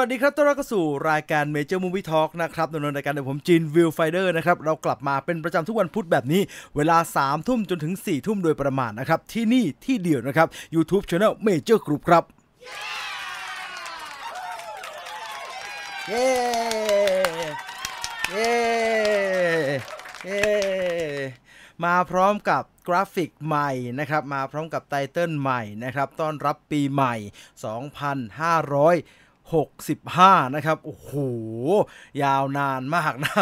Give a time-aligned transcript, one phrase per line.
[0.00, 6.42] สวัสดีครับต้อนรับเข้าสู่รายการ Major Movie Talk นะครับดำเนินรายการโดยผมจีน Viewfinder นะครับ เรากลับมาเป็นประจำทุกวันพุธแบบนี้
[6.76, 12.24] เวลา 3 ทุ่มจนถึง 4 ทุ่มโดยประมาณนะครับ ที่นี่ที่เดียวนะครับ YouTube Channel Major Group ครับ
[16.08, 16.26] เย้
[18.30, 18.54] เย้
[20.24, 20.44] เย้
[21.84, 27.14] มาพร้อมกับกราฟิกใหม่นะครับ มาพร้อมกับไตเติลใหม่นะครับ ต้อนรับปีใหม่
[29.46, 31.10] 2565 นะครับ โอ้โห
[32.22, 33.32] ยาวนานมากนะ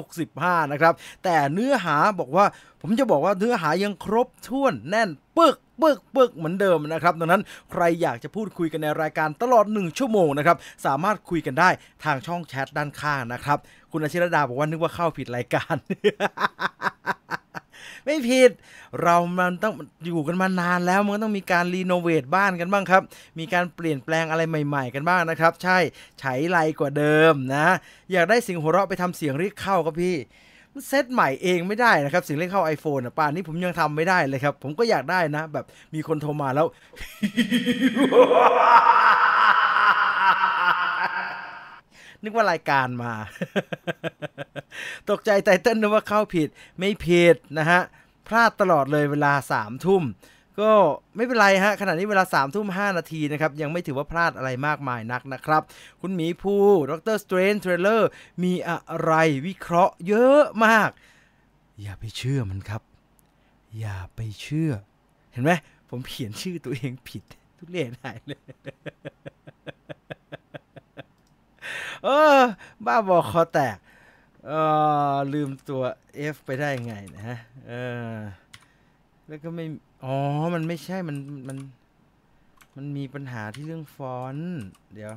[0.00, 0.94] 2565 นะครับ
[1.24, 2.44] แต่เนื้อหาบอกว่า
[2.80, 11.68] ผมจะบอกว่าเนื้อหายังครบถ้วนแน่นปึกปึกปึกเหมือนเดิมนะครับ ดังนั้นใครอยากจะพูดคุยกันในรายการตลอด 1 ชั่วโมงนะครับ สามารถคุยกันได้
[12.04, 13.58] ทางช่องแชทด้านข้างนะครับ
[13.92, 15.74] คุณอาชิรดาบอกว่านึกว่าเข้าผิดรายการ
[18.04, 18.50] ไม่ผิด
[19.02, 19.74] เรามันต้อง
[20.06, 23.02] อยู่กันมานานแล้วมันก็ต้องมีการรีโนเวทบ้านกันบ้างครับ
[23.38, 25.78] มีการเปลี่ยนแปลงอะไรใหม่ๆ กันบ้างนะครับ ใช่
[26.20, 27.66] ใช้ไรกว่าเดิมนะ
[28.12, 30.16] อยากได้สียงหัวเราะไปทำเสียงเรียกเข้าครับพี่
[30.88, 35.64] เซตใหม่เองไม่ได้นะครับเสียงเรียกเข้า iPhone อะป่านนี้ผมยังทำไม่ได้เลยครับ ผมก็อยากได้นะ แบบ
[35.94, 36.66] มีคนโทรมาแล้ว
[42.22, 43.12] นึกว่ารายการมา
[45.10, 47.80] ตกใจไตเติ้ลนึกว่าเข้าผิดไม่ผิดนะฮะ
[48.28, 50.02] พลาดตลอดเลยเวลาสามทุ่ม
[50.60, 50.70] ก็
[51.16, 55.62] ไม่เป็นไรฮะขณะนี้เวลาสามทุ่มห้านาทีนะครับ ยังไม่ถือว่าพลาดอะไรมากมายนักนะครับ
[56.00, 56.54] คุณหมีภู
[56.90, 58.10] Doctor Strange trailer
[58.42, 59.12] มีอะไร
[59.46, 60.90] วิเคราะห์เยอะมาก
[61.80, 62.82] อย่าไปเชื่อมันครับ
[63.78, 64.70] อย่าไปเชื่อ
[65.32, 65.52] เห็นไหม
[65.90, 67.24] ผมเขียนชื่อตัวเองผิด
[67.58, 68.40] ทุเรศหายเลย
[72.04, 72.38] เออ
[72.86, 73.76] บ้าบอคอแตก
[74.46, 74.52] เอ
[75.12, 75.82] อลืมตัว
[76.34, 77.38] F ไปได้ไงนะฮะ
[77.68, 77.72] เอ
[78.12, 78.16] อ
[79.26, 79.64] แล้วก็ไม่
[80.04, 80.16] อ๋อ
[80.54, 81.16] มันไม่ใช่ มัน
[81.48, 81.58] มัน
[82.76, 84.60] มันมีปัญหาที่เรื่องฟอนต์
[84.94, 85.12] เดี๋ยว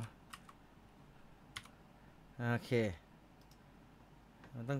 [2.52, 2.70] โอเค
[4.54, 4.78] มันต้อง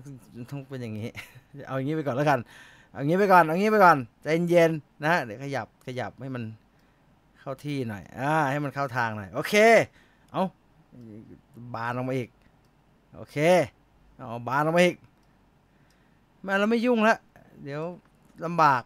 [0.51, 1.09] ต้องเป็นอย่างนี้
[1.67, 2.39] เอาอย่างนี้ไปก่อนแล้วกัน
[2.91, 6.43] เอาอย่างนี้ไปก่อน เอาอย่างนี้ไปก่อน ใจเย็นๆนะ เดี๋ยวขยับ ขยับให้มัน
[7.39, 9.53] เข้าที่หน่อย อ่า ให้มันเข้าทางหน่อย โอเค
[10.31, 10.43] เอา
[11.75, 12.29] บานลงมาอีก
[13.15, 13.37] โอเค
[14.15, 14.95] เอาบานลงมาอีก
[16.45, 17.17] มาเราไม่ยุ่งละ
[17.63, 17.81] เดี๋ยว
[18.45, 18.81] ลำบาก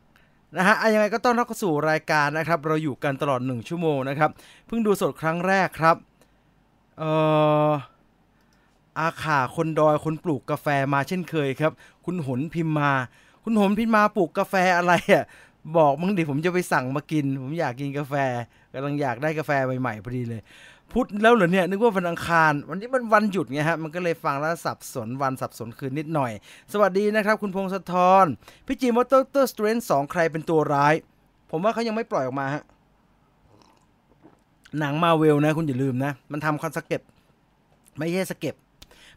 [0.55, 4.29] นะฮะยังไงก็ต้องรับเข้าสู่รายการนะครับ เราอยู่กันตลอด 1 ชั่วโมงนะครับ
[4.67, 5.95] เพิ่งดูสดครั้งแรกครับ
[6.97, 7.11] เอ่
[7.67, 7.69] อ
[8.99, 11.71] อาขาคนดอยคนปลูกกาแฟมาเช่นเคยครับ
[12.05, 12.91] คุณหนพิมมา
[13.43, 15.23] คุณหนพิมมาปลูกกาแฟอะไรอะ
[15.77, 18.15] บอกมั้งดิผมจะไปสั่งมากิน ผมอยากกินกาแฟ
[18.73, 20.41] กำลังอยากได้กาแฟใหม่ๆพอดีเลย
[20.94, 26.31] พุธแล้วเหรอเนี่ยนึกว่าวันอังคาร วันนี้มันวันหยุดไงฮะมันก็เลยฟังแล้วสับสนวันสับสนคืนนิดหน่อย
[26.73, 28.25] สวัสดีนะครับ คุณพงศธร
[28.66, 30.94] พี่จีน Doctor Strange สองใครเป็นตัวร้าย
[31.51, 32.63] ผมว่าเขายังไม่ปล่อยออกมาฮะ
[34.79, 37.01] หนังมาเวลนะ คุณอย่าลืมนะ มันทำคอนสเก็ป
[37.97, 38.56] ไม่ใช่สเก็ป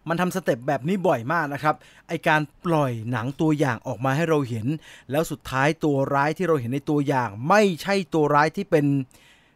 [0.09, 1.75] มันทำ step แบบนี้บ่อยมากนะครับ
[2.09, 4.66] ไอการปล่อยหนังตัวอย่างออกมาให้เราเห็น
[5.10, 8.87] แล้วสุดท้ายตัวร้ายที่เราเห็นในตัวอย่าง ไม่ใช่ตัวร้ายที่เป็น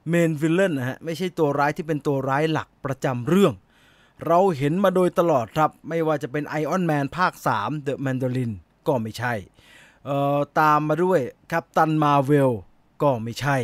[0.09, 3.55] เมนวิลเลนนะฮะไม่ใช่ตัวร้ายที่เป็นตัวร้ายหลักประจำเรื่อง
[4.27, 8.53] เราเห็นมาโดยตลอดครับ ไม่ว่าจะเป็นไอออนแมนภาค 3 The Mandarin
[8.87, 9.35] ก็ไม่ใช่
[10.61, 11.21] ตามมาด้วย
[11.53, 12.53] กัปตันมาเวล
[13.03, 13.57] ก็ไม่ใช่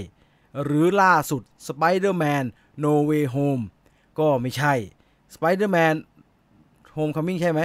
[0.65, 2.45] หรือล่าสุด Spider-Man
[2.85, 3.63] No Way Home
[4.19, 4.75] ก็ไม่ใช่
[5.35, 5.95] Spider-Man
[6.97, 7.61] Homecoming ใช่ไหม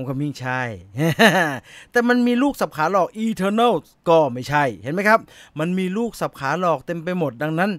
[0.00, 0.62] Homecoming ใช่
[1.92, 3.74] แต่มันมีลูกสับขาหลอก Eternal
[4.08, 5.20] ก็ไม่ใช่ เห็นไหมครับ
[5.58, 7.70] มันมีลูกสับขาหลอกเต็มไปหมดดังนั้น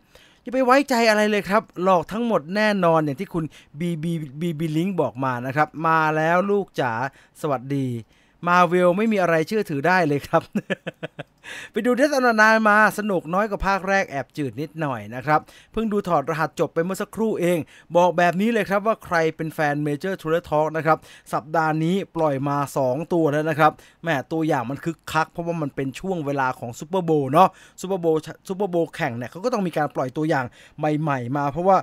[0.41, 3.43] อย่าไปไว้ใจอะไรเลยครับ หลอกทั้งหมดแน่นอนอย่างที่คุณ
[3.79, 4.05] BB
[4.41, 6.91] BB Link บอกมานะครับ มาแล้วลูกจ๋า
[7.41, 7.87] สวัสดี
[8.47, 10.41] มาเวลไม่มีอะไรเชื่อถือได้เลยครับ
[11.71, 15.39] ไปดูเดสอนานมาสนุกน้อยกว่าภาคแรกแอบจืดนิดหน่อยนะครับ
[15.71, 17.57] เพิ่งดูถอดรหัสจบไปเมื่อสักครู่เอง
[17.95, 20.97] บอกแบบนี้เลยครับว่าใครเป็นแฟนเมเจอร์ทูเรทอ l k นะครับ
[21.33, 23.71] สัปดาห์นี้ปล่อยมา 2 ตัวแล้วนะครับ
[24.03, 27.49] แหมตัวอย่างมันคึกคัก เพราะว่ามันเป็นช่วงเวลาของ Super Bowl เนาะ
[27.81, 28.05] Super Bowl
[28.47, 30.45] Super Bowl แข่งเนี่ยเขาก็ต้องมีการปล่อยตัวอย่าง
[30.79, 31.77] ใหม่ ๆ มา เพราะว่า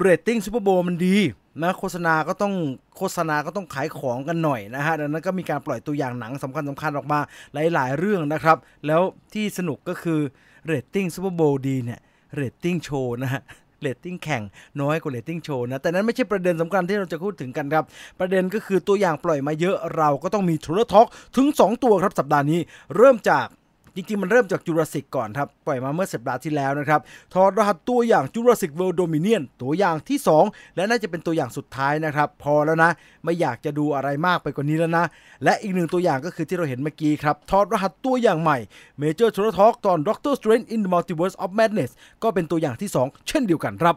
[0.00, 1.16] เรตติ้ง Super Bowl มันดี
[1.62, 2.54] นะโฆษณาก็ต้อง
[2.96, 7.20] โฆษณาก็ต้องขายของกันหน่อยนะฮะดังนั้นก็มีการปล่อยตัวอย่างหนังสำคัญสำคัญออกมา
[7.54, 8.56] หลาย ๆ เรื่องนะครับ
[8.86, 9.02] แล้ว
[9.34, 10.20] ที่สนุกก็คือ
[10.66, 12.00] เรตติ้ง Super Bowl ดีเนี่ย
[12.34, 13.42] เรตติ้งโชว์นะฮะ
[13.80, 14.42] เรตติ้งแข่ง
[14.80, 17.84] น้อยกว่าเรตติ้งโชว์นะ แต่นั้นไม่ใช่ประเด็นสำคัญที่เราจะพูดถึงกันครับ
[18.20, 21.06] ประเด็นก็คือตัวอย่างปล่อยมาเยอะเราก็ต้องมี Trailer Talk
[21.36, 22.60] ถึง 2 ตัวครับสัปดาห์นี้
[22.96, 23.46] เริ่มจาก
[23.94, 27.00] จริงๆ มันเริ่มจากจูราสสิกก่อนครับ ปล่อยมาเมื่อสัปดาห์ที่แล้วนะครับ
[27.34, 32.90] ถอดรหัสตัวอย่าง Jurassic World Dominion ตัวอย่างที่ 2 และน่าจะเป็นตัวอย่างสุดท้ายนะครับ พอแล้วนะ
[33.24, 35.04] ไม่อยากจะดูอะไรมากไปกว่านี้แล้วนะ
[35.44, 38.58] และอีกหนึ่งตัวอย่างก็คือที่เราเห็นเมื่อกี้ครับถอดรหัสตัวอย่างใหม่
[39.02, 41.90] Major Trailer Talk ตอน Doctor Strange in the Multiverse of Madness
[42.22, 43.96] ก็เป็นตัวอย่างที่ 2 เช่นเดียวกันครับ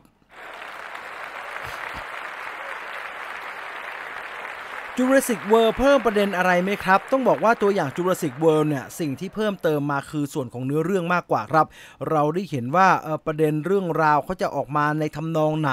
[4.97, 11.67] Jurassic World เพิ่มประเด็นอะไรไหมครับ ต้องบอกว่าตัวอย่าง Jurassic World เนี่ยสิ่งที่เพิ่มเติมมาคือส่วนของเนื้อเรื่องมากกว่าครับ
[12.09, 12.87] เราได้เห็นว่า
[13.25, 15.71] ประเด็นเรื่องราวเขาจะออกมาในทำนองไหน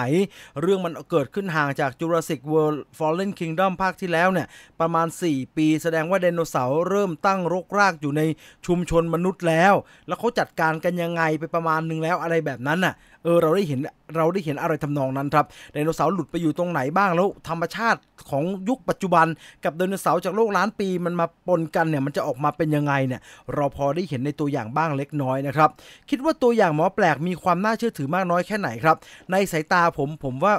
[0.60, 4.46] เรื่องมันเกิดขึ้นห่างจาก Jurassic World Fallen Kingdom ภาคที่แล้วเนี่ย
[4.80, 8.22] ประมาณ 4 ปีแสดงว่าไดโนเสาร์เริ่มตั้งรกรากอยู่ใน
[8.66, 9.74] ชุมชนมนุษย์แล้ว
[10.06, 12.94] แล้วเขาจัดการกันยังไงไปประมาณนึงแล้วอะไรแบบนั้นน่ะ
[13.24, 13.80] เออเราได้เห็น
[14.16, 18.00] เราได้เห็นอะไรทำนองนั้นครับไดโนเสาร์หลุดไปอยู่ตรงไหนบ้างแล้ว ธรรมชาติ
[18.30, 19.26] ของยุคปัจจุบัน
[19.64, 23.20] กับไดโนเสาร์จากโลกล้านปีมันมาปนกันเนี่ยมันจะออกมาเป็นยังไงเนี่ย
[23.54, 25.70] เราพอได้เห็นในตัวอย่างบ้างเล็กน้อยนะครับ
[26.10, 28.96] คิดว่าตัวอย่างหมอแปลกมีความน่าเชื่อถือมากน้อยแค่ไหนครับ
[29.32, 30.54] ในสายตาผมผมว่า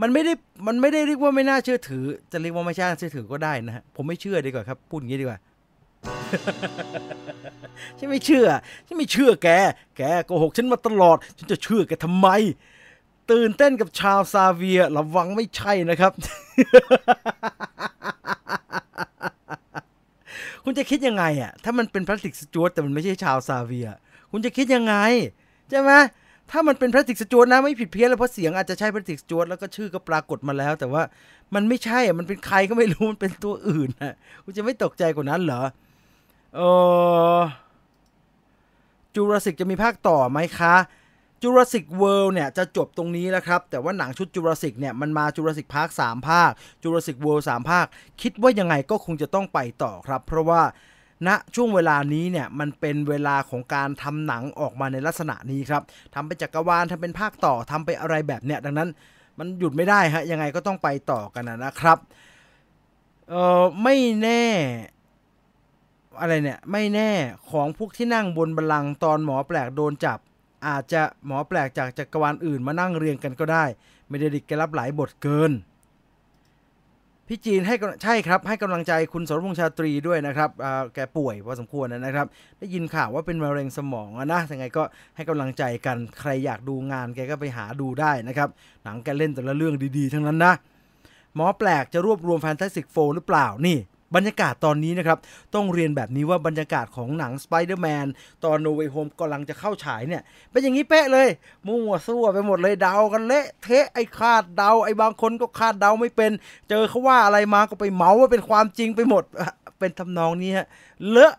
[0.00, 0.32] มันไม่ได้
[0.66, 5.38] มันไม่ได้เรียกว่าไม่น่าเชื่อถือ จะเรียกว่าไม่ใช่เชื่อถือก็ได้นะฮะ ผมไม่เชื่อดีกว่าครับ พูดอย่างนี้ดีกว่า
[7.98, 8.46] ฉันไม่เชื่อ
[8.86, 9.48] ฉันไม่เชื่อแก
[9.96, 12.28] แกโกหกฉันมาตลอด ฉันจะเชื่อแกทำไม
[13.30, 16.12] ตื่นเต้นกับชาวซาเวียระวังไม่ใช่นะครับ
[20.64, 23.88] คุณจะคิดยังไงอะ ถ้ามันเป็นพลาสติกสจวตแต่มันไม่ใช่ชาวซาเวีย
[24.32, 24.94] คุณจะคิดยังไง
[25.70, 25.92] ใช่ไหม
[26.50, 31.02] ถ้ามันเป็น Patrick Stewart นะไม่ผิดเพี้ยนเลยเพราะเสียงอาจจะใช่ Patrick Stewart แล้วก็ชื่อก็ปรากฏมาแล้ว แต่ว่า
[31.54, 34.14] มันไม่ใช่มันเป็นใครก็ไม่รู้มันเป็นตัวอื่นอะ
[34.44, 35.62] คุณจะไม่ตกใจกว่านั้นเหรอ
[36.54, 36.60] เอ
[37.38, 37.40] อ
[39.14, 40.74] จูราสสิกจะมีภาคต่อไหมคะ
[41.42, 46.50] Jurassic World เนี่ยจะจบตรงนี้แล้วครับ แต่ว่าหนังชุดจูราสสิกเนี่ยมันมา Jurassic Park สามภาค
[46.82, 47.86] Jurassic World สามภาค
[48.22, 50.62] คิดว่ายังไงก็คงจะต้องไปต่อครับ เพราะว่า
[51.26, 55.82] ณนะช่วงเวลานี้เนี่ยมันเป็นเวลาของการทำหนังออกมาในลักษณะนี้ครับ
[56.14, 58.88] ทำเป็นจักรวาลทำเป็นภาคต่อทำไปอะไรแบบเนี้ยดังนั้น
[59.38, 61.98] มันหยุดไม่ได้ฮะยังไงก็ต้องไปต่อกันนะครับ
[63.28, 64.44] เออไม่แน่
[66.20, 67.10] อะไรเนี่ยไม่แน่
[67.50, 70.18] ของพวกที่นั่งบนบัลลังก์ตอนหมอแปลกโดนจับ
[70.68, 73.64] อาจจะหมอแปลกจากจักรวาลอื่นมานั่งเรียงกันก็ได้
[74.08, 75.52] ไม่ได้ดิกแกรับหลายบทเกิน
[77.30, 80.50] พี่จีนให้ใช่ครับ ให้กำลังใจคุณสรพงษ์ชาตรีด้วยนะครับ
[80.94, 82.26] แกป่วยพอสมควรนะครับ
[82.58, 84.82] ได้ยินข่าวว่าเป็นมะเร็งสมองนะยังไงก็
[85.16, 88.48] ให้กำลังใจกันใครอยากดูงานแกก็ไปหาดูได้นะครับ
[88.84, 90.54] หนังแกเล่นแต่ละเรื่องดีๆ ทั้งนั้นนะ
[91.34, 93.78] หมอแปลกจะรวบรวมแฟนตาซีโฟหรือเปล่านี่
[94.14, 95.18] บรรยากาศตอนนี้นะครับ
[95.54, 98.06] ต้องเรียนแบบนี้ว่าบรรยากาศของหนัง Spider-Man
[98.44, 101.28] ตอน No Way Home กำลังจะเข้าฉายเนี่ย เป็นอย่างนี้เป๊ะเลย
[101.66, 106.32] มั่วซั่วไปหมดเลยเดากันเละเทะไอ้คาดเดา ไอ้บางคนก็คาดเดาไม่เป็น
[106.68, 109.24] เจอเขาว่าอะไรมาก็ไปเมาว่าเป็นความจริงไปหมด
[109.78, 110.66] เป็นทำนองนี้ฮะ
[111.10, 111.34] เลอะ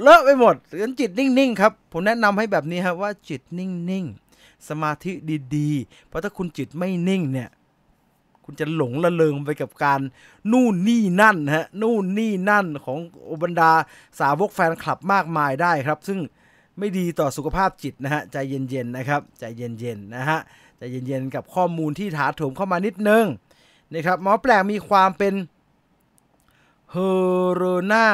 [0.00, 5.12] เลอะไปหมดงั้นจิตนิ่งๆครับผมแนะนำให้แบบนี้ครับว่าจิตนิ่งๆสมาธิ
[5.56, 7.48] ดีๆ เพราะถ้าคุณจิตไม่นิ่งเนี่ย
[8.44, 10.00] คุณจะหลงละเลงไปกับการ
[10.52, 12.98] นู่นนี่นั่นฮะนู่นนี่นั่นของ
[13.42, 13.72] บรรดา
[14.20, 16.18] สาวกแฟนคลับมากมายได้ครับ ซึ่ง
[16.78, 20.40] ไม่ดีต่อสุขภาพจิตนะฮะใจเย็นๆนะครับใจเย็นๆนะฮะ
[20.78, 23.26] ใจเย็นๆกับข้อมูลที่ถาโถมเข้ามานิดนึง
[23.92, 25.34] นะครับหมอแปลกมีความเป็น
[26.92, 26.96] เฮ
[27.52, 28.06] โรนา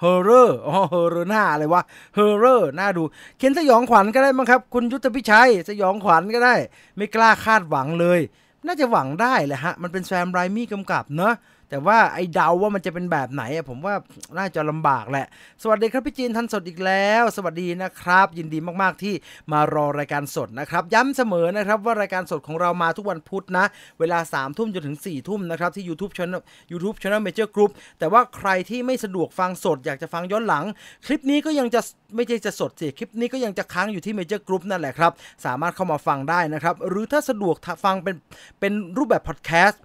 [0.00, 1.82] เฮอร์เรอร์อ๋อเฮอร์เรนาอะไรวะ
[2.14, 3.02] เฮอร์เรอร์น่าดู
[3.38, 6.54] เขียนสยองขวัญก็ได้มั้งครับ คุณยุทธพิชัย สยองขวัญก็ได้
[6.96, 8.20] ไม่กล้าคาดหวังเลย
[8.66, 11.34] น่าจะหวังได้แหละฮะ มันเป็นแซมไรมี่กำกับเนาะ
[11.70, 13.94] แต่ว่าไอ้เดาว่ามันจะเป็นแบบไหนผมว่า
[14.38, 15.26] น่าจะลำบากแหละ
[15.62, 19.14] สวัสดีครับพี่จีนทันสดอีกแล้ว สวัสดีนะครับ ยินดีมากๆที่
[19.52, 23.64] มารอรายการสดนะครับ ย้ำเสมอนะครับว่ารายการสดของเรามาทุกวันพุธนะ
[24.00, 26.42] เวลา3ามทุ่มจนถึง4ี่ทุ่มนะครับที่ YouTube Channel
[26.72, 30.64] YouTube Channel Major Group แต่ว่าใครที่ไม่สะดวกฟังสดอยากจะฟังย้อนหลัง
[31.06, 31.80] คลิปนี้ก็ยังจะ
[32.14, 35.12] ไม่ใช่จะสดสิคลิปนี้ก็ยังจะค้างอยู่ที่ Major Group นั่นแหละครับ
[35.44, 38.16] สามารถเข้ามาฟังได้นะครับ หรือถ้าสะดวกฟังเป็น
[38.60, 39.82] เป็นรูปแบบพอดแคสต์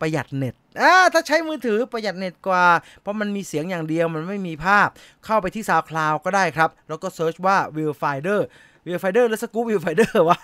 [0.00, 2.64] ประหยัดเน็ตอ่าถ้าใช้มือถือประหยัดเน็ตกว่า
[3.02, 4.88] เพราะมันมีเสียงอย่างเดียวมันไม่มีภาพ
[5.24, 8.40] เข้าไปที่สาวคลาวก็ได้ครับ แล้วก็เซิร์ชว่า w i l l f i n d e r
[8.86, 9.82] w i l l f i n d e r แล้วสกู๊ป w i l l
[9.86, 10.38] f i n d e r วะ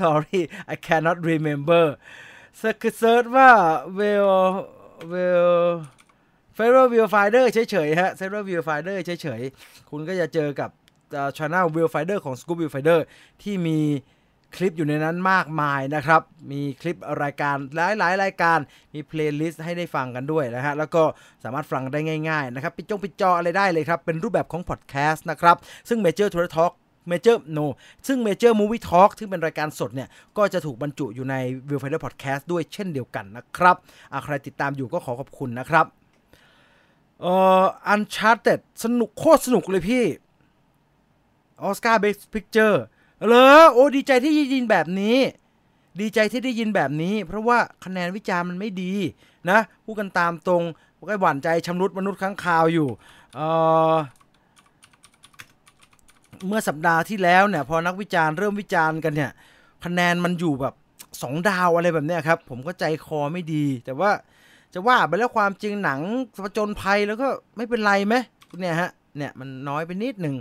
[0.00, 0.40] sorry
[0.72, 1.84] I cannot remember
[2.58, 2.70] เซิ
[3.16, 3.50] ร์ชว่า
[3.98, 4.50] w i l l
[5.12, 5.70] w i l l
[6.56, 10.70] f i r e View Finder เฉยๆฮะ f i r e View Finder เฉยๆ คุณก็จะเจอกับ
[11.36, 13.00] ช่องวิวไฟเดอร์ของ Scoop View Finder
[13.42, 13.78] ที่มี
[14.56, 18.58] คลิปอยู่ในนั้นมากมายนะครับ มีคลิปรายการหลายหลายรายการ
[18.94, 21.02] มี playlist ให้ได้ฟังกันด้วยนะฮะ แล้วก็
[21.44, 25.56] สามารถฟังได้ง่าย ๆ นะครับ ปิดจงปิดจออะไรได้เลยครับ เป็นรูปแบบของพอดแคสต์นะครับ
[25.88, 26.72] ซึ่ง Major t o u r Talk
[27.10, 27.66] Major No
[28.06, 31.34] ซึ่ง Major Movie Talk ที่เป็นรายการสดเนี่ย ก็จะถูกบรรจุอยู่ใน
[31.68, 33.76] Viewfinder Podcast ด้วยเช่นเดียวกันนะครับ
[34.24, 35.86] ใครติดตามอยู่ก็ขอขอบคุณนะครับ
[37.20, 40.04] เอ่อ Uncharted สนุกโคตรสนุกเลยพี่
[41.62, 42.84] ออสการ์ Best Picture
[43.28, 45.16] เลยโอ้ดีใจที่ได้ยินแบบนี้
[46.00, 48.92] ดีใจที่ได้ยินแบบนี้ เพราะว่าคะแนนวิจารณ์มันไม่ดี
[49.50, 50.62] นะพูดกันตามตรง
[51.08, 52.88] ก็หวั่นใจชำรุดมนุษย์ข้างคาวอยู่
[53.34, 53.40] เอ
[53.92, 53.96] อ
[56.46, 59.30] เมื่อสัปดาห์ที่แล้วเนี่ยพอนักวิจารณ์เริ่มวิจารณ์กันเนี่ย
[59.84, 60.74] คะแนนมันอยู่แบบ
[61.22, 64.10] สองดาวอะไรแบบเนี้ยครับ ผมก็ใจคอไม่ดี แต่ว่า
[64.74, 66.00] จะว่าไปแล้วความจริงหนัง
[66.42, 68.14] ผจญภัยแล้วก็ไม่เป็นไรไหม
[68.60, 70.36] เนี่ยฮะเนี่ยมันน้อยไปนิดหนึ่ง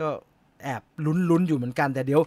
[0.00, 0.08] ก็
[0.62, 2.20] แอบลุ้นๆอยู่เหมือนกัน แต่เดี๋ยว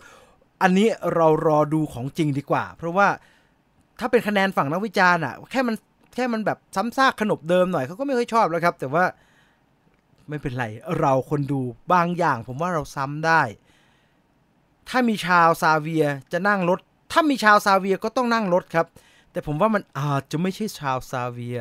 [0.62, 3.08] อันนี้เรารอดูของจริงดีกว่า เพราะว่า
[4.00, 5.76] ถ้าเป็นคะแนนฝั่งนักวิจารณ์อะแค่มัน
[6.16, 9.06] แค่มันแบบซ้ำซากขนบเดิมหน่อยเขาก็ไม่ค่อยชอบแล้วครับ แต่ว่า
[10.30, 10.66] ไม่เป็นไร
[11.00, 11.62] เราคนดู
[11.94, 13.42] บางอย่าง ผมว่าเราซ้ำได้
[14.90, 16.80] ถ้ามีชาวซาเวียจะนั่งรถ
[17.12, 18.86] ถ้ามีชาวซาเวียก็ต้องนั่งรถครับ
[19.32, 21.58] แต่ผมว่ามันอาจจะไม่ใช่ชาวซาเวีย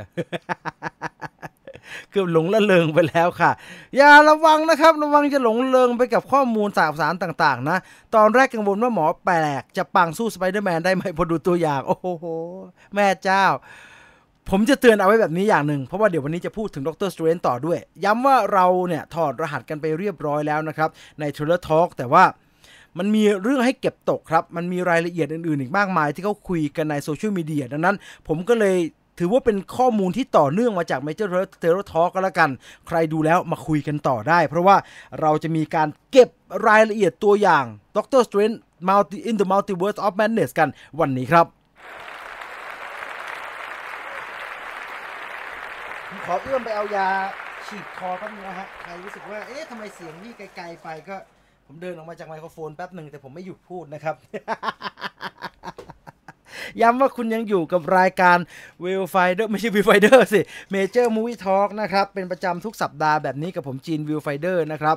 [2.11, 3.51] เกือบหลงละเลงไปแล้วค่ะ
[3.97, 7.79] อย่าระวังนะครับ ระวังจะหลงเลงไปกับข้อมูลสารสารต่างๆ นะ
[8.15, 12.25] ตอนแรกกังวลว่าหมอแปลก จะปังสู้สไปเดอร์แมนได้ไหมพอดูตัวอย่าง โอ้โห
[12.95, 13.45] แม่เจ้า
[14.51, 20.89] ผมจะเตือนเอาไว้แบบนี้อย่างหนึ่ง เพราะว่าเดี๋ยววันนี้จะพูดถึง Doctor Strange ต่อด้วย ย้ำว่าเราเนี่ยถอดรหัสกันไปเรียบร้อยแล้วนะครับ
[21.21, 22.25] ในท r ลเลอร์ทอ l k แต่ว่า
[22.99, 27.97] มันมีเรื่องให้เก็บตกครับ มันมีรายละเอียดอื่นๆ อีกมากมายที่เขาคุยกันในโซเชียลมีเดียดังนั้น
[28.29, 28.77] ผมก็เลย
[29.19, 31.29] ถือว่าเป็นข้อมูลที่ต่อเนื่องมาจาก Major
[31.63, 32.51] t e r r o Talk ก็แล้วกัน
[32.89, 34.77] ใครดูแล้วมาคุยกันต่อได้ เพราะว่า
[35.21, 36.29] เราจะมีการเก็บ
[36.67, 37.65] รายละเอียดตัวอย่าง
[37.97, 38.57] Doctor Strange
[38.89, 40.69] Multi in the Multiverse of Madness กัน
[41.01, 41.47] วันนี้ครับ
[46.09, 47.09] ผมขอเอื้อมไปเอายา
[47.67, 51.17] ฉีดคอแป๊บนึงนะฮะ ใครรู้สึกว่า เอ๊ะทำไมเสียงนี่ไกลๆไปก็
[51.67, 54.15] ผมเดินออกมาจากไมโครโฟนแป๊บหนึ่งแต่ผมไม่หยุดพูดนะครับ
[56.83, 58.39] ย้ำว่าคุณยังอยู่กับรายการ
[58.85, 60.07] w i l f i d e r ไม่ใช่ w i l f i d
[60.11, 60.41] e r สิ
[60.75, 64.97] Major Movie Talk นะครับเป็นประจำทุกสัปดาห์แบบนี้กับผมจีน w i l f i d e r นะครับ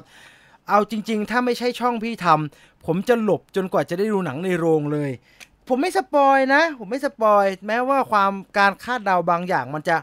[0.69, 5.11] เอาจริง ๆ ถ้าไม่ใช่ช่องพี่ทำผมจะหลบจนกว่าจะได้ดูหนังในโรงเลย
[5.67, 9.97] ผมไม่สปอยนะ ผมไม่สปอยแม้ว่าความการคาดเดาบางอย่างมันจะ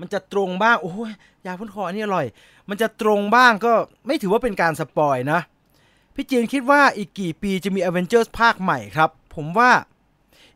[0.00, 1.12] มันจะตรงบ้างโอ้ย
[1.46, 2.26] ยาพ่นคออันนี้อร่อย
[2.68, 3.72] มันจะตรงบ้างก็
[4.06, 5.40] ไม่ถือว่าเป็นการ spoil นะ
[6.14, 9.70] พี่จีนคิดว่าอีกกี่ปีจะมี Avengers ภาคใหม่ครับ ผมว่า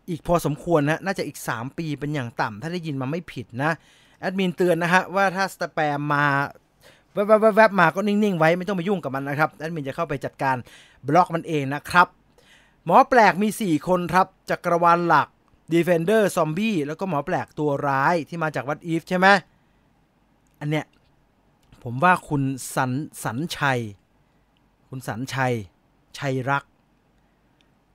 [0.08, 3.70] อีกพอสมควรนะ น่าจะอีก 3 ปีเป็นอย่างต่ำถ้าได้ยินมาไม่ผิดนะ
[4.20, 6.24] แอดมินเตือนนะฮะ ว่าถ้าสแปมมา
[7.14, 10.56] แวบๆมาก็นิ่ง ๆ ไว้ไม่ต้องไปยุ่งกับมันนะครับ แอดมินจะเข้าไปจัดการ
[11.08, 12.08] บล็อกมันเองนะครับ
[12.84, 15.28] หมอแปลกมี 4 คนครับจักรวาลหลัก
[15.74, 19.26] Defender Zombie แล้วก็หมอแปลกตัวร้ายที่มาจาก What If ใช่ไหม
[20.60, 20.86] อันเนี้ย
[21.82, 22.42] ผมว่าคุณ
[22.74, 22.92] สัน
[23.24, 23.80] สันชัย
[24.96, 25.54] คุณสันชัย
[26.18, 26.64] ชัยรัก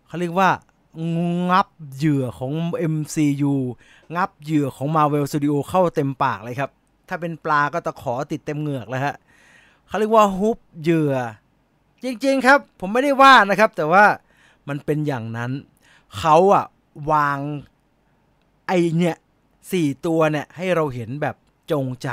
[0.08, 0.50] เขาเรียกว่า
[1.50, 2.54] งับเหยื่อของ
[2.94, 3.54] MCU
[4.16, 6.72] งับเหยื่อของ Marvel Studio เข้าเต็มปากเลยครับ
[7.10, 9.16] ถ้าเป็นปลาก็ตะขอติดเต็มเหงือกแล้วฮะ
[9.88, 11.16] เขาเรียกว่าฮุบเหยื่อ
[12.04, 14.06] จริงๆครับ ผมไม่ได้ว่านะครับ แต่ว่า
[14.68, 15.52] มันเป็นอย่างนั้น
[16.18, 16.66] เขาอะ
[17.12, 17.40] วาง
[18.68, 19.18] ไอเนี่ย
[19.72, 21.36] สี่ตัวเนี่ยให้เราเห็นแบบ
[21.72, 22.10] จงใจ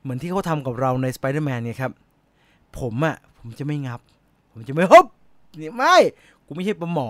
[0.00, 1.92] เหมือนที่เขาทำกับเราใน Spider-Man เนี่ยครับ
[2.78, 4.00] ผมอะ่ะ ผมจะไม่งับ
[4.52, 5.06] ผมจะไม่ฮบ
[5.60, 5.96] นี่ไม่
[6.46, 7.08] กูไม่ใช่ปลาหมอ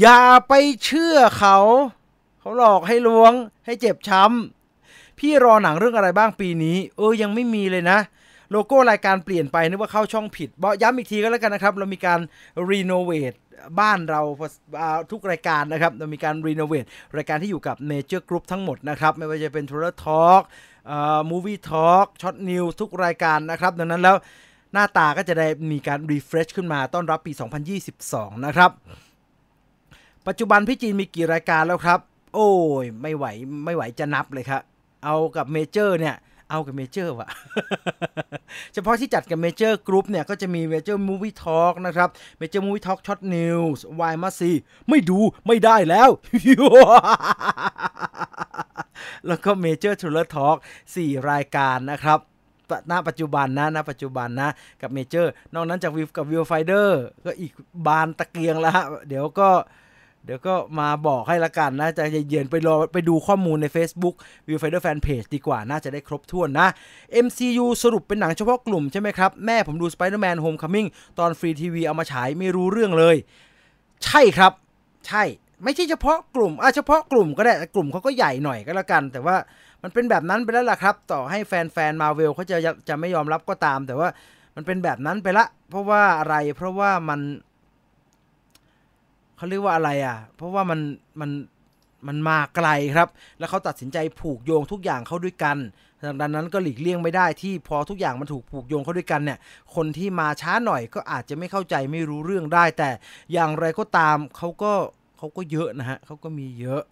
[0.00, 0.52] อย่าไป
[0.84, 1.58] เชื่อเขา
[2.40, 3.32] เขาหลอกให้ลวง
[3.66, 7.98] ให้เจ็บช้ำ พี่รอหนังเรื่องอะไรบ้างปีนี้ เออ ยังไม่มีเลยนะ
[8.50, 12.20] โลโก้รายการเปลี่ยนไป นึกว่าเข้าช่องผิดบอกย้ำอีกทีก็แล้วกันนะครับ เรามีการ
[12.70, 13.32] renovate
[13.80, 14.22] บ้านเรา
[15.10, 16.84] ทุกรายการนะครับ เรามีการ renovate
[17.16, 20.42] รายการที่อยู่กับ Major Group ทั้งหมดนะครับ ไม่ว่าจะเป็น t r a i l e r Talk
[21.28, 24.16] มูวี่ทอล์กช็อตนิวทุกรายการนะครับ ดังนั้นแล้ว
[24.72, 27.32] หน้าตาก็จะได้มีการ refresh ขึ้นมาต้อนรับปี
[27.88, 28.70] 2022 นะครับ
[30.26, 32.00] ปัจจุบันพี่จีนมีกี่รายการแล้วครับ
[32.34, 32.50] โอ้
[32.82, 33.26] ย ไม่ไหว
[33.64, 34.62] ไม่ไหวจะนับเลยครับ
[35.04, 36.16] เอากับเมเจอร์เนี่ย
[36.50, 37.28] เอากับเมเจอร์ว่ะ
[38.74, 42.08] เฉพาะที่จัดกับเมเจอร์กรุ๊ปเนี่ยก็จะมีเมเจอร์มูวี่ทอล์กนะครับ
[42.38, 44.50] เมเจอร์มูวี่ทอล์กช็อตนิวส์วายมาซี
[44.88, 46.10] ไม่ดูไม่ได้แล้ว
[49.26, 50.56] แล้วก็เมเจอร์ทูเลอร์ทอล์ก
[50.94, 52.18] สี่รายการนะครับ
[52.90, 57.52] ณปัจจุบันนะณปัจจุบันนะ กับเมเจอร์ นอกนั้นจากวิวกับวิวไฟเดอร์ก็อีก
[57.86, 59.48] บานตะเกียงแล้วฮะ เดี๋ยวก็
[60.24, 64.14] เดี๋ยวก็มาบอกให้ละกันนะจะเย็นไปรอไปดูข้อมูลใน Facebook
[64.46, 66.68] View Finder Fan Page ดีกว่าน่าจะได้ครบถ้วนนะ
[67.24, 70.88] MCU สรุปเป็นหนังเฉพาะกลุ่มใช่ไหมครับ แม่ผมดู Spider-Man Homecoming
[71.18, 73.16] ตอนฟรีทีวีเอามาฉายไม่รู้เรื่องเลย
[74.04, 74.52] ใช่ครับ
[75.06, 75.22] ใช่
[75.64, 79.36] ไม่ใช่เฉพาะกลุ่มอะเฉพาะกลุ่มก็ได้กลุ่มเขาก็ใหญ่หน่อยก็แล้วกัน แต่ว่า
[79.82, 84.08] มันเป็นแบบนั้นไปแล้วล่ะครับ ต่อให้แฟนๆมาเวลเขาจะจะไม่ยอมรับก็ตาม แต่ว่า
[84.56, 87.20] มันเป็นแบบนั้นไปละ เพราะว่าอะไรเพราะว่ามัน
[89.36, 90.80] เขาเรียกว่าอะไรอะ เพราะว่ามัน
[91.20, 91.30] มัน
[92.06, 95.58] มันมาไกลครับ แล้วเขาตัดสินใจผูกโยงทุกอย่างเข้าด้วยกัน
[96.20, 99.38] ดังนั้นก็หลีกเลี่ยงไม่ได้ที่พอทุกอย่างมันถูกผูกโยงเข้าด้วยกันเนี่ย
[99.74, 102.90] คนที่มาช้าหน่อยก็อาจจะไม่เข้าใจไม่รู้เรื่องได้ แต่
[103.32, 104.72] อย่างไรก็ตามเขาก็
[105.18, 106.82] เขาก็เยอะนะฮะเขาก็มีเยอะ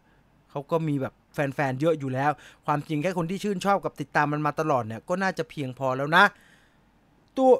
[0.50, 2.30] เขาก็มีแบบแฟนๆเยอะอยู่แล้ว
[2.66, 6.24] ความจริงแค่คนที่ชื่นชอบกับติดตามมันมาตลอดเนี่ยก็น่าจะเพียงพอแล้วนะ
[7.36, 7.52] ตัว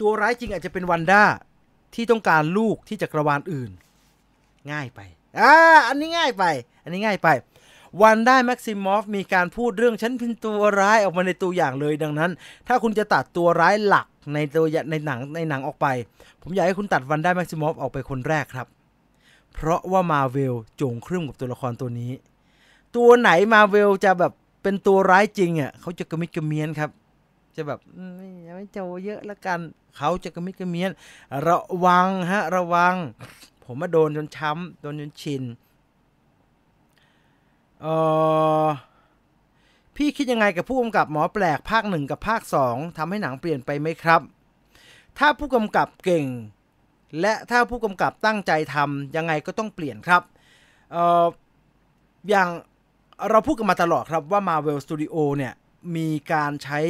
[0.00, 1.22] ตัวร้ายจริงอาจจะเป็นวันด้า
[1.98, 3.70] ที่ต้องการลูกที่จักรวาลอื่น
[4.72, 5.00] ง่ายไป
[5.40, 5.54] อ่า
[5.88, 6.44] อันนี้ง่ายไป
[6.82, 7.28] อันนี้ง่ายไป
[8.02, 12.30] วันด้าแม็กซิมอฟมีการพูดเรื่องฉันเป็นตัวร้ายออกมาในตัวอย่างเลยดังนั้น
[12.68, 15.86] ถ้าคุณจะตัดตัวร้ายหลักในตัวในหนังในหนังออกไป
[16.42, 18.66] ผมอยากให้คุณตัดวันด้าแม็กซิมอฟออกไปคนแรกครับ
[19.52, 22.12] เพราะว่ามาเวลโจงครึ่มกับตัวละครตัวนี้
[22.96, 26.90] ตัวไหนมาเวลจะแบบเป็นตัวร้ายจริงอะเขาจะกระมิดกระเมียนครับ
[27.56, 27.80] จะแบบ
[28.16, 29.60] ไม่ไม่โจเยอะละกัน
[29.96, 30.90] เขาจะกระมิดกระเมียน
[31.48, 32.94] ระวังฮะระวัง
[33.64, 35.42] ผมมาโดนจนช้ำโดนจนชิน
[37.80, 37.86] เอ
[38.64, 38.66] อ
[39.96, 44.20] พี่คิดยังไงกับผู้กำกับหมอแปลกภาคหนึ่งกับภาคสองทำให้หนังเปลี่ยนไปไหมครับ
[45.18, 46.26] ถ้าผู้กำกับเก่ง
[47.20, 50.22] และถ้าผู้กำกับตั้งใจทำยังไงก็ต้องเปลี่ยนครับ
[50.92, 51.26] เออ
[52.30, 52.48] อย่าง
[53.30, 55.52] เราพูดกันมาตลอดครับว่า Marvel Studio เนี่ย
[55.96, 56.80] มีการใช้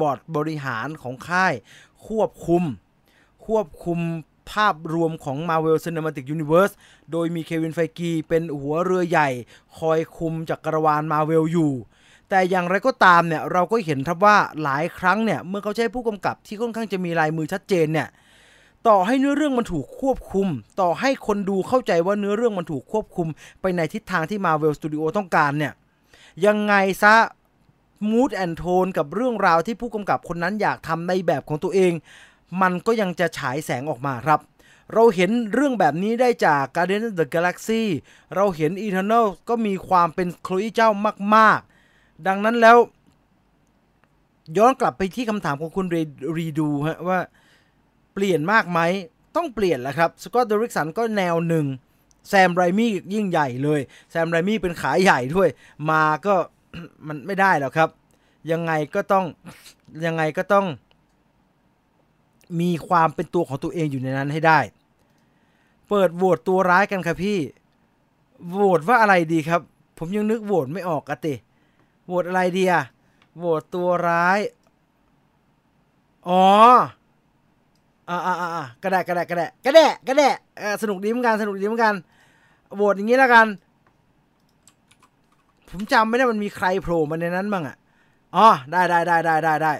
[0.00, 1.54] บอร์ดบริหารของค่าย
[2.06, 2.62] ควบคุม
[3.46, 3.98] ควบคุม
[4.50, 6.74] ภาพรวมของ Marvel Cinematic Universe
[7.12, 9.28] โดยมีเควินไฟกีเป็นหัวเรือใหญ่
[9.78, 11.72] คอยคุมจักรวาล Marvel อยู่
[12.28, 18.08] แต่อย่างไรก็ตามเนี่ยเราก็เห็นครับว่าหลายครั้งเนี่ยเมื่อเขาใช้ผู้กำกับที่ค่อนข้างจะมีลายมือชัดเจนเนี่ย
[18.88, 20.48] ต่อให้เนื้อเรื่องมันถูกควบคุม
[20.80, 23.28] ต่อให้คนดูเข้าใจว่าเนื้อเรื่องมันถูกควบคุม
[23.60, 25.72] ไปในทิศทางที่ Marvel Studio ต้องการเนี่ย
[26.46, 27.14] ยังไงซะ
[28.10, 31.92] mood and tone กับเรื่องราวที่ผู้กำกับคนนั้นอยากทำในแบบของตัวเอง
[32.62, 34.40] มันก็ยังจะฉายแสงออกมาครับ
[34.94, 37.82] เราเห็นเรื่องแบบนี้ได้จาก Guardians of the Galaxy
[38.36, 40.90] เราเห็น Eternal ก็มีความเป็นโคลอีเจ้า
[41.36, 42.78] มากๆ ดังนั้นแล้ว
[44.58, 45.86] ย้อนกลับไปที่คำถามของคุณ
[46.38, 47.18] รีดูฮะว่า
[48.14, 48.80] เปลี่ยนมากไหม
[49.36, 51.66] ต้องเปลี่ยนแหละครับ สกอตต์เดริกสันก็แนวหนึ่ง
[52.28, 55.48] แซมไรมี่ยิ่งใหญ่เลย แซมไรมี่เป็นขายใหญ่ด้วย
[55.90, 56.34] มาก็
[57.08, 57.88] มันไม่ได้หรอกครับ
[58.52, 59.24] ยังไงก็ต้อง
[60.06, 60.66] ยังไงก็ต้อง
[62.60, 64.58] มีความเป็นตัวของตัวเองอยู่ในนั้นให้ได้
[65.88, 67.38] เปิดโหวตตัวร้ายกันครับพี่
[68.52, 69.60] โหวตว่าอะไรดีครับ
[69.98, 71.34] ผมยังนึกโหวตไม่ออกอะติ
[72.06, 72.82] โหวตอะไรดีอะ
[73.36, 74.38] โหวตตัวร้าย
[76.28, 76.44] อ๋อ
[78.08, 80.34] อ่าอ่าอ่ากระแดะกระแดะกระแดะกระแดะกระแดะ
[80.82, 81.94] สนุกดีเหมือนกันสนุกดีเหมือนกัน
[82.76, 83.46] โหวตอย่างนี้แล้วกัน
[85.68, 87.76] ผมจำไม่ได้มันมีใครโผล่มาในนั้นบ้างอะ
[88.36, 89.72] อ๋อได้ได้ได้ได้ได้ได้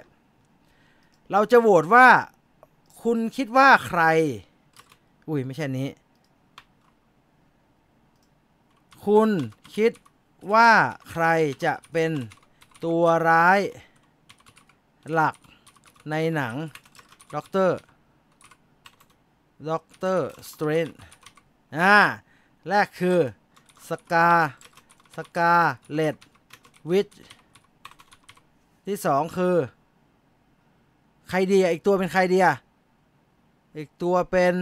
[1.31, 2.07] เราจะโหวตว่า
[3.01, 4.01] คุณคิดว่าใคร
[5.29, 5.89] อุ้ยไม่ใช่นี้
[9.05, 9.29] คุณ
[9.75, 9.91] คิด
[10.53, 10.71] ว่า
[11.09, 11.25] ใคร
[11.65, 12.11] จะเป็น
[12.85, 13.59] ตัวร้าย
[15.11, 15.35] หลัก
[16.09, 16.55] ในหนัง
[17.35, 20.89] Doctor Doctor Strange
[21.77, 21.97] อ่า
[22.67, 23.19] แรกคือ
[23.89, 24.29] สกา
[25.15, 27.07] Scarlet Witch
[28.89, 29.55] ที่สองคือ
[31.29, 32.55] ใครดีอีกตัวเป็นใครดีอะ
[33.77, 34.53] อีกตัวเป็น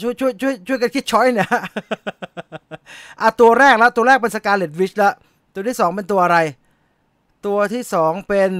[0.00, 1.48] ช่วยช่วยช่วยช่วยกันคิด choice เนี่ย
[3.20, 5.14] อะตัวแรกแล้วตัวแรกเป็น Scarlet Witch แล้ว
[5.54, 6.38] ตัวที่สองเป็นตัวอะไร
[7.46, 8.50] ตัวที่สองเป็น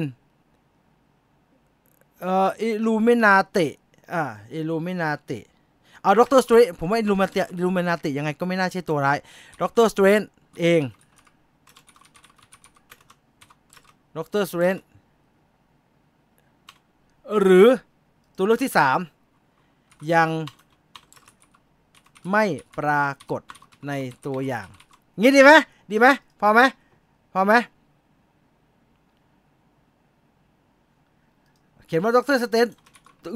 [2.20, 3.68] เอ่ออิลูมินาติ
[4.12, 5.38] อ่าอิลูมินาติ
[6.02, 9.18] เอา Doctor Strange ผมว่า Illuminati Illuminati ยังไงก็ไม่น่าใช่ตัวร้าย
[9.60, 10.20] Doctor Strange
[10.60, 10.82] เอง
[14.16, 14.44] Dr.
[14.48, 14.76] Strange
[17.40, 17.68] หรือ
[18.36, 18.98] ตัวเลือกที่สาม
[20.12, 20.28] ยัง
[22.30, 22.44] ไม่
[22.78, 23.42] ปรากฏ
[23.88, 23.92] ใน
[24.26, 24.66] ตัวอย่าง
[25.20, 25.52] งี้ดีไหม
[25.90, 26.06] ดีไหม
[26.40, 26.60] พอไหม
[27.32, 27.52] พอไหม
[31.86, 32.66] เขียนว่าด็อกเตร์สเตน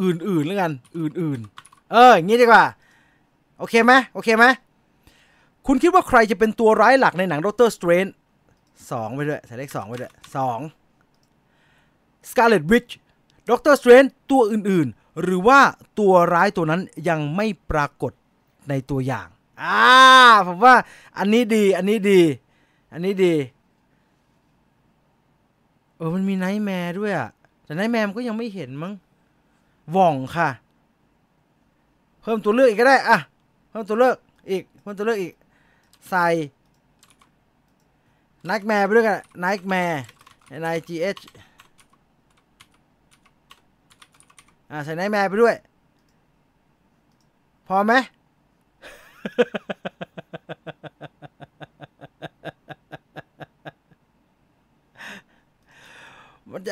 [0.02, 2.64] อื่นๆแล้วกัน อื่นๆ เอออย่างนี้ดีกว่า
[3.58, 4.44] โอเคไหมโอเคไหม
[5.66, 8.06] คุณคิดว่าใครจะเป็นตัวร้ายหลักในหนังดรสเตรน
[8.90, 10.58] สองไปด้วยใส่เลขสองไปด้วยสอง
[12.30, 12.86] Scarlet Witch
[13.50, 15.60] Doctor Strange ตัวอื่นๆ หรือว่า
[15.98, 18.12] ตัวร้ายตัวนั้นยังไม่ปรากฏ
[18.68, 19.28] ในตัวอย่าง
[19.62, 19.82] อ่า
[20.46, 20.74] ผมว่า
[21.18, 22.20] อันนี้ดีอันนี้ดี
[22.92, 23.34] อันนี้ดี
[25.96, 27.30] เออมันมี Nightmare ด้วยอะ
[27.64, 28.92] แต่ Nightmare มันก็ยังไม่เห็นมั้ง
[29.96, 30.48] ว่องค่ะ
[32.22, 33.18] เพิ่มตัวเลือกอีกก็ได้อะ
[33.70, 34.16] เพิ่มตัวเลือก
[34.50, 35.34] อีกเพิ่มตัวเลือกอีก
[36.08, 36.26] ใส่
[38.46, 40.02] Nightmare ไปด้วยกันไนท์แมร์
[40.60, 41.22] N I G H
[44.70, 45.56] อ่าใส่ Nightmare ไปด้วย
[47.68, 47.94] พอไหม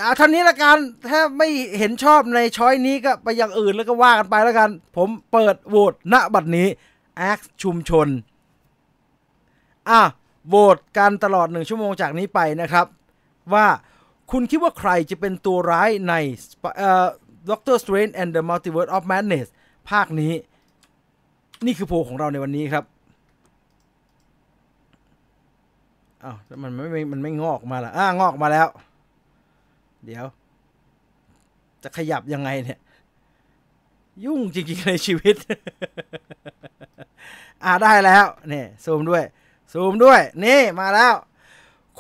[0.03, 6.69] เอาเท่านี้ละกัน ถ้าไม่เห็นชอบใน choice นี้ก็ไปอย่างอื่นแล้วก็ว่ากันไปแล้วกัน ผมเปิดโหวตณบัดนี้
[7.17, 8.09] แอคชุมชน
[9.91, 10.03] อะ
[10.49, 12.87] โหวตกันตลอดหนึ่งชั่วโมงจากนี้ไปนะครับ
[13.55, 13.67] ว่า
[14.31, 16.15] คุณคิดว่าใครจะเป็นตัวร้ายใน
[17.51, 19.49] ด็อกเตอร์สเตรน and the Multiverse of Madness
[19.91, 20.33] ภาคนี้
[21.67, 22.85] นี่คือโพลของเราในวันนี้ครับ
[26.25, 28.69] อ้าวมันไม่มันไม่งอกมาละอ่างอกมาแล้ว
[30.05, 30.25] เดี๋ยว
[31.83, 32.81] จะขยับยังไงเนี่ย
[34.25, 35.37] ยุ่งจริงๆในชีวิต
[37.65, 39.25] อ่าได้แล้ว เนี่ยซูมด้วย
[39.75, 41.15] ซูมด้วย นี่มาแล้ว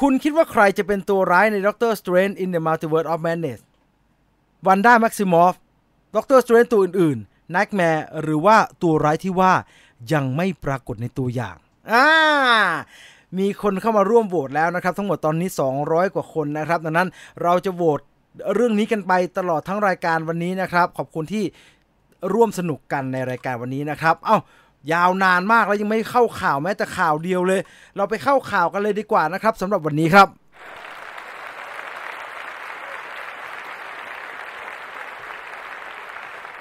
[0.00, 3.60] คุณคิดว่าใครจะเป็นตัวร้ายใน Doctor Strange in the Multiverse of Madness
[4.66, 5.54] วันด้าแม็กซิมอฟ
[6.16, 9.52] Doctor Strange ตัวอื่นๆ Nightmare หรือว่าตัวร้ายที่ว่า
[10.12, 11.56] ยังไม่ปรากฏในตัวอย่าง
[11.92, 12.06] อ่า
[13.38, 15.48] มีคนเข้ามาร่วมโหวตแล้วนะครับ ทั้งหมดตอนนี้
[15.82, 17.08] 200 กว่าคนนะครับ ดังนั้น
[17.42, 18.00] เราจะโหวต
[18.54, 21.44] เรื่องนี้กันไปตลอดทั้งรายการวันนี้นะครับ ขอบคุณที่
[22.32, 24.38] ร่วมสนุกกันในรายการวันนี้นะครับ เอา้า
[24.92, 27.60] ยาวนานมากแล้วยังไม่เข้าข่าวแม้แต่ข่าวเดียวเลย
[27.96, 30.28] เราไปเข้าข่าวกันเลยดีกว่านะครับสำหรับวันนี้ครับ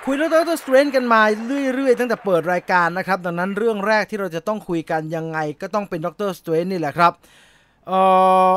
[0.05, 1.21] คุยเรื่องดรสเตรนกันมา
[1.75, 7.12] เรื่อยๆ ตั้งแต่เปิดรายการนะครับ ดังนั้นเรื่องแรกที่เราจะต้องคุยกันยังไงก็ต้องเป็นดรสเตรนนี่แหละครับ
[7.88, 7.99] เอ่
[8.51, 8.53] อ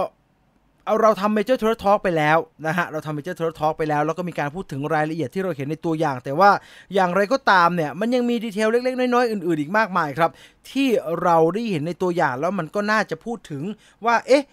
[0.87, 6.51] เอาเราทำเมเจอร์ท r ร์ทอ l k ไปแล้วนะฮะเราทำเมเจอร์ท r ร์ทอ l k ไปแล้ว แล้วก็มีการพูดถึงรายละเอียดที่เราเห็นในตัวอย่าง แต่ว่า
[6.95, 10.31] อย่างไรก็ตามเนี่ยมันยังมี detail เล็กๆ น้อยๆ อื่นๆ อีกมากมายครับ
[10.71, 10.89] ที่
[11.23, 13.63] เราได้เห็นในตัวอย่างแล้วมันก็น่าจะพูดถึง
[14.07, 14.45] ว่าเอ๊ะ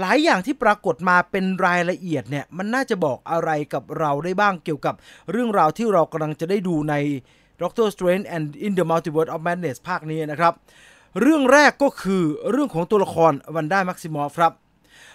[0.00, 4.94] หลายอย่างที่ปรากฏมาเป็นรายละเอียดเนี่ยมันน่าจะบอกอะไรกับเราได้บ้างเกี่ยวกับ
[5.30, 6.94] เรื่องราวที่เรากำลังจะได้ดูใน
[7.62, 10.52] Doctor Strange and in the Multiverse of Madness ภาคนี้นะครับ
[11.20, 14.52] เรื่องแรกก็คือเรื่องของตัวละครวันด้าแม็กซิมอฟครับ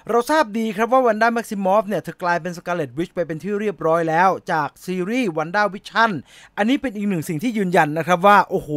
[0.09, 6.11] เราทราบดีครับว่าวันด้าแม็กซิมอฟเนี่ยเธอกลายเป็น Scarlet Witch ไปเป็นที่เรียบร้อยแล้วจากซีรีส์ WandaVision
[6.57, 8.69] อันนี้เป็นอีกหนึ่งสิ่งที่ยืนยันนะครับว่า โอ้โห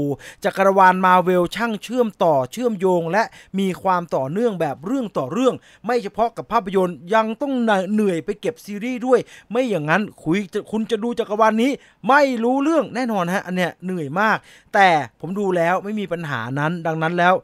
[0.45, 3.23] จักรวาลมาเวลช่างเชื่อมต่อเชื่อมโยง และ
[3.59, 5.55] มีความต่อเนื่องแบบเรื่องต่อเรื่อง
[5.87, 7.53] ไม่เฉพาะกับภาพยนตร์ยังต้อง
[7.93, 10.39] เหนื่อยไปเก็บซีรีส์ด้วย ไม่อย่างนั้นคุย
[10.71, 11.71] คุณจะดูจักรวาลนี้
[12.09, 14.39] ไม่รู้เรื่องแน่นอนฮะอันเนี้ยเหนื่อยมาก
[14.75, 14.89] แต่
[15.21, 17.35] ผมดูแล้วไม่มีปัญหานั้นดังนั้นแล้ว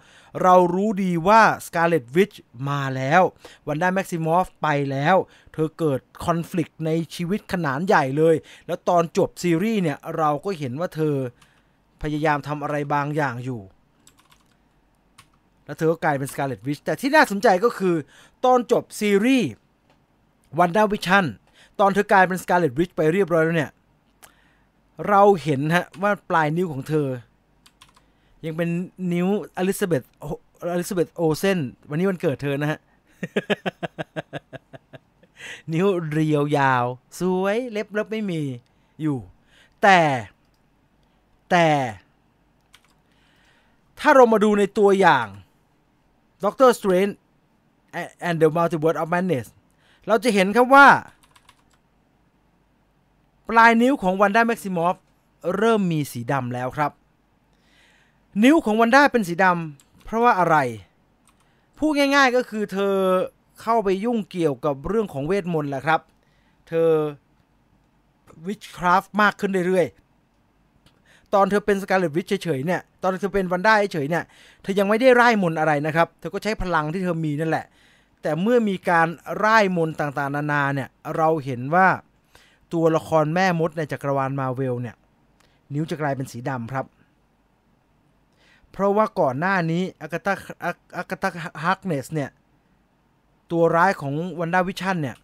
[0.42, 2.37] เรารู้ดีว่า Scarlet Witch
[2.68, 3.23] มาแล้ว
[3.66, 5.16] วันด้าแม็กซิมอฟไปแล้ว
[5.53, 8.35] เธอเกิดคอน FLICT ในชีวิตขนาดใหญ่เลย
[8.66, 11.14] แล้วตอนจบซีรีส์เนี่ย เราก็เห็นว่าเธอ
[12.03, 13.62] พยายามทำอะไรบางอย่างอยู่
[15.64, 17.94] แล้วเธอก็กลายเป็น Scarlet Witch แต่ที่น่าสนใจก็คือ
[18.44, 19.51] ตอนจบซีรีส์
[20.59, 21.27] วันด้าวิชั่น
[21.81, 23.73] ตอนเธอกลายเป็น Scarlet Witch ไปเรียบร้อยแล้วเนี่ย
[25.09, 27.09] เราเห็นฮะว่าปลายนิ้วของเธอ
[28.44, 28.70] ยังเป็น
[29.12, 30.02] นิ้ว Elizabeth
[30.72, 32.78] Elizabeth Olsen วันนี้วันเกิดเธอนะฮะ
[35.72, 36.85] นิ้วเรียวยาว
[37.18, 38.42] สวยเล็บเล็บไม่มี
[39.00, 39.18] อยู่
[39.83, 40.00] แต่
[41.50, 41.68] แต่
[44.00, 45.26] ถ้าเรามาดูในตัวอย่าง
[46.44, 47.09] ด็อกเตอร์สเตรน
[48.28, 49.46] and the Multiverse of Madness
[50.07, 50.87] เราจะเห็นครับว่า
[53.48, 54.96] ปลายนิ้วของวันด้าแม็กซิมอฟ
[55.57, 56.90] เริ่มมีสีดำแล้วครับ
[58.42, 60.57] นิ้วของวันด้าเป็นสีดำเพราะว่าอะไร
[61.79, 62.94] พูดง่าย ๆก็คือเธอ
[63.62, 66.01] เข้าไปยุ่งเกี่ยวกับเรื่องของเวทมนต์แหละครับ
[66.68, 66.90] เธอ
[68.47, 74.25] วิชคราฟมากขึ้นเรื่อยๆ ตอนเธอเป็นสกาเลตวิชเฉยๆเนี่ย ตอนเธอเป็นวันด้าเฉยๆเนี่ย
[74.62, 77.66] เธอยังไม่ได้ไร้มนต์อะไรนะครับ เธอก็ใช้พลังที่เธอมีนั่นแหละ
[78.23, 81.88] แต่เมื่อมีการร่ายมนต์ต่างๆ นานาเนี่ย เราเห็นว่า
[82.73, 84.97] ตัวละครแม่มดในจักรวาลมาเวลเนี่ย
[85.75, 86.87] นิ้วจะกลายเป็นสีดำครับ
[88.74, 92.30] เพราะว่าก่อนหน้านี้ Agatha Agatha Harkness เนี่ย
[93.50, 95.16] ตัวร้ายของ WandaVision เนี่ย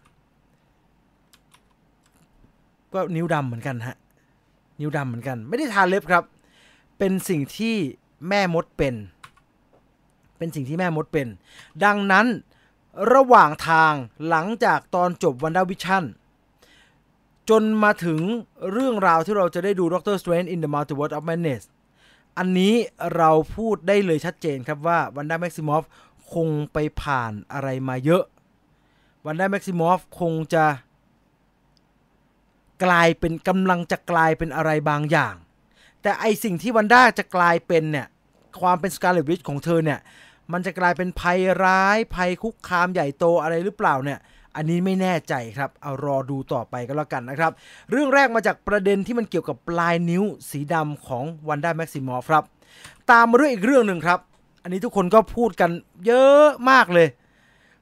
[2.93, 3.97] ก็นิ้วดำเหมือนกันฮะ
[4.79, 6.23] นิ้วดำเหมือนกัน ไม่ได้ทาเล็บครับ
[6.97, 7.75] เป็นสิ่งที่
[8.29, 8.95] แม่มดเป็น
[10.37, 11.27] เป็นสิ่งที่แม่มดเป็น
[11.85, 12.27] ดังนั้น
[13.13, 13.93] ระหว่างทาง
[14.29, 16.03] หลังจากตอนจบ WandaVision
[17.49, 18.19] จนมาถึง
[18.71, 21.63] เรื่องราวที่เราจะได้ดู Doctor Strange in the Multiverse of Madness
[22.37, 22.73] อันนี้
[23.15, 25.83] เราพูดได้เลยชัดเจนครับว่า Wanda Maximoff
[26.33, 28.23] คงไปผ่านอะไรมาเยอะ
[29.25, 30.65] Wanda Maximoff คงจะ
[32.85, 35.35] กลายเป็นกำลังจะกลายเป็นอะไรบางอย่าง
[36.01, 38.07] แต่ไอสิ่งที่ Wanda จะกลายเป็นเนี่ย
[38.61, 39.99] ความเป็น Scarlet Witch ของเธอเนี่ย
[40.51, 44.19] มันจะกลายเป็นภัยร้ายภัยคุกคามใหญ่โตอะไรหรือเปล่าเนี่ย
[44.55, 47.51] อันนี้ไม่แน่ใจครับ เอารอดูต่อไปก็แล้วกันนะครับ
[47.91, 52.43] เรื่องแรกมาจากประเด็นที่มันเกี่ยวกับปลายนิ้วสีดำของ Wanda Maximoff ครับ
[53.11, 54.19] ตามมาด้วยอีกเรื่องหนึ่งครับ
[54.63, 55.71] อันนี้ทุกคนก็พูดกัน
[56.05, 57.07] เยอะมากเลย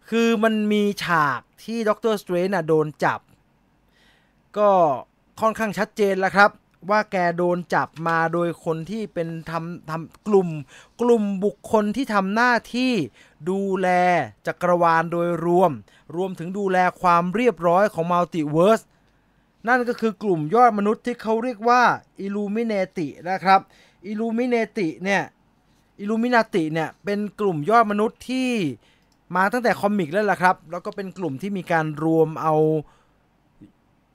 [0.10, 3.19] คือมันมีฉากที่ Doctor Strange โดนจับ
[4.58, 4.69] ก็
[5.41, 6.49] ค่อนข้างชัดเจนแล้วครับ
[6.89, 10.50] ว่าแกโดนจับมาโดยคนที่เป็นทำทำกลุ่ม
[11.02, 12.92] กลุ่มบุคคลที่ทำหน้าที่
[13.50, 13.88] ดูแล
[14.48, 15.72] จักรวาลโดยรวม
[16.15, 18.82] รวมถึงดูแลความเรียบร้อยของ multiverse
[19.68, 21.82] นั่นก็คือกลุ่มยอดมนุษย์ที่เขาเรียกว่า
[22.20, 23.60] อิลูมิเนตินะครับ
[24.08, 25.24] อิลูมิเนติเนี่ย
[26.00, 28.50] อิลูมินาติเนี่ยเป็นกลุ่มยอดมนุษย์ที่
[29.36, 32.56] มาตั้งแต่ comic แล้วล่ะครับ แล้วก็เป็นกลุ่มที่มีการรวมเอา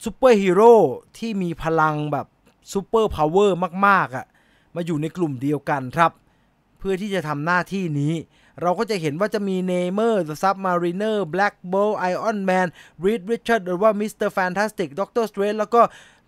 [0.05, 0.75] ซูเปอร์ฮีโร่
[1.19, 2.27] ที่มีพลังแบบ
[2.73, 3.57] superpower
[3.87, 4.27] มากๆอะ่ะ
[4.75, 6.13] มาอยู่ในกลุ่มเดียวกันครับ
[6.79, 8.15] เพื่อที่จะทำหน้าที่นี้
[8.63, 12.67] เราก็จะเห็นว่าจะมี Namor Sub-Mariner Black Bolt Iron Man
[13.05, 15.81] Reed Richards หรือว่า Mister Fantastic Doctor Strange แล้วก็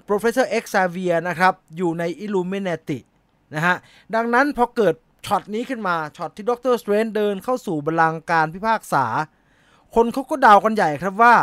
[0.09, 2.99] Professor X Xavier นะครับ อยู่ใน Illuminati
[3.55, 3.77] นะฮะ
[4.15, 4.95] ดังนั้นพอเกิด
[5.27, 9.05] ช็อตนี้ขึ้นมาช็อตที่ Doctor Strange เดินเข้าสู่บัลลังก์การพิพากษา
[9.95, 11.35] คนเขาก็เดากันใหญ่ครับว่า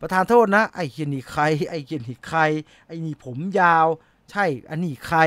[0.00, 2.40] ประทานโทษนะ ไอ้เฮียนี่ใคร ไอ้เฮียนี่ใคร
[2.86, 3.86] ไอ้นี่ผมยาว
[4.30, 5.18] ใช่อันนี้ใคร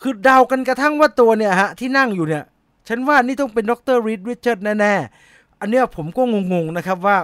[0.00, 2.44] คือเดากันกระทั่งว่าตัวเนี่ยฮะ ที่นั่งอยู่เนี่ย
[2.88, 3.98] ฉันว่านี่ต้องเป็น Dr.
[4.06, 6.22] Reed Richards แน่ๆ อันเนี้ยผมก็
[6.52, 7.18] งงๆนะครับว่า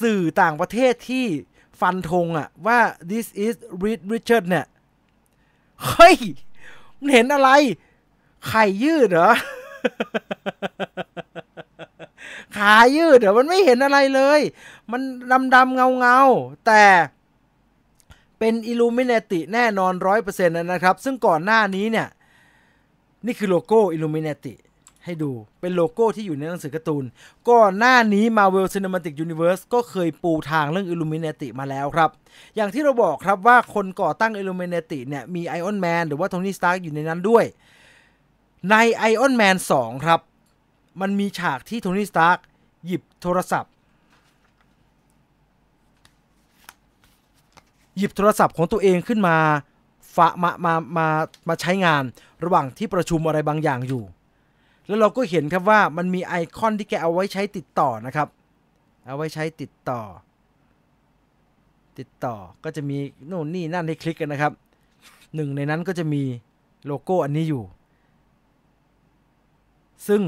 [0.00, 1.24] สื่อต่างประเทศที่
[1.80, 2.78] ฟันธงอะว่า
[3.10, 4.66] this is Reed Richard เนี่ย
[5.86, 6.16] เฮ้ย
[6.98, 7.50] มันเห็นอะไร
[8.48, 9.32] แขนยืดเหรอ
[12.56, 14.40] ขายืดเหรอ มันไม่เห็นอะไรเลย
[14.92, 15.00] มัน
[15.32, 16.20] ดำดำเงาเงา
[16.66, 16.82] แต่
[18.44, 22.08] เป็นอิลูมิเนติแน่นอนร้อยเปอร์เซ็นต์นะครับ ซึ่งก่อนหน้านี้เนี่ย
[23.26, 24.54] นี่คือโลโก้อิลูมิเนติ
[25.04, 25.30] ให้ดู
[25.60, 27.04] เป็นโลโก้ที่อยู่ในหนังสือการ์ตูน
[27.50, 32.10] ก่อนหน้านี้ Marvel Cinematic Universe ก็เคยปูทางเรื่อง Illuminati มาแล้วครับ
[32.56, 37.44] อย่างที่เราบอกครับว่าคนก่อตั้ง Illuminati เนี่ย มี Iron Man หรือว่า Tony Stark อยู่ในนั้นด้วย
[38.70, 38.74] ใน
[39.10, 40.20] Iron Man 2 ครับ
[41.00, 42.38] มันมีฉากที่ Tony Stark
[42.86, 43.73] หยิบโทรศัพท์
[47.96, 49.36] หยิบโทรศัพท์ของตัวเองขึ้นมา
[50.14, 51.06] ฝามามามา
[51.48, 52.02] มาใช้งาน
[52.44, 54.02] ระหว่างที่ประชุมอะไรบางอย่างอยู่
[54.86, 58.28] แล้วเราก็เห็นครับว่ามันมีไอคอนที่แกเอาไว้ใช้ติดต่อนะครับ
[59.06, 60.00] เอาไว้ใช้ติดต่อ
[61.98, 64.52] ติดต่อก็จะมีโน่นนี่นั่นให้คลิกกันนะครับ
[65.34, 66.22] หนึ่งในนั้นก็จะมี
[66.86, 67.62] โลโก้อันนี้อยู่
[70.08, 70.22] ซึ่ง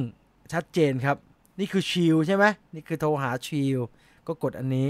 [0.52, 1.16] ชัดเจนครับ
[1.58, 3.78] นี่คือชิลใช่ไหมนี่คือโทรหาชิล
[4.26, 4.88] ก็กดอันนี้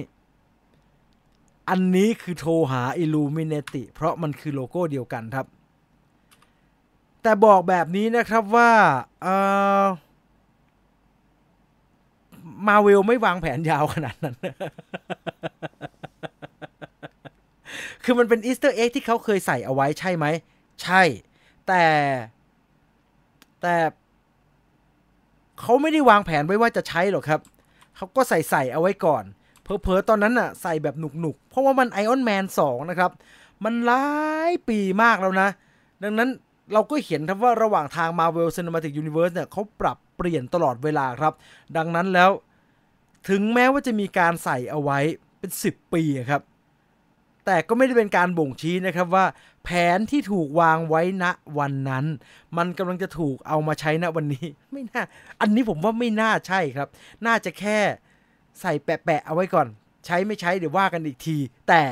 [1.69, 5.47] อันนี้คือโทรหา Illuminati เพราะมันคือโลโก้เดียวกันครับ
[7.23, 8.71] แต่บอกแบบนี้นะครับว่า
[12.67, 14.37] มาเวลไม่วางแผนยาวขนาดนั้น
[18.05, 20.27] คือมันเป็น easter egg ที่เขาเคยใส่เอาไว้ใช่ไหม
[20.83, 21.03] ใช่
[21.67, 21.85] แต่
[23.63, 23.75] แต่
[25.61, 27.41] เขาไม่ได้วางแผนไว้ว่าจะใช้หรอกครับ
[27.97, 29.25] เขาก็ใส่ใส่เอาไว้ก่อน
[29.83, 33.11] เผลอๆตอนนั้นน่ะใส่แบบหนุกๆ เพราะว่ามัน Iron Man 2นะครับ
[33.65, 34.05] มันหลา
[34.51, 35.49] ยปีมากแล้วนะ
[36.03, 36.29] ดังนั้น
[36.73, 41.33] เราก็เห็นครับว่าระหว่างทาง Marvel Cinematic Universe เนี่ยเขาปรับเปลี่ยนตลอดเวลาครับ
[41.77, 42.31] ดังนั้นแล้ว
[43.29, 44.99] ถึงแม้ว่าจะมีการใส่เอาไว้
[45.39, 46.43] เป็น 10 ปีครับ
[47.47, 49.25] แต่ก็ไม่ได้เป็นการบ่งชี้นะครับว่า
[49.65, 51.25] แผนที่ถูกวางไว้ณ
[51.59, 52.05] วันนั้น
[52.57, 55.03] มันกำลังจะถูกเอามาใช้ณวันนี้ ไม่น่า
[55.41, 56.89] อันนี้ผมว่าไม่น่าใช่ครับ
[57.27, 57.79] น่าจะแค่
[58.61, 59.67] ใส่แปะๆเอาไว้ก่อน
[60.07, 61.37] ใช้ไม่ใช้เดี๋ยวว่ากันอีกที
[61.69, 61.83] แต่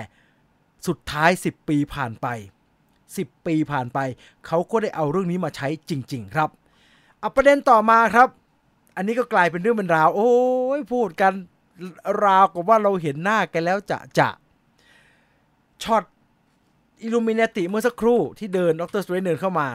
[0.86, 2.26] สุดท้าย 10 ปีผ่านไป
[2.88, 3.98] 10 ปีผ่านไป
[4.46, 6.50] เขาก็ได้เอาเรื่องนี้มาใช้จริง ๆ ครับ
[7.20, 8.28] เอาประเด็นต่อมาครับ
[8.96, 10.30] อันนี้ก็กลายเป็นเรื่องเป็นราว โอ้
[10.78, 11.32] ยพูดกัน
[12.24, 14.28] ราวกับว่าเราเห็นหน้ากันแล้วจะจะ
[15.82, 16.04] shot
[17.02, 19.02] Illuminati เมื่อสักครู่ที่เดิน Dr.
[19.04, 19.68] Strange เดินเข้ามา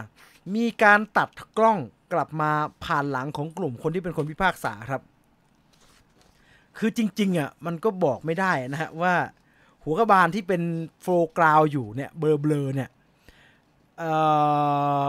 [0.56, 1.80] มีการตัดกล้อง
[2.13, 2.52] กลับมา
[2.86, 5.02] ผ่านหลังของกลุ่มคนที่เป็นคนพิพากษาครับ
[6.80, 9.13] คือจริง ๆ อะ มันก็บอกไม่ได้นะฮะว่า
[9.84, 10.62] หัวกระบาลที่เป็น
[11.02, 12.89] foreground อยู่เนี่ยเบลอเบลอเนี่ย
[13.98, 14.12] เอ่
[15.06, 15.08] อ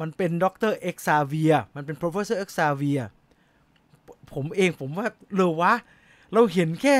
[0.00, 3.00] มันเป็น Doctor Xavier มันเป็น professor เอ็กซาเวีย
[4.34, 5.72] ผมเองผมว่าเบลอว่ะ
[6.32, 6.96] เราเห็นแค่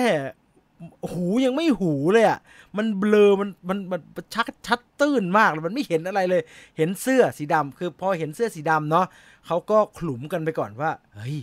[1.13, 2.39] หูยังไม่หูเลยอะ่ะ
[2.77, 4.01] มันเบลอ มันมันมัน
[4.35, 6.43] ชักชัดตื้นมากเลยมันไม่เห็นอะไรเลย
[6.77, 9.07] เห็นเสื้อสีดำคือพอเห็นเสื้อสีดำเนาะ
[9.47, 11.39] เขาก็คลุมกันไปก่อนว่า เฮ้ย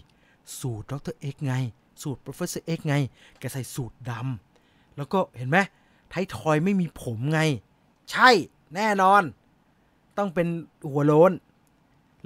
[0.59, 1.15] สูท Dr.
[1.19, 1.53] X ไง
[2.01, 2.95] สูท Professor X ไง
[3.39, 5.57] แกใส่สูทดำ แล้วก็เห็นไหม
[6.09, 7.39] ไททอยไม่มีผมไง
[8.11, 8.29] ใช่
[8.75, 9.23] แน่นอน
[10.17, 10.47] ต้องเป็น
[10.89, 11.31] หัวโลน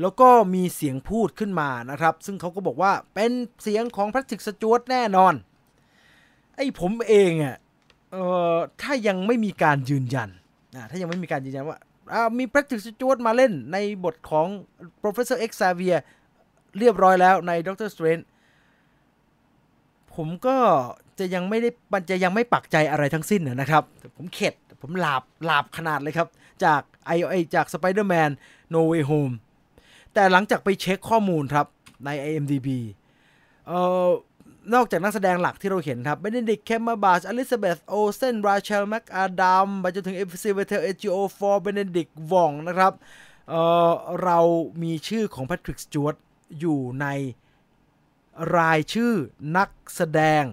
[0.01, 3.32] แล้วก็มีเสียงพูดขึ้นมานะครับ ซึ่งเขาก็บอกว่าเป็น
[3.63, 5.34] เสียงของพระติกสจวตแน่นอน
[6.55, 7.55] ไอ้ผมเองอะ
[8.12, 10.29] เอ่อถ้ายังไม่มีการยืนยัน
[10.75, 11.77] นะถ้ายังไม่มีการยืนยันว่า
[12.13, 14.47] อ่ามี Patrick Stewart มาเล่นในบทของ
[15.01, 15.99] Professor Xavier
[16.79, 18.23] เรียบร้อยแล้วใน Doctor Strange
[20.21, 20.58] ผมก็
[21.19, 23.84] จะยังไม่ได้มันจะยังไม่ปักใจอะไรทั้งสิ้นนะครับ
[24.17, 26.27] ผมเข็ด ผมหลาบหลาบขนาดเลยครับ
[26.63, 28.32] จากไอไอจาก Spider-Man
[28.73, 29.34] No Way Home
[30.13, 31.65] แต่หลังจากไปเช็กข้อมูลครับ
[32.05, 32.67] ใน IMDb
[33.67, 34.08] เอ่อ
[34.73, 42.93] นอกจากนักแสดงหลักที่เราเห็นครับ Benedict Cumberbatch Elizabeth Olsen Rachel McAdams ไปจนถึง Chiwetel Ejiofor Benedict Wong นะครับ
[43.49, 43.91] เอ่อ
[44.23, 44.39] เรา
[44.84, 46.15] มีชื่อของ Patrick Stewart
[46.60, 47.08] อยู่ใน
[48.56, 49.13] รายชื่อ
[49.58, 50.43] นักแสดง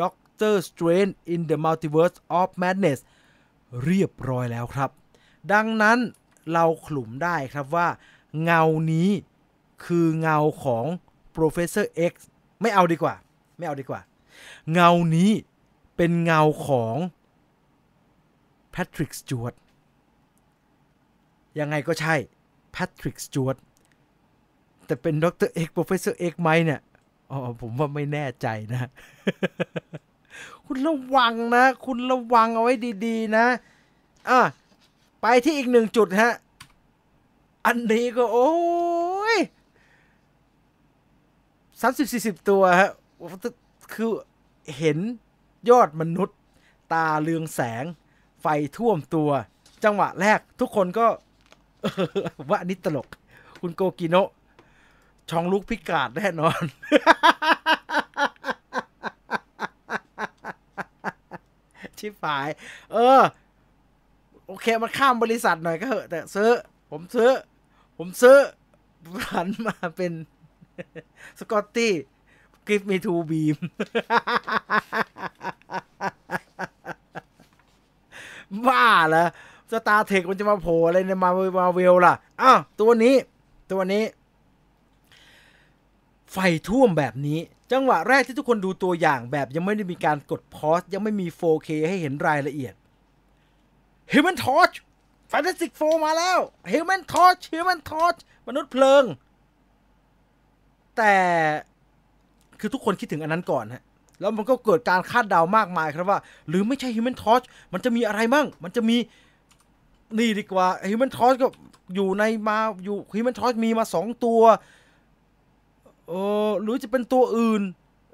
[0.00, 3.00] Doctor Strange in the Multiverse of Madness
[3.84, 4.90] เรียบร้อยแล้วครับ
[5.52, 5.98] ดังนั้น
[6.52, 7.88] เราขลุ่มได้ครับว่า
[8.42, 9.08] เงานี้
[9.84, 10.84] คือเงาของ
[11.36, 12.14] Professor X
[12.60, 13.14] ไม่เอาดีกว่า
[13.58, 14.00] ไม่เอาดีกว่า
[14.72, 15.30] เงานี้
[15.96, 16.96] เป็นเงาของ
[18.74, 19.56] Patrick Stewart
[21.58, 22.14] ยังไงก็ใช่
[22.76, 23.58] Patrick Stewart
[24.86, 26.80] แต่เป็นดร X Professor X ไหมเนี่ย
[27.32, 28.88] อ๋อผมว่าไม่แน่ใจนะ
[30.66, 32.74] คุณระวังนะ คุณระวังเอาไว้
[33.06, 33.46] ดีๆ นะ
[34.28, 34.40] อะ
[35.22, 36.32] ไปที่อีกหนึ่งจุดฮะ
[37.66, 38.52] อันนี้ก็โอ้
[39.34, 39.36] ย
[41.80, 42.90] สามสิบสี่สิบตัวฮะ
[43.92, 44.10] คือ
[44.78, 44.98] เห็น
[45.70, 46.38] ยอดมนุษย์
[46.92, 47.84] ตาเรืองแสง
[48.40, 49.30] ไฟท่วมตัว
[49.84, 51.06] จังหวะแรกทุกคนก็
[52.50, 53.06] ว่าอันนี้ตลก
[53.60, 54.28] คุณโกกิโนะ
[55.30, 56.62] ช่องลุกพิกาดแน่นอน
[61.98, 62.48] ชิบหาย
[62.92, 63.20] เออ
[64.46, 66.50] โอเคมันข้ามบริษัทหน่อยก็เถอะ แต่ซื้อ
[66.90, 67.30] ผมซื้อ
[67.98, 68.36] ผมซื้อ
[69.32, 70.12] หันมาเป็น
[71.38, 71.92] สกอตตี้
[72.68, 73.56] give me two beam
[78.66, 79.26] บ้าเหรอ
[79.72, 83.14] สตาร์เทคมันจะมาโผล่อะไรในมามาเวลล่ะ อ้าว ตัวนี้
[83.72, 84.02] ตัวนี้
[86.32, 86.36] ไฟ
[86.68, 87.38] ท่วมแบบนี้
[87.72, 92.74] จังหวะแรกที่ทุกคนดูตัวอย่างแบบยังไม่ได้มีการกดพอสยังไม่มี 4K ให้เห็นรายละเอียด
[94.12, 94.76] Human Torch
[95.30, 96.38] Fantastic Four มาแล้ว
[96.72, 99.04] Human Torch Human Torch มนุษย์เพลิง
[100.96, 101.14] แต่
[102.60, 103.82] คือทุกคนคิดถึงอันนั้นก่อนฮะ
[104.20, 108.96] แล้วมันก็เกิดการคาดเดามากมายครับว่า หรือไม่ใช่ Human Torch มันจะมีอะไรมั่ง มันจะมี
[110.18, 111.48] นี่ดีกว่า Human Torch ก็
[111.94, 114.42] อยู่ในมาอยู่ Human Torch มีมาสองตัว
[116.08, 116.12] เอ
[116.48, 117.62] อหรือจะเป็นตัวอื่น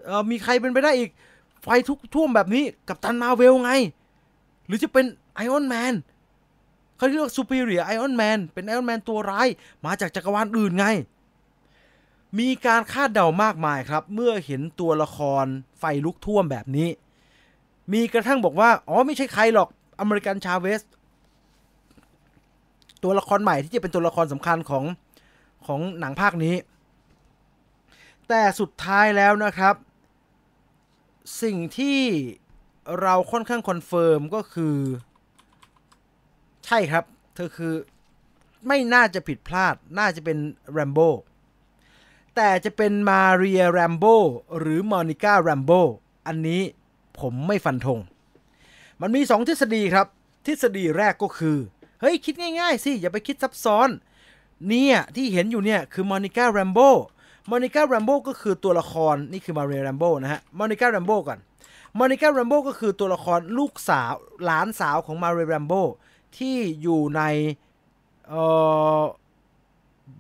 [0.05, 1.11] เออมีใครเป็นไปได้อีก
[1.63, 3.71] ไฟทุกท่วมแบบนี้กับตันมาเวลไง
[4.67, 5.95] หรือจะเป็นไอออนแมน
[6.97, 9.49] เขาเรียก Superior Iron Man เป็น Iron Man ตัวร้าย
[9.87, 10.87] มาจากจักรวาลอื่นไง
[12.39, 15.45] มีการคาดเดามากมายครับ เมื่อเห็นตัวละคร
[15.79, 16.89] ไฟลุกท่วมแบบนี้
[17.93, 19.69] มีกระทั่งบอกว่า อ๋อไม่ใช่ใครหรอก
[20.01, 20.81] America Chavez
[23.03, 24.85] ตัวละครใหม่ที่จะเป็นตัวละครสำคัญของ
[25.67, 26.55] ของหนังภาคนี้
[28.29, 29.75] แต่สุดท้ายแล้วนะครับ
[31.43, 32.01] สิ่งที่
[33.01, 34.77] เราค่อนข้าง confirm ก็คือ
[36.67, 37.75] ใช่ครับ เธอคือ
[38.67, 40.39] ไม่น่าจะผิดพลาด น่าจะเป็น
[40.73, 41.09] Rambeau
[42.37, 44.17] แต่จะเป็น Maria Rambeau
[44.59, 45.81] หรือ Monica Rambeau
[46.27, 46.63] อันนี้
[47.21, 47.99] ผมไม่ฟันธง
[49.01, 50.07] มันมีสองทฤษฎีครับ
[50.47, 51.59] ทฤษฎีแรกก็คือ
[52.01, 53.89] เฮ้ย คิดง่าย ๆ สิ อย่าไปคิดซับซ้อน
[54.69, 61.39] เนี่ย ที่เห็นอยู่เนี่ย คือ Monica Rambeau Monica Rambeau ก็คือตัวละครนี่คือ Maria Rambeau นะฮะ Monica Rambeau ก่อน
[61.99, 64.13] Monica Rambeau ก็คือตัวละครลูกสาว
[64.45, 65.81] หลานสาวของ Maria Rambeau
[66.37, 67.23] ที่อยู่ใน
[68.29, 68.43] เอ่
[69.01, 69.03] อ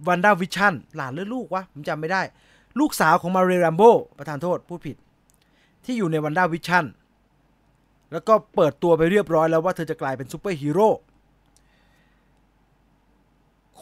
[0.08, 2.22] WandaVision หลานหรือลูกวะผมจำไม่ได้
[2.78, 4.96] ลูกสาวของ Maria Rambeau ประทานโทษพูดผิด
[5.84, 6.84] ที่อยู่ใน WandaVision
[8.12, 10.88] แล้วก็เปิดตัวไปเรียบร้อยแล้วว่าเธอจะกลายเป็นซูเปอร์ฮีโร่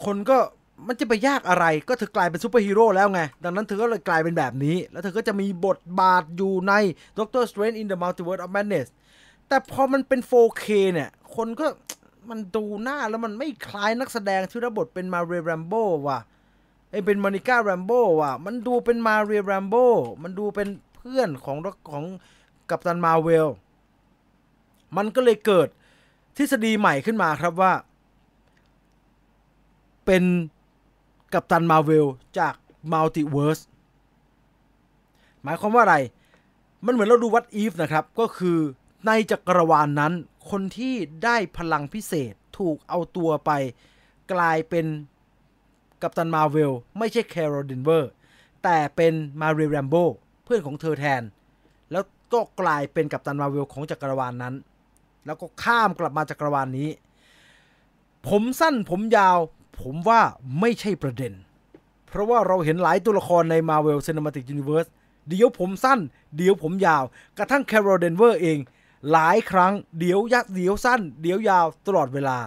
[0.03, 0.37] คนก็
[0.87, 6.73] มันจะไปยากอะไรก็เธอกลายเป็นซูเปอร์ฮีโร่แล้วไง ดังนั้นเธอก็เลยกลายเป็นแบบนี้ แล้วเธอก็จะมีบทบาทอยู่ใน
[7.17, 8.87] Doctor Strange in the Multiverse of Madness
[9.47, 11.67] แต่พอมันเป็น 4K เนี่ย คนก็
[12.29, 16.19] มันดูหน้าแล้วมันไม่คล้ายนักแสดงที่รับบทเป็นมาเรียแรมโบ้ว่ะ
[16.91, 19.85] ไอเป็นมอนิก้าแรมโบ้ว่ะ มันดูเป็นมาเรียแรมโบ้
[20.23, 21.57] มันดูเป็นเพื่อนของ
[21.89, 22.03] ของ
[22.69, 23.47] กัปตันมาเวล
[24.97, 25.67] มันก็เลยเกิด
[26.37, 27.73] ทฤษฎีใหม่ขึ้นมาครับว่า
[30.05, 30.23] เป็น
[31.33, 32.07] กัปตันมาเวล
[32.39, 32.53] จาก
[32.91, 33.59] multiverse
[35.43, 35.97] หมายความว่าอะไร
[36.85, 38.57] มันเหมือนเราดู What If นะครับ ก็คือ
[39.05, 40.13] ในจักรวาลนั้น
[40.49, 43.51] คนที่ได้พลังพิเศษถูกเอาตัวไป
[44.33, 44.85] กลายเป็น
[46.01, 48.11] Captain Marvel ไม่ใช่ Carol Danvers
[48.63, 49.95] แต่เป็น Maria Rambeau
[50.43, 51.21] เพื่อนของเธอแทน
[51.91, 54.55] แล้วก็กลายเป็น Captain Marvel ของจักรวาลนั้น
[55.25, 56.89] แล้วก็ข้ามกลับมาจักรวาลนี้
[58.27, 59.37] ผมสั้นผมยาว
[59.81, 60.21] ผมว่า
[60.59, 61.33] ไม่ใช่ประเด็น
[62.07, 64.89] เพราะว่าเราเห็นหลายตัวละครใน Marvel Cinematic Universe
[65.27, 65.99] เดี๋ยวผมสั้น
[66.37, 67.03] เดี๋ยวผมยาว
[67.37, 68.57] กระทั่งแคโรเดนเวอร์เอง
[69.11, 72.37] หลายครั้ง เดี๋ยวยักเดี๋ยวสั้น เดี๋ยวยาวตลอดเวลา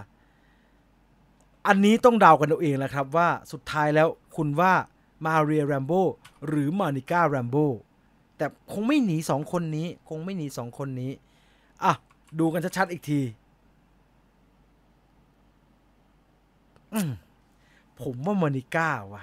[1.67, 4.73] อันนี้ต้องเดากันเอาเองแหละครับว่าสุดท้ายแล้วคุณว่า
[5.25, 5.93] มาเรียแรมโบ
[6.47, 7.57] หรือมานิก้าแรมโบ
[8.37, 11.11] แต่คงไม่หนีสองคนนี้ คงไม่หนีสองคนนี้
[11.85, 11.93] อะ
[12.39, 13.29] ดูกันชัดๆอีกที อืม
[18.03, 19.23] ผมว่ามานิก้าว่ะ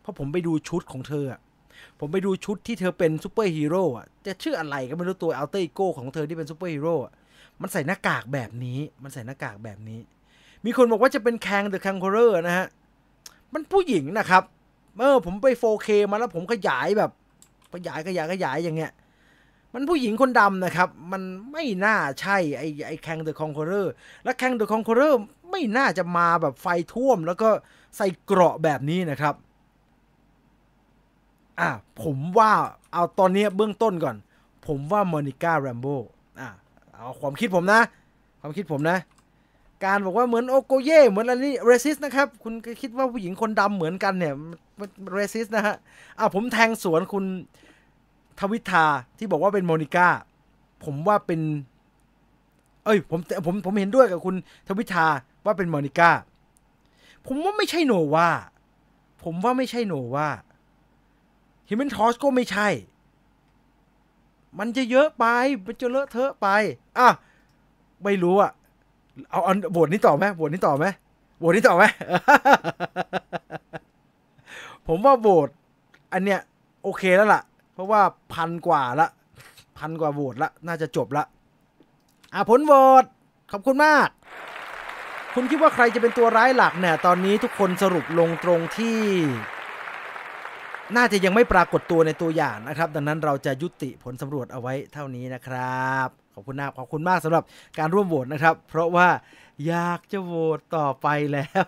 [0.00, 1.40] เพราะผมไปดูชุดของเธออะ
[1.98, 7.12] ผมไปดูชุดที่เธอเป็นซูเปอร์ฮีโร่อะจะชื่ออะไรก็ไม่รู้ตัว alter ego ของเธอที่เป็นซูเปอร์ฮีโร่อะ
[7.60, 10.00] มันใส่หน้ากากแบบนี้ มันใส่หน้ากากแบบนี้
[10.64, 12.66] มีคนบอกว่าจะเป็น Kang the Conqueror นะฮะ
[13.52, 14.42] มันผู้หญิงนะครับ
[14.98, 17.10] เออผมไป 4K มาแล้วผมขยายแบบ
[17.74, 18.92] ขยายขยายขยายอย่างเงี้ย
[19.74, 23.92] มันผู้หญิงคนดำนะครับ มันไม่น่าใช่ไอ้ไอ้ Kang the Conqueror
[24.24, 25.20] และ Kang the Conqueror
[25.52, 27.48] ไม่น่าจะมาแบบไฟท่วม แล้วก็
[27.96, 29.34] ใส่เกราะแบบนี้นะครับ
[31.60, 31.70] อะ
[32.02, 32.52] ผมว่า
[32.92, 34.16] เอาตอนนี้เบื้องต้นก่อน
[34.66, 35.86] ผมว่า Monica Rambeau
[36.40, 36.48] อะ
[36.92, 37.80] เอาความคิดผมนะ
[38.40, 38.98] ความคิดผมนะ
[39.84, 44.34] การบอกว่าเหมือน Okoye เหมือนอะไรนี่ racist นะครับ คุณคิดว่าผู้หญิงคนดำเหมือนกันเนี่ย
[45.12, 45.76] racist นะฮะ
[46.18, 47.24] อะผมแทงสวนคุณ
[48.38, 48.86] ทวิทา
[49.18, 50.08] ที่บอกว่าเป็นโมนิก้า
[50.84, 51.40] ผมว่าเป็น
[52.84, 54.34] เอ้ยผมผมผมเห็นด้วยกับคุณ
[54.66, 55.06] ทวิทา
[55.44, 56.10] ว่าเป็นโมนิก้า
[57.26, 58.28] ผมว่าไม่ใช่ Nova
[59.22, 62.68] ผมว่าไม่ใช่ Nova Human Torch ก็ไม่ใช่
[64.58, 65.24] มันจะเยอะไป
[65.66, 66.48] มันจะเลอะเทอะไป
[66.98, 67.08] อะ
[68.04, 68.50] ไม่รู้อะ
[69.30, 70.86] เอาอาโหวตนี้ต่อไหมโหวตนี้ต่อไหม
[71.38, 71.84] โหวตนี้ต่อไหม
[74.86, 75.48] ผมว่าโหวต
[76.12, 76.40] อันเนี้ย
[76.82, 78.00] โอเคแล้วล่ะ เพราะว่า
[78.32, 79.08] พันกว่าละ
[79.78, 81.24] พันกว่าโหวตละ น่าจะจบละ
[82.34, 82.72] อะผลโหว
[83.02, 83.04] ต
[83.52, 84.08] ขอบคุณมาก
[85.34, 88.98] คุณคิดว่าใครจะเป็นตัวร้ายหลักเนี่ยตอนนี้ทุกคนสรุปลงตรงที่
[90.96, 97.44] น่าจะยังไม่ปรากฏตัวในตัวอย่างนะครับ ดังนั้นเราจะยุติผลสำรวจเอาไว้เท่านี้นะครับขอบคุณมากขอบคุณมากสำหรับ
[97.78, 99.08] การร่วมโหวตนะครับ เพราะว่า
[99.66, 101.66] อยากจะโหวตต่อไปแล้ว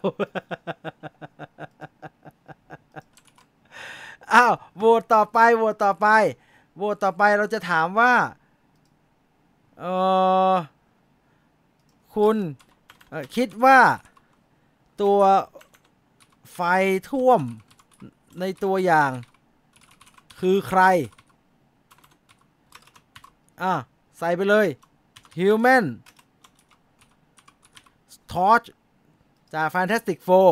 [4.35, 6.09] อ้าวโหวตต่อไปโหวตต่อไป
[6.77, 8.13] โหวตต่อไปเราจะถามว่า
[9.79, 9.85] เอ
[10.53, 10.55] อ
[12.15, 12.37] คุณ
[13.37, 13.81] คิดว่า
[15.03, 15.21] ตัว
[16.53, 16.61] ไฟ
[17.11, 17.43] ท่วม
[18.41, 19.11] ในตัวอย่าง
[20.41, 20.83] คือใคร
[23.63, 23.75] อะ
[24.19, 24.67] ใส่ไปเลย
[25.39, 25.85] Human
[28.33, 28.67] Torch
[29.55, 30.51] จาก Fantastic Four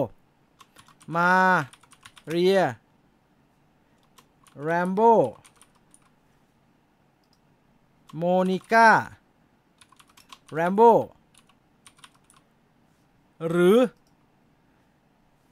[1.16, 1.32] มา
[2.28, 2.60] เรีย
[4.66, 5.12] Rambo
[8.16, 8.88] โมนิก้า
[10.56, 10.92] Rambo
[13.48, 13.76] หรือ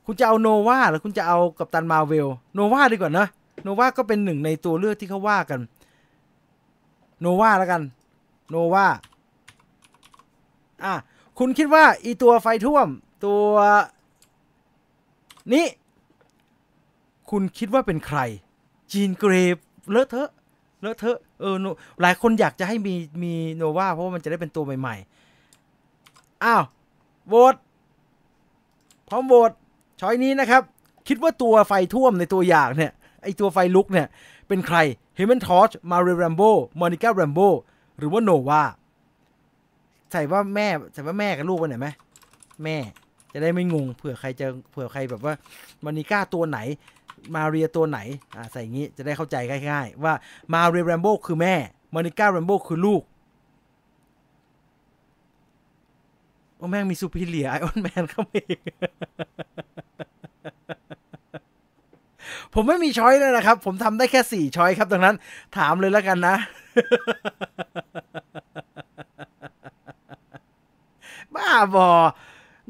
[0.04, 3.26] คุณจะเอาโนวาหรือคุณจะเอากัปตันมาเวลโนวาดีกว่านะ
[3.62, 5.60] โนวาก็เป็นหนึ่งในตัวเลือกที่เขาว่ากัน
[7.20, 7.82] โนวาแล้วกัน
[8.50, 8.86] โนวา
[10.84, 10.94] อะ
[11.38, 12.88] คุณคิดว่าอีตัวไฟท่วม
[13.24, 13.52] ตัว
[15.52, 15.66] นี้
[17.30, 18.18] คุณคิดว่าเป็นใคร
[18.92, 19.56] จีนเกรฟ
[19.90, 20.30] เลอะเทอะ
[20.80, 21.56] เลอะเทอะ เออ
[22.02, 26.64] หลายคนอยากจะให้มีมีโนวาเพราะว่ามันจะได้เป็นตัวใหม่ๆ อ้าว
[27.28, 27.54] โหวต
[29.08, 29.50] พร้อมโหวต
[30.00, 30.62] choice นี้นะครับ
[31.08, 34.06] คิดว่าตัวไฟท่วมในตัวอย่างเนี่ยไอตัวไฟลุกเนี่ย
[34.48, 34.78] เป็นใคร
[35.16, 36.42] เฮม n นทอ c มาเร r รมโบ
[36.80, 37.40] มอนิก้าแรมโบ
[37.98, 38.62] หรือว่าโนวา
[40.12, 41.88] ใส่ว่าแม่ใส่ว่าแม่กับลูกไปไหนไหม
[42.64, 42.76] แม่
[43.32, 45.34] จะได้ไม่งงเผื่อใครจะเผื่อใครแบบว่า
[45.84, 46.58] มอนิก้าตัวไหน
[47.34, 47.98] Maria ตัวไหน
[48.36, 49.36] อ่าใส่อย่างนี้จะได้เข้าใจ
[49.70, 50.14] ง่ายๆ ว่า
[50.54, 51.54] Maria Rambeau คือแม่
[51.94, 53.02] Monica Rambeau คือลูก
[56.56, 58.60] โอ้แม่งมี Superior Iron Man เข้ามาอีก
[62.54, 65.16] ผมไม่มี choice เลยนะครับ ผมทำได้แค่สี่ choice ครับดังนั้น
[65.56, 66.36] ถามเลยแล้วกันนะ
[71.34, 71.90] บ้าบอ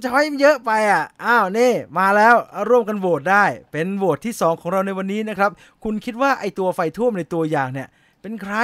[0.07, 2.35] choice มันเยอะไปอะ อ้าวนี่มาแล้ว
[2.69, 5.51] ร่วมกันโหวตได้ เป็นโหวตที่ 2 ของเราในวันนี้นะครับ
[5.85, 7.89] คุณคิดว่าไอตัวไฟท่วมในตัวอย่างเนี่ย
[8.21, 8.55] เป็นใคร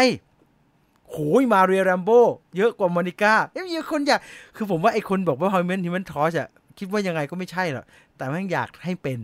[1.10, 2.20] โหยมาเรียแรมโบ้
[2.56, 4.20] เยอะกว่าโมนิก้าเอ้ยมีคนอยาก
[4.56, 7.84] คือผมว่าไอคนบอกว่าฮอยเมนฮิมันทอชอะคิดว่ายังไงก็ไม่ใช่หรอก
[8.16, 9.18] แต่แม่งอยากให้เป็น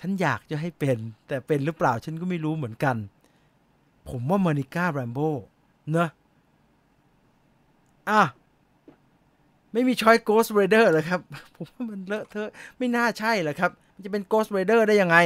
[0.00, 0.98] ฉันอยากจะให้เป็น
[1.28, 2.96] แต่เป็นหรือเปล่าฉันก็ไม่รู้เหมือนกัน
[4.08, 5.30] ผมว่าโมนิก้าแรมโบ้
[5.90, 6.08] เนอะ
[8.10, 8.22] อะ
[9.72, 11.20] ไม่มีช้อย Ghost Rider เลยครับ
[11.56, 15.16] ผมว่ามันเลอะเทอะไม่น่าใช่แหละครับ มันจะเป็น Ghost Rider ได้ยังไง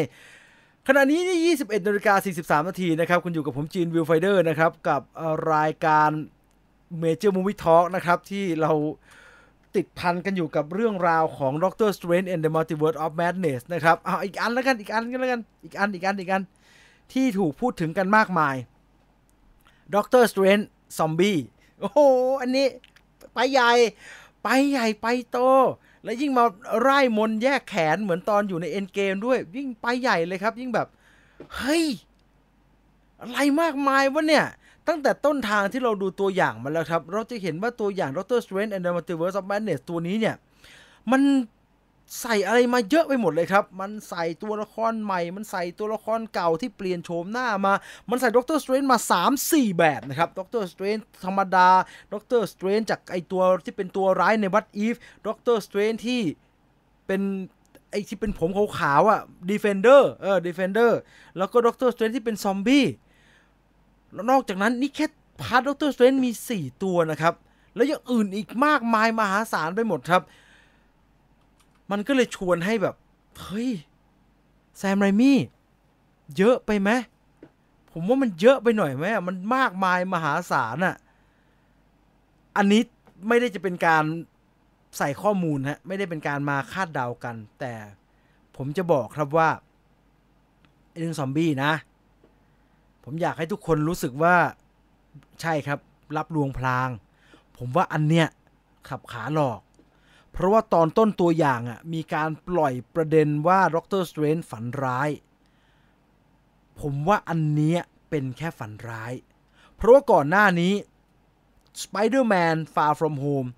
[0.88, 5.00] ขณะนี้นี่21นาฬิกา43 นาทีนะครับ คุณอยู่กับผมจีน Viewfinder นะครับ กับ
[5.54, 6.10] รายการ
[6.98, 8.72] เมเจอร์มูวิทอ l k นะครับ ที่เรา
[9.76, 16.42] ติดพันกันอยู่กับเรื่องราวของ Doctor Strange and the Multiverse of Madness นะครับเอาอีกอันแล้วกันอีกอันก็แล้วกันอีกอันอีกอันอีกอัน
[17.12, 18.56] ที่ถูกพูดถึงกันมากมาย
[19.94, 20.64] Doctor Strange
[20.98, 21.38] Zombie
[21.80, 22.00] โอ้โห
[22.40, 22.66] อันนี้
[23.34, 23.72] ไปใหญ่
[24.48, 25.38] ไปใหญ่ไปโต
[26.04, 26.44] แล้วยิ่งมา
[26.80, 30.86] ร่ายมนตร์แยกแขนเหมือนตอนอยู่ใน Endgame ด้วย ยิ่งไปใหญ่เลยครับ ยิ่งแบบ
[31.56, 31.84] เฮ้ย
[33.20, 34.44] อะไรมากมายวะเนี่ย
[34.88, 40.34] ตั้งแต่ต้นทางที่เราดูตัวอย่างมาแล้วครับ เราจะเห็นว่าตัวอย่าง Doctor Strange and the Multiverse of Madness ตัวนี้เนี่ย
[41.10, 41.22] มัน
[42.20, 47.72] ใส่อะไรมาเยอะไปหมดเลยครับ มันใส่ตัวละครใหม่ มันใส่ตัวละครเก่าที่เปลี่ยนโฉมหน้ามา
[48.10, 48.98] มันใส่ Doctor Strange มา
[49.38, 51.68] 3-4 แบบนะครับ Doctor Strange ธรรมดา
[52.12, 54.94] Doctor Strange จากไอตัวที่เป็นตัวร้ายใน What If
[55.26, 56.20] Doctor Strange ที่
[57.06, 57.22] เป็น
[57.90, 59.20] ไอที่เป็นผมขาวๆอะ
[59.50, 60.98] Defender เออ Defender
[61.36, 62.86] แล้วก็ Doctor Strange ที่เป็นซอมบี้
[64.12, 65.06] แล้วนอกจากนั้นนี่แค่
[65.42, 67.34] part Doctor Strange มี 4 ตัวนะครับ
[67.74, 70.22] แล้วยังอื่นอีกมากมายมหาศาลไปหมดครับ
[71.90, 72.94] มันก็เลยชวนให้แบบ
[73.42, 73.70] เฮ้ย
[74.78, 75.38] แซมไรมี่
[76.36, 76.90] เยอะไปไหม
[77.92, 80.96] ผมว่ามันเยอะไปหน่อยไหมมันมากมายมหาศาลอะ
[82.56, 82.82] อันนี้
[83.28, 84.04] ไม่ได้จะเป็นการ
[84.98, 87.72] ใส่ข้อมูลฮะไม่ได้เป็นการมาคาดเดากัน แต่
[88.56, 89.48] ผมจะบอกครับว่า
[90.96, 91.72] เรื่องซอมบี้นะ
[93.04, 94.36] ผมอยากให้ทุกคนรู้สึกว่า
[95.40, 95.78] ใช่ครับ
[96.16, 96.88] รับลวงพลาง
[97.56, 98.26] ผมว่าอันเนี้ย
[98.88, 99.60] ขับขาหลอก
[100.36, 105.10] เพราะว่าตอนต้นตัวอย่างอะมีการปล่อยประเด็นว่า Doctor Strange ฝันร้าย
[106.80, 107.76] ผมว่าอันนี้
[108.10, 109.12] เป็นแค่ฝันร้าย
[109.76, 110.72] เพราะว่าก่อนหน้านี้
[111.82, 113.48] Spider-Man Far From Home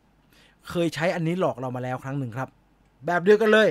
[0.68, 2.48] เคยใช้อันนี้หลอกเรามาแล้วครั้งหนึ่งครับ
[3.06, 3.68] แบบเดียวกันเลย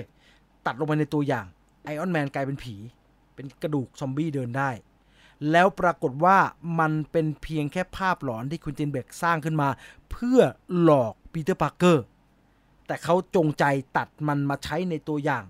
[0.65, 1.45] ตัดลงไปในตัวอย่าง
[1.85, 2.75] Iron Man กลายเป็นผี
[3.35, 4.69] เป็นกระดูกซอมบี้เดินได้
[5.51, 6.37] แล้วปรากฏว่า
[6.79, 9.69] มันเป็นเพียงแค่ภาพหลอนที่ Quentin Beck สร้างขึ้นมา
[10.11, 10.39] เพื่อ
[10.81, 12.03] หลอกปีเตอร์ปาร์เกอร์
[12.87, 13.65] แต่เขาจงใจ
[13.97, 15.43] ตัดมันมาใช้ในตัวอย่าง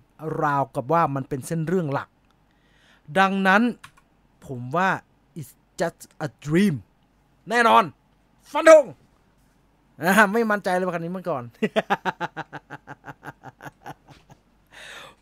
[0.44, 2.10] ราวกับว่ามันเป็นเส้นเรื่องหลัก
[3.20, 3.62] ดังนั้น
[4.46, 4.90] ผมว่า
[5.40, 6.76] it's just a dream
[7.50, 7.84] แน่นอน
[8.52, 8.86] ฟันธง
[10.34, 11.44] ไม่มั่นใจเลยว่าคันนี้เมื่อก่อน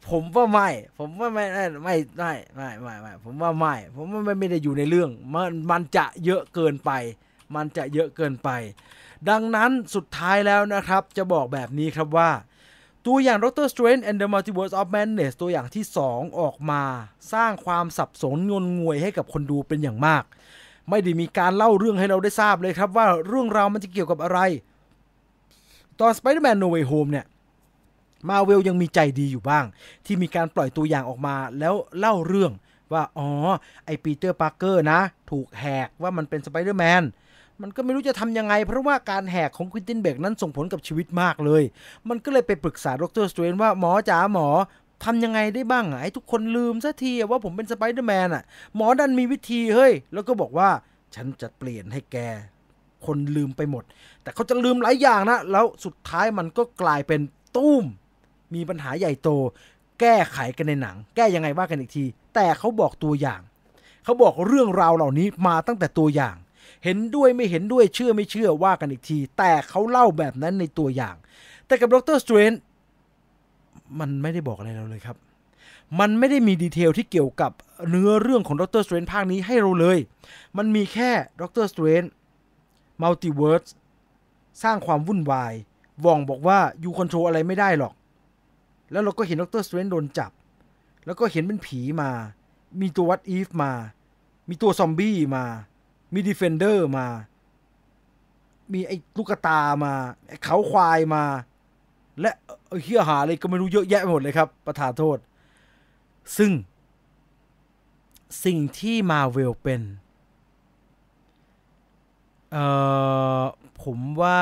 [0.07, 2.69] ผมว่าไม่ ผมว่าไม่ไม่ไม่ไม่ไม่
[3.01, 6.91] ไม่ผมว่าไม่ ผมว่าไม่ไม่ได้อยู่ในเรื่อง มันมันจะเยอะเกินไป
[7.55, 8.49] มันจะเยอะเกินไป
[9.29, 12.31] ดังนั้นสุดท้ายแล้วนะครับ จะบอกแบบนี้ครับว่า
[13.05, 16.83] ตัวอย่าง Doctor Strange and the Multiverse of Madness ตัวอย่างที่ 2 ออกมา
[17.33, 20.23] สร้างความสับสนงนงวยให้กับคนดูเป็นอย่างมาก
[20.89, 24.39] ไม่ได้มีการเล่าเรื่องให้เราได้ทราบเลยครับว่าเรื่องราวมันจะเกี่ยวกับอะไร
[25.99, 27.25] ตอน Spider-Man No Way Home เนี่ย
[28.29, 29.65] มาเวลยังมีใจดีอยู่บ้าง
[30.05, 32.51] ที่มีการปล่อยตัวอย่างออกมาแล้วเล่าเรื่อง
[32.93, 33.27] ว่า อ๋อ
[33.85, 34.99] ไอ้ Peter Parker นะ
[35.31, 37.03] ถูกแหกว่ามันเป็นสไปเดอร์แมน
[37.61, 41.63] มันก็ไม่รู้จะทำยังไง เพราะว่าการแหกของ Quentin Beck นั้นส่งผลกับชีวิตมากเลย
[42.09, 43.25] มันก็เลยไปปรึกษาดร.
[43.31, 44.47] Strange ว่าหมอจ๋าหมอ
[45.03, 48.43] ทำยังไงได้บ้างให้ทุกคนลืมซะทีว่าผมเป็นสไปเดอร์แมนอะ
[48.75, 50.69] หมอดันมีวิธีเฮ้ย แล้วก็บอกว่า
[51.15, 52.17] ฉันจะเปลี่ยนให้แก
[53.05, 53.83] คนลืมไปหมด
[54.21, 57.21] แต่เขาจะลืมหลายอย่างนะ แล้วสุดท้ายมันก็กลายเป็น
[57.55, 57.83] ตุ้ม
[58.53, 59.29] มีปัญหาใหญ่โต
[59.99, 63.41] แก้ไขกันในหนัง แก้ยังไงว่ากันอีกที แต่เขาบอกตัวอย่าง
[64.03, 66.35] เขาบอกเรื่องราวเหล่านี้มาตั้งแต่ตัวอย่าง
[66.85, 71.15] เห็นด้วยไม่เห็นด้วยเชื่อไม่เชื่อว่ากันอีกที แต่เขาเล่าแบบนั้นในตัวอย่าง
[71.67, 72.17] แต่กับดร.
[72.21, 72.51] Strange
[73.99, 75.17] มันไม่ได้บอกอะไรเราเลยครับ
[75.99, 77.51] มันไม่ได้มี detail ที่เกี่ยวกับ
[77.89, 78.81] เนื้อเรื่องของดร.
[78.83, 79.97] Strange ภาคนี้ให้เราเลย
[80.57, 81.11] มันมีแค่
[81.41, 81.65] ดร.
[81.69, 82.03] Strange
[83.01, 83.63] Multiverse
[84.63, 85.53] สร้างความวุ่นวาย
[86.05, 87.93] Wong บอกว่า you control อะไรไม่ได้หรอก
[88.91, 89.61] แล้วเราก็เห็นดร.
[89.65, 90.31] Strange โดนจับ
[91.05, 92.09] แล้วก็เห็นเป็นผีมา
[92.81, 93.71] มีตัว What If มา
[94.49, 95.45] มีตัวซอมบี้มา
[96.13, 97.07] มี Defender มา
[98.73, 99.93] มีไอ้ลูกตามา
[100.27, 101.23] ไอ้เขาควายมา
[102.21, 102.31] และ
[102.83, 105.17] เหี้ยห่าอะไรก็ไม่รู้เยอะแยะไปหมดเลยครับ ประทานโทษ
[106.37, 106.51] ซึ่ง
[108.45, 109.81] สิ่งที่มาเวลเป็น
[112.51, 112.65] เอ่
[113.39, 113.43] อ
[113.83, 114.41] ผมว่า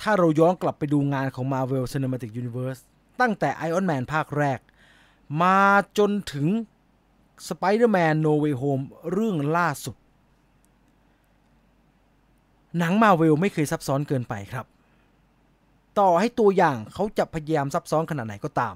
[0.00, 2.80] ถ้าเราย้อนกลับไปดูงานของ Marvel Cinematic Universe
[3.20, 4.58] ตั้งแต่ Iron Man ภาคแรก
[5.42, 5.60] มา
[5.98, 6.46] จนถึง
[7.48, 9.96] Spider-Man No Way Home เรื่องล่าสุด
[12.78, 14.66] หนังมาเวลไม่เคยซับซ้อนเกินไปครับ
[15.98, 18.74] ต่อให้ตัวอย่างเขาจะพยายามซับซ้อนขนาดไหนก็ตาม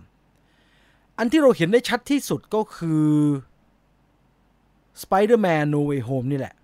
[1.18, 3.08] อันที่เราเห็นได้ชัดที่สุดก็คือ
[5.02, 6.54] Spider-Man No Way Home นี่แหละ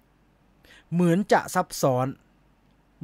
[0.92, 2.06] เหมือนจะซับซ้อน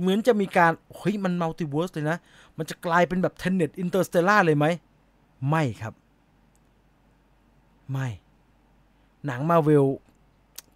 [0.00, 2.18] เหมือนจะมีการ เฮ้ย มัน Multiverse เลยนะ
[2.56, 4.66] มันจะกลายเป็นแบบ Tenet Interstellar เลยไหม
[5.48, 5.94] ไม่ครับ
[7.92, 8.08] ไม่
[9.26, 9.86] หนังมาเวล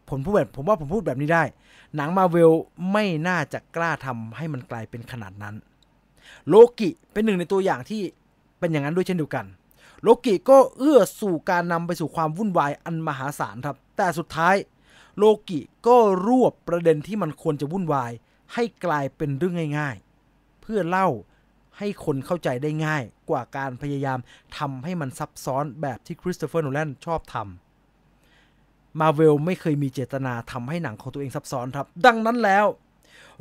[0.09, 1.45] ผมพูดแบบผมว่าผมพูดแบบนี้ได้
[1.97, 2.53] หนังมาเวล
[2.93, 5.55] ไม่น่าจะกล้าทำให้มันกลายเป็นขนาดนั้น
[6.49, 8.03] โลกิเป็นหนึ่งในตัวอย่างที่
[8.59, 9.47] เป็นอย่างนั้นด้วยเช่นเดียวกัน
[10.03, 14.57] โลกิก็เอื้อสู่การนำไปสู่ความวุ่นวายอันมหาศาลครับ แต่สุดท้าย
[15.19, 15.97] โลกิก็
[16.27, 18.13] รวบประเด็นที่มันควรจะวุ่นวาย
[18.55, 19.97] ให้กลายเป็นเรื่องง่าย
[20.29, 21.09] ๆ เพื่อเล่า
[21.79, 24.19] ให้คนเข้าใจได้ง่ายกว่าการพยายาม
[24.59, 27.70] ทำให้มันซับซ้อนแบบที่คริสโตเฟอร์โนแลนชอบทำ
[29.01, 32.66] มาเวลไม่เคยมีเจตนาทำให้หนังของตัวเองซับซ้อนครับ ดังนั้นแล้ว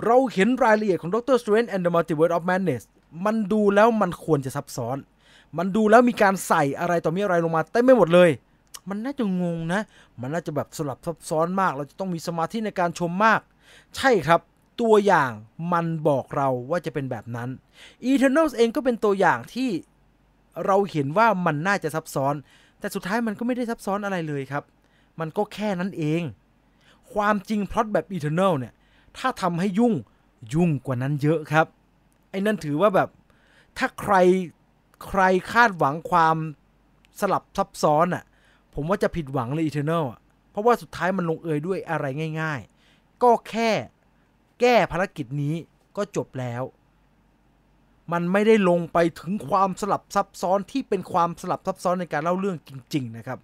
[0.05, 2.83] เราเห็นรายละเอียดของ Doctor Strange and the Multiverse of Madness
[3.25, 4.97] มันดูแล้วมันควรจะซับซ้อน
[5.57, 8.29] มันดูแล้วมีการใส่อะไรต่อมีอะไรลงมาเต็มไม่หมดเลย
[8.89, 9.81] มันน่าจะงงนะ
[10.21, 13.41] มันน่าจะแบบสลับซับซ้อนมาก เราจะต้องมีสมาธิในการชมมาก
[13.95, 14.41] ใช่ครับ
[14.81, 15.31] ตัวอย่าง
[15.73, 17.49] มันบอกเราว่าจะเป็นแบบนั้น
[18.11, 19.69] Eternals เองก็เป็นตัวอย่างที่
[20.65, 22.33] เราเห็นว่ามันน่าจะซับซ้อน
[22.79, 24.63] แต่สุดท้ายมันก็ไม่ได้ซับซ้อนอะไรเลยครับ
[25.20, 26.22] มันก็แค่นั้นเอง
[27.13, 28.74] ความจริงพล็อตแบบ Eternal เนี่ย
[29.17, 29.93] ถ้าทำให้ยุ่ง
[30.53, 31.65] ยุ่งกว่านั้นเยอะครับ
[32.30, 33.09] ไอ้นั่นถือว่าแบบ
[33.78, 34.15] ถ้าใคร
[35.05, 36.36] ใครคาดหวังความ
[37.20, 38.24] สลับซับซ้อนอะ่ะ
[38.74, 40.20] ผมว่าจะผิดหวังเลย Eternal อะ
[40.51, 42.05] เพราะว่าสุดท้ายมันลงเอยด้วยอะไร
[42.41, 42.59] ง่าย
[42.91, 43.72] ๆ ก็แค่
[44.59, 45.55] แก้ภารกิจนี้
[45.97, 46.63] ก็จบแล้ว
[48.11, 53.39] มันไม่ได้ลงไปถึงความสลับซับซ้อนที่เป็นความสลับซับซ้อนในการเล่าเรื่องจริง ๆ นะครับ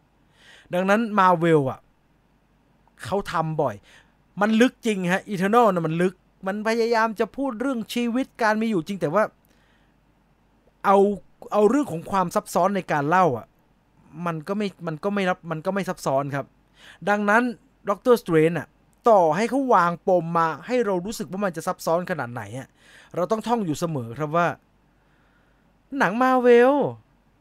[0.74, 1.80] ดังนั้นมาเวลอะ
[3.06, 3.76] เขาทำบ่อย
[4.42, 6.14] มันลึกจริงฮะ Eternal นะมันลึก
[6.48, 9.24] มันพยายามจะพูดเรื่องชีวิตการมีอยู่จริงแต่ว่า
[10.86, 10.98] เอา
[11.54, 13.46] เอาเรื่องของความซับซ้อนในการเล่าอะ
[14.26, 16.46] มันก็ไม่มันก็ไม่รับมันก็ไม่ซับซ้อนครับ
[17.10, 17.44] ดังนั้น
[17.90, 18.68] Doctor Strange อะ
[19.10, 22.68] ต่อให้เขาวางปมมาให้เรารู้สึกว่ามันจะซับซ้อนขนาดไหนอะ
[23.16, 24.48] เราต้องท่องอยู่เสมอครับว่า
[26.00, 26.74] หนังมาเวล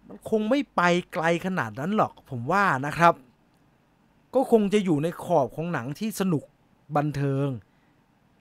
[0.08, 0.82] มันคงไม่ไป
[1.12, 3.14] ไกลขนาดนั้นหรอกผมว่านะครับ
[4.34, 6.44] ก็คงจะอยู่ในขอบของหนังที่สนุก
[6.96, 7.46] บันเทิง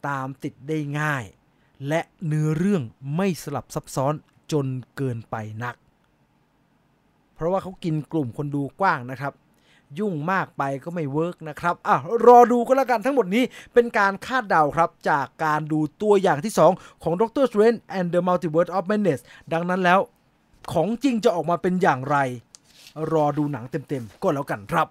[0.07, 1.23] ตามติดได้ง่าย
[1.87, 2.83] และเนื้อเรื่อง
[3.15, 4.13] ไม่สลับซับซ้อน
[4.51, 5.75] จนเกินไปนัก
[7.35, 9.33] เพราะว่าเขากินกลุ่มคนดูกว้างนะครับ
[9.99, 13.43] ยุ่งมากไปก็ไม่เวิร์กนะครับอะรอดูก็แล้วกันทั้งหมดนี้
[13.73, 19.21] เป็นการคาดเดาครับ จากการดูตัวอย่างที่ 2 ของ Doctor Strange and the Multiverse of Madness
[19.53, 19.99] ดังนั้นแล้ว
[20.71, 22.17] ของจริงจะออกมาเป็นอย่างไร
[23.13, 24.87] รอดูหนังเต็มๆ ก็แล้วกันครับ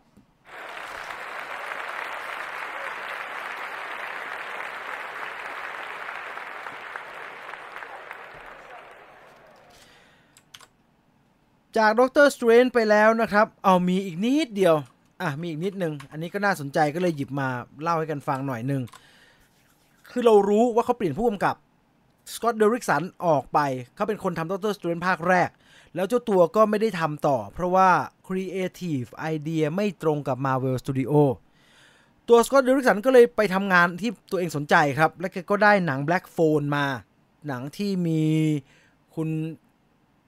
[11.79, 14.75] จากด็อกเตอร์สเตรนไปแล้วนะครับ เอามีอีกนิดเดียว
[15.23, 17.49] อะ มีอีกนิดนึง อันนี้ก็น่าสนใจก็เลยหยิบมา
[17.83, 18.83] เล่าให้กันฟังหน่อยหนึ่ง
[20.11, 21.57] คือเรารู้ว่าเขาเปลี่ยนผู้กำกับ
[22.35, 23.59] Scott Derrickson ออกไป
[23.95, 25.51] เขาเป็นคนทำ Doctor Strange ภาคแรก
[25.95, 27.89] แล้วเจ้าตัวก็ไม่ได้ทำต่อ เพราะว่า
[28.29, 31.13] Creative Idea ไม่ตรงกับ Marvel Studio
[32.29, 36.85] ตัว Scott Derrickson ก็เลยไปทำงานที่ตัวเองสนใจครับ และแกก็ได้หนัง Black Phone มา
[37.49, 38.23] หนังที่มี
[39.15, 39.29] คุณ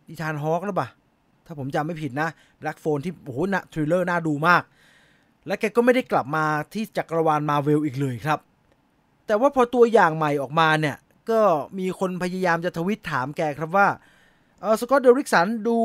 [0.08, 0.88] Ethan Hawke หรือเปล่า
[1.46, 2.28] ถ้าผมจำไม่ผิดนะ
[2.60, 4.62] Black Phone ที่โอ้โหนะ thriller น่าดูมาก
[5.46, 6.44] และแกก็ไม่ได้กลับมา
[6.74, 8.38] ที่จักรวาลมาเวลอีกเลยครับ
[9.26, 10.96] แต่ว่าพอตัวอย่างใหม่ออกมาเนี่ย
[11.30, 11.40] ก็
[11.78, 13.88] มีคนพยายามจะทวิตถามแกครับว่า
[14.60, 15.78] เออ Scott Derrickson ดู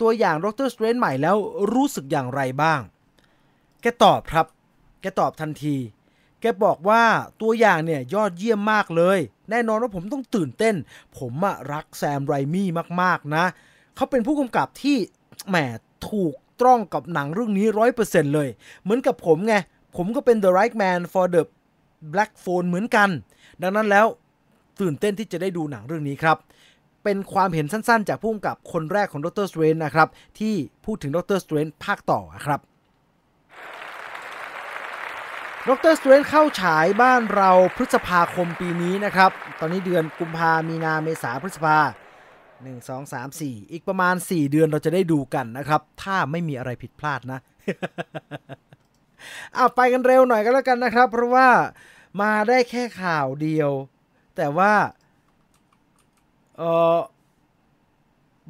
[0.00, 1.36] ตัวอย่าง Doctor Strange ใหม่แล้ว
[1.74, 2.80] รู้สึกอย่างไรบ้าง
[3.82, 4.46] แกตอบครับ
[5.00, 5.76] แกตอบทันที
[6.40, 7.02] แกบอกว่า
[7.42, 9.18] ตัวอย่างเนี่ยยอดเยี่ยมมากเลย
[9.50, 10.74] แน่นอนว่าผมต้องตื่นเต้น
[11.18, 12.68] ผมอะรัก Sam Raimi
[13.02, 13.44] มากๆนะ
[13.96, 14.96] เขาเป็นผู้กำกับที่
[15.48, 15.56] แหม
[16.10, 18.48] ถูกต้องกับหนังเรื่องนี้ร้อยเปอร์เซ็นต์เลย
[18.82, 19.54] เหมือนกับผมไง
[19.96, 21.42] ผมก็เป็น The Right Man for the
[22.12, 23.08] Black Phone เหมือนกัน
[23.62, 24.06] ดังนั้นแล้ว
[24.80, 26.36] ตื่นเต้นที่จะได้ดูหนังเรื่องนี้ครับ
[27.04, 30.08] เป็นความเห็นสั้นๆ จากผู้กำกับคนแรกของ Doctor Strange นะครับ
[30.38, 30.54] ที่
[30.84, 32.60] พูดถึง Doctor Strange ภาคต่อครับ
[35.68, 41.78] Doctor Strange เข้าฉายบ้านเราพฤษภาคมปีนี้นะครับ ตอนนี้เดือนกุมภามีนาเมษาพฤษภา
[42.48, 47.40] 1 2 3 4อีกประมาณ4เดือนเราจะได้ดูกันนะครับ ถ้าไม่มีอะไรผิดพลาดนะ
[49.56, 51.48] อะไปกันเร็วหน่อยก็แล้วกันนะครับ เพราะว่า
[52.22, 53.70] มาได้แค่ข่าวเดียว
[54.36, 54.72] แต่ว่า
[56.56, 56.62] เอ
[56.96, 56.98] อ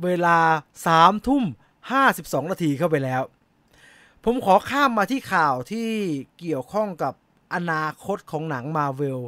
[0.04, 0.38] เวลา
[0.84, 1.44] 3ทุ่ม
[1.96, 3.22] 52นาทีเข้าไปแล้ว
[4.24, 5.88] ผมขอข้ามมาที่ข่าวที่
[6.38, 7.14] เกี่ยวข้องกับ
[7.54, 9.20] อนาคตของหนังมาเวล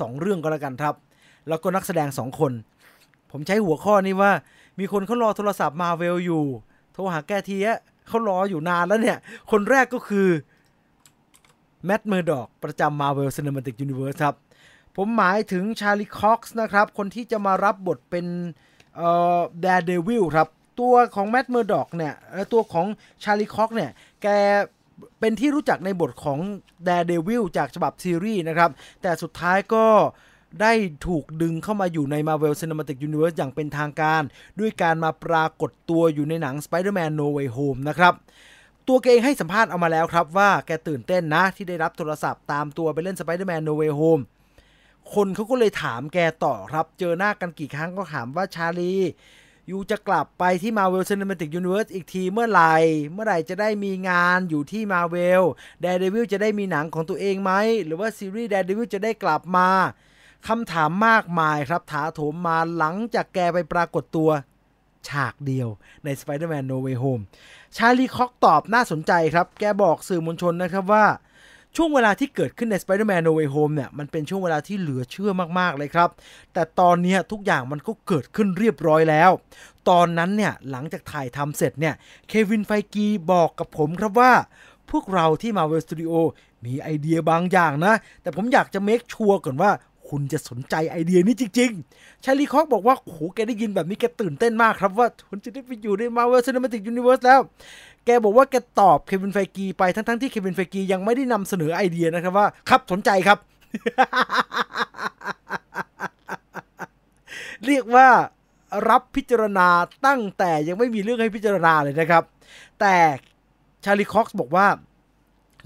[0.00, 0.94] สองเรื่องก็แล้วกันครับ
[1.48, 2.52] แล้วก็นักแสดงสองคน
[3.30, 4.32] ผมใช้หัวข้อนี้ว่า
[4.78, 6.44] มีคนเขารอโทรศัพท์มาเวลอยู่
[6.92, 7.78] โทรหาแกทีอะ
[8.08, 9.18] เขารออยู่นานแล้วเนี่ย
[9.50, 10.28] คนแรกก็คือ
[11.84, 14.34] Matt Murdock ประจำ Marvel Cinematic Universe ครับ
[14.96, 18.26] ผมหมายถึง Charlie Cox นะครับ คนที่จะมารับบทเป็น
[18.96, 20.48] เอ่อ Daredevil ครับ
[20.80, 22.14] ตัวของ Matt Murdock เนี่ย
[22.52, 22.86] ตัวของ
[23.24, 23.90] ชาลีคอกเนี่ย
[24.22, 24.28] แก
[25.20, 26.38] เป็นที่รู้จักในบทของ
[26.84, 28.70] แด r เดวิลจากฉบับซีรีส์นะครับ
[29.02, 29.86] แต่สุดท้ายก็
[30.60, 30.72] ได้
[31.06, 34.22] ถูกดึงเข้ามาอยู่ใน Marvel Cinematic Universe อย่างเป็นทางการ
[34.60, 38.14] ด้วยการมาปรากฏตัวอยู่ในหนัง Spider-Man No Way Home นะครับ
[38.88, 44.22] ตัวแกเองให้สัมภาษณ์เอามาแล้วครับว่าแกตื่นเต้นนะที่ได้รับโทรศัพท์ตามตัวไปเล่น Spider-Man No Way Home
[45.14, 48.94] คนเขาก็เลยถามแกต่อครับ เจอหน้ากันกี่ครั้งก็ถามว่าชาลี
[49.70, 52.74] ยูจะกลับไปที่ Marvel Cinematic Universe อีกทีเมื่อไหร่
[53.12, 55.42] เมื่อไหร่จะได้มีงานอยู่ที่ Marvel
[55.84, 57.52] Daredevil จะได้มีหนังของตัวเองไหม
[57.84, 59.68] หรือว่าซีรีส์ Daredevil จะได้กลับมา
[60.48, 64.30] คำถามมากมายครับ ถาโถมมาหลังจากแกไปปรากฏตัว
[65.08, 65.68] ฉากเดียว
[66.04, 67.22] ใน Spider-Man No Way Home
[67.76, 71.04] ชาลีคอกตอบน่าสนใจครับ แกบอกสื่อมวลชนนะครับว่า
[71.76, 76.10] ช่วงเวลาที่เกิดขึ้นใน Spider-Man No Way Home เนี่ย มันเป็นช่วงเวลาที่เหลือเชื่อมากๆเลยครับ
[76.52, 79.30] แต่ตอนนี้ทุกอย่างมันก็เกิดขึ้นเรียบร้อยแล้ว
[79.88, 81.94] ตอนนั้นเนี่ย หลังจากถ่ายทำเสร็จเนี่ย
[82.28, 84.32] Kevin Feige บอกกับผมครับว่า
[84.90, 86.12] พวกเราที่ Marvel Studio
[86.64, 89.70] มีไอเดียบางอย่างนะ แต่ผมอยากจะ make sure ก่อนว่า
[90.08, 97.40] คุณจะสนใจไอเดียนี้จริงๆ Charlie Cox บอกว่าโอ้โหแกได้ยินแบบนี้แกตื่นเต้นมากครับว่าคุณจะได้ไปอยู่ใน Marvel Cinematic Universe แล้ว
[98.06, 103.38] แกบอกว่าแกตอบ Kevin Feige ไปทั้งๆที่ Kevin Feige ยังไม่ได้นำเสนอไอเดียนะครับว่า ครับสนใจครับ
[107.66, 108.08] เรียกว่า
[108.90, 109.68] รับพิจารณา
[110.06, 112.22] ตั้งแต่ยังไม่มีเรื่องให้พิจารณาเลยนะครับ
[112.80, 112.96] แต่
[113.84, 114.66] ชาลีคอกซ์บอกว่า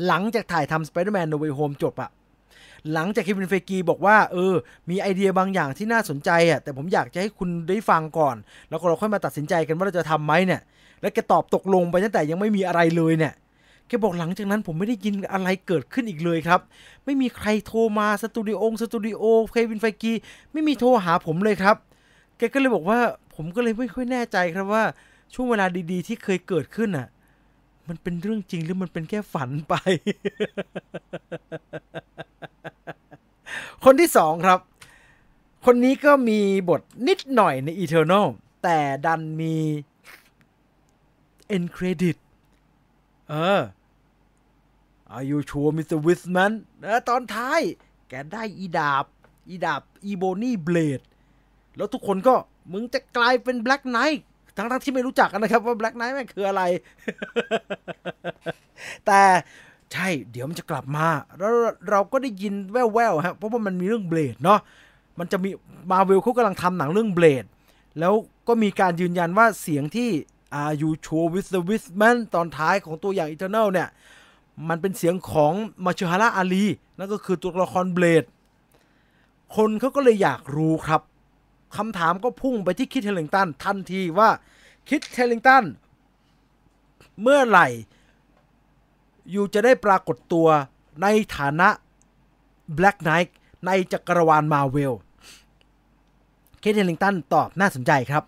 [0.06, 2.10] หลังจากถ่ายทำ Spider-Man No Way Home จบอะ
[2.92, 4.54] หลังจากเควินเฟกีบอกว่าเออ
[4.90, 8.36] มีไอเดียบางอย่างที่น่าสนใจอะแต่ผมอยากจะให้คุณได้ฟังก่อน
[8.68, 10.60] แล้วก็เราค่อยมาตัดสินใจกันว่าเราจะทำไหมเนี่ย
[11.00, 13.34] แล้วแกตอบตกลงไปตั้งแต่ยังไม่มีอะไรเลยเนี่ย
[13.86, 16.60] แกบอกหลังจากนั้นผมไม่ได้ยินอะไรเกิดขึ้นอีกเลยครับ
[17.04, 20.12] ไม่มีใครโทรมาสตูดิโอสตูดิโอเควินไฟกี
[20.52, 21.76] ไม่มีโทรหาผมเลยครับ
[22.38, 22.98] แกก็เลยบอกว่า
[23.34, 24.84] ผมก็เลยไม่ค่อยแน่ใจครับว่า
[25.34, 27.08] ช่วงเวลาดีๆ ที่เคยเกิดขึ้นอะ
[27.88, 29.74] มันเป็นเรื่องจริงหรือมันเป็นแค่ฝันไป
[33.84, 34.60] คนที่สองครับ
[35.64, 38.26] คนนี้ก็มีบทนิดหน่อยใน Eternal
[38.62, 39.54] แต่ดันมี
[41.56, 42.16] end credit
[43.30, 43.62] เออ
[45.14, 45.98] Are you sure Mr.
[46.06, 47.60] Wisman เออตอนท้าย
[48.08, 49.04] แกได้อีดาบ
[49.48, 51.00] อีดาบอีโบนี่เบลด
[51.76, 52.34] แล้วทุกคนก็
[52.72, 54.20] มึงจะกลายเป็น Black Knight
[54.56, 56.62] ทั้งที่ไม่รู้จักกันนะครับว่า Black Knight แม่งคืออะไร
[59.06, 59.22] แต่
[59.92, 61.06] ใช่ เดี๋ยวมันจะกลับมา
[61.38, 61.54] แล้ว
[61.90, 64.60] เราก็ได้ยินแว่วๆฮะเพราะว่ามันมีเรื่องเบลดเนาะ
[65.18, 65.50] มันจะมี
[65.90, 67.44] มาเวลเขากำลังทำหนังเรื่องเบลด
[67.98, 68.14] แล้ว
[68.48, 70.10] ก็มีการยืนยันว่าเสียงที่
[70.62, 73.88] Are you sure with the Wisman ตอนท้ายของตัวอย่าง Eternal เนี่ย
[74.68, 75.52] มันเป็นเสียงของ
[75.84, 76.64] มาชฮาราอาลี
[76.98, 78.24] นั่นก็คือตัวละครเบลด
[79.56, 81.02] คนเขาก็เลยอยากรู้ครับ
[81.76, 84.28] คำถามก็พุ่งไปที่คิดเทลลิงตันทันทีว่า
[84.88, 85.64] คิดเทลลิงตัน
[87.22, 87.66] เมื่อไหร่
[89.30, 90.48] อยู่จะได้ปรากฏตัว
[91.02, 91.68] ในฐานะ
[92.78, 93.28] Black Knight
[93.66, 94.94] ในจักรวาล Marvel
[96.60, 98.24] Kit Harington ตอบน่าสนใจครับ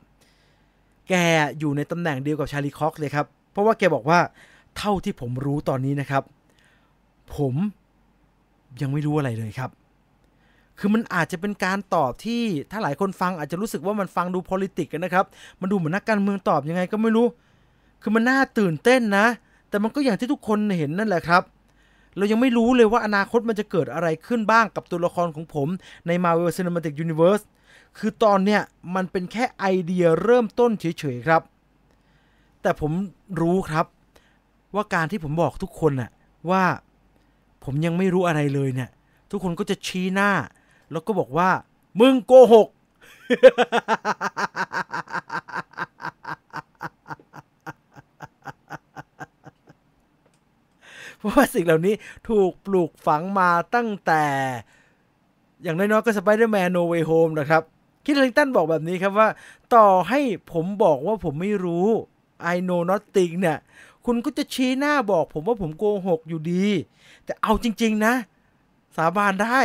[1.09, 1.15] แก
[1.59, 4.21] อยู่ในตำแหน่งเดียวกับ Charlie Cox เลยครับ เพราะว่าแกบอกว่า
[4.77, 6.23] เท่าที่ผมรู้ตอนนี้นะครับ
[7.37, 7.55] ผม
[8.81, 9.71] ยังไม่รู้อะไรเลยครับ
[10.79, 15.25] คือมันอาจจะเป็นการตอบที่ถ้าหลายคนฟังอาจจะรู้สึกว่ามันฟังดู p o l i t i c กันนะครับ
[15.61, 17.27] มันดูเหมือนนักการเมืองตอบยังไงก็ไม่รู้
[18.03, 19.27] คือมันน่าตื่นเต้นนะ
[19.69, 21.43] แต่มันก็อย่างที่ทุกคนเห็นนั่นแหละครับ
[22.17, 25.69] เรายังไม่รู้เลยว่าอนาคตมันจะเกิดอะไรขึ้นบ้างกับตัวละครของผม
[26.07, 27.45] ใน Marvel Cinematic Universe
[27.99, 28.61] คือตอนเนี้ย
[28.95, 31.43] มันเป็นแค่ไอเดียเริ่มต้นเฉยๆครับ
[32.63, 32.93] แต่ผม
[33.41, 33.87] รู้ครับ
[34.75, 36.11] ว่าการที่ผมบอกทุกคนน่ะ
[36.51, 36.63] ว่า
[37.65, 38.91] ผมยังไม่รู้อะไรเลยเนี่ย
[39.31, 40.31] ทุกคนก็จะชี้หน้า
[40.93, 41.51] แล้วก็บอกว่า
[42.01, 42.69] มึงโกหก
[51.19, 51.95] เพราะว่าสิ่งเหล่านี้
[52.29, 54.25] ถูกปลูกฝังมาตั้งแต่
[55.63, 57.63] อย่างน้อยๆก็ Spider-Man No Way Home นะครับ
[58.05, 59.29] คิดลิงตันบอกแบบนี้ครับว่า
[59.75, 60.21] ต่อให้
[60.53, 61.89] ผมบอกว่าผมไม่รู้
[62.55, 63.59] I know nothing เนี่ย
[64.07, 66.67] คุณก็จะชี้หน้าบอกผมว่าผมโกหกอยู่ดี
[67.25, 68.15] แต่เอาจริง ๆ นะ
[68.97, 69.61] สาบานได้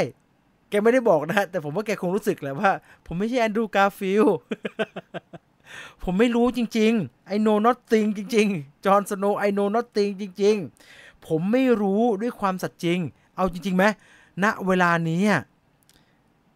[0.69, 2.71] แกไม่ได้บอกนะ แต่ผมว่าแกคงรู้สึกแหละว่า
[3.05, 4.25] ผมไม่ใช่แอนดรูกาฟิล
[6.03, 10.55] ผมไม่รู้จริงๆ I know nothing จริง ๆ จอห์นสโนว์ I know nothing จริง
[10.91, 12.99] ๆ ผมไม่รู้ด้วยความสัตย์จริง
[13.35, 13.85] เอาจริงๆไหม
[14.43, 15.21] ณเวลานี้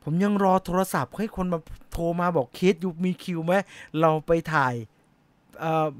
[0.03, 1.59] ผมยังรอโทรศัพท์ให้คนมา
[1.91, 3.53] โทรมาบอกคิดอยู่มีคิวไหม
[3.99, 4.73] เราไปถ่าย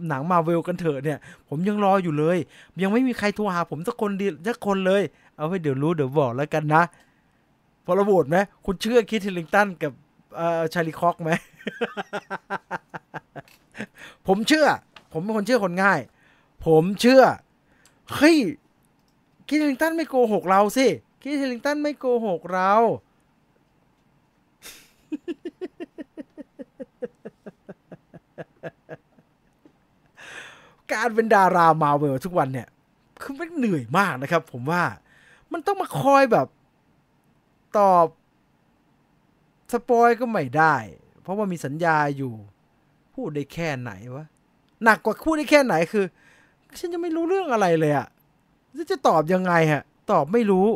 [0.08, 2.38] หนังมาเวลกันเถอะเนี่ย ผมยังรออยู่เลย
[2.84, 5.02] ยังไม่มีใครโทรหาผมสักคนเดียวสักคนเลย
[5.36, 6.84] เอาไว้เดี๋ยวรู้เดี๋ยวบอกแล้วกันนะ
[7.86, 9.92] พอระโหวตไหมคุณเชื่อคิดเทลลิงตันกับ
[10.74, 11.32] ชาลีคอกไหม
[14.28, 14.68] ผมเชื่อ
[15.12, 16.00] ผมเป็นคนเชื่อคนง่าย
[16.66, 17.24] ผมเชื่อ
[18.16, 18.38] เฮ้ย
[19.48, 20.88] คิดเฮลิงตันไม่โกหกเราสิ
[21.22, 22.74] คิดเฮลิงตันไม่โกหกเรา
[30.94, 32.68] การเป็นดารามาเวลทุกวันเนี่ย
[33.22, 34.84] คือมันเหนื่อยมากนะครับ ผมว่า
[35.52, 36.48] มันต้องมาคอยแบบ
[37.78, 38.06] ตอบ
[39.72, 40.76] spoil ก็ไม่ได้
[41.22, 42.34] เพราะว่ามีสัญญาอยู่
[43.14, 44.26] พูดได้แค่ไหนวะ
[44.84, 46.06] หนักกว่าพูดได้แค่ไหนคือ
[46.80, 48.08] ฉันยังไม่รู้เรื่องอะไรเลยอะ่ะ
[48.92, 50.68] จะตอบยังไงฮะ ตอบไม่รู้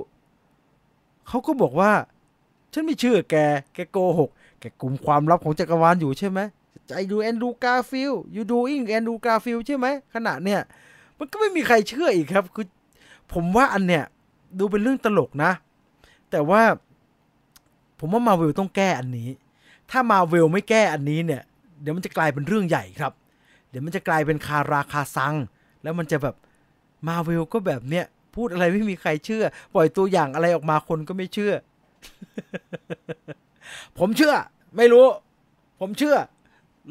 [1.28, 1.92] เขาก็บอกว่า
[2.76, 3.36] ฉันไม่เชื่อแก
[3.73, 6.39] แกโกหก แกกลุ่มความลับของจักรวาลอยู่ใช่ไหม
[6.88, 10.61] ใจดู Andrew Garfield you doing Andrew Garfield ใช่ไหมขณะเนี่ย
[11.17, 12.67] มันก็ไม่มีใครเชื่ออีกครับ คือ
[13.34, 14.03] ผมว่าอันเนี้ย
[14.59, 15.51] ดูเป็นเรื่องตลกนะ
[16.32, 16.61] แต่ว่า
[17.99, 19.30] ผมว่ามาเวลต้องแก้อันนี้
[19.91, 21.41] ถ้ามาเวลไม่แก้อันนี้เนี่ย
[21.82, 23.13] เดี๋ยวมันจะกลายเป็นเรื่องใหญ่ครับ
[23.69, 25.36] เดี๋ยวมันจะกลายเป็นคาราคาซัง
[25.84, 26.36] แล้วมันจะแบบ
[27.07, 28.05] มาเวลก็แบบเนี้ย
[28.36, 31.53] พูดอะไรไม่มีใครเชื่อ ปล่อยตัวอย่างอะไรออกมาคนก็ไม่เชื่อ
[33.99, 34.34] ผมเชื่อ
[34.78, 35.06] ไม่รู้
[35.80, 36.18] ผมเชื่อ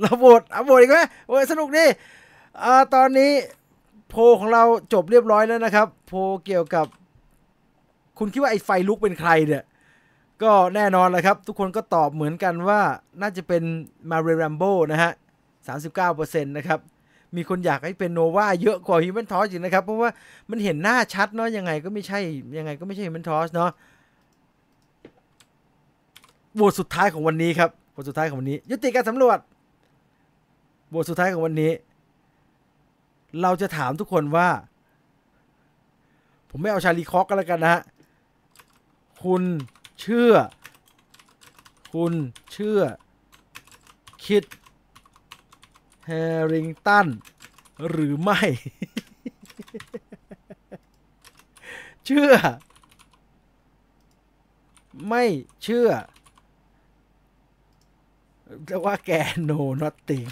[0.00, 0.98] เราโหวตเอาโหวตอีกไหม
[1.28, 1.84] โอ้ยสนุกดิ
[2.62, 3.32] อ่าตอนนี้
[4.08, 4.62] โพลของเรา
[4.92, 6.86] จบเรียบร้อยแล้วนะครับ โพลเกี่ยวกับ
[8.18, 9.64] คุณคิดว่าไอ้ไฟลุกเป็นใครเนี่ย
[10.42, 12.80] ก็แน่นอนเลยครับ ทุกคนก็ตอบเหมือนกันว่า
[13.20, 13.62] น่าจะเป็น
[14.10, 14.62] Maria Rambeau
[14.92, 15.12] นะฮะ
[15.82, 16.78] 39%นะครับ
[17.36, 20.10] มีคนอยากให้เป็น Nova เยอะกว่า Human Torch อีกนะครับ เพราะว่า
[20.50, 22.18] มันเห็นหน้าชัดเนาะยังไงก็ไม่ใช่
[22.58, 23.70] ยังไงก็ไม่ใช่ Human Torch เนาะ
[26.54, 29.38] โหวตสุดท้ายของวันนี้ครับโหวตสุดท้ายของวันนี้ ยุติการสำรวจ
[30.88, 31.72] โหวตสุดท้ายของวันนี้
[33.42, 34.48] เราจะถามทุกคนว่า
[36.50, 37.82] ผมไม่เอาชาลีคอกกันแล้วกันนะฮะ
[39.22, 39.42] คุณ
[40.00, 40.34] เชื่อ
[41.92, 42.12] คุณ
[42.52, 42.80] เชื่อ
[44.26, 44.44] คิด
[46.06, 46.10] แฮ
[46.52, 47.06] ริงตัน
[47.88, 48.40] หรือไม่
[52.06, 52.32] เชื่อ
[55.08, 55.24] ไม่
[55.62, 55.88] เชื่อ
[58.66, 59.10] เรียกว่าแก
[59.44, 60.26] โนนอตติง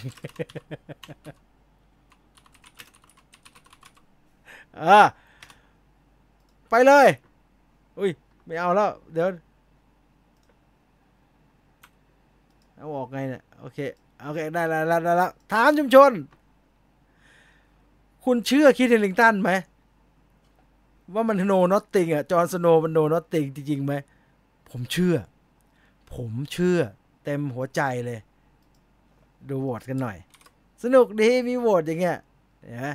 [4.80, 5.02] อะ
[6.68, 7.06] ไปเลย
[7.98, 8.10] อุ้ย
[8.44, 9.28] ไม่เอาแล้ว เดี๋ยว
[12.76, 13.78] เอาออกไงเนี่ย โอเค
[14.24, 16.12] โอเค ได้แล้วได้แล้วถามชุมชน
[18.24, 19.50] คุณเชื่อคิดเฮลิงตันไหม
[21.14, 23.94] ว่ามันโนนอตติงอะ จอร์นสโนมันโนนอตติงจริงๆไหม
[24.70, 25.16] ผมเชื่อ
[26.14, 26.78] ผมเชื่อ
[27.24, 28.18] เต็มหัวใจเลย
[29.48, 30.16] ดูโหวตกันหน่อย
[30.82, 32.18] สนุกดีมีโหวตอย่างเงี้ย
[32.60, 32.88] เห็นไหม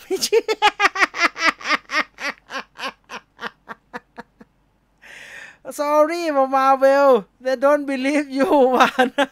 [0.00, 0.44] ไม่เชื่อ
[5.78, 7.08] sorry มา Marvel
[7.44, 9.28] they don't believe you ว่านะ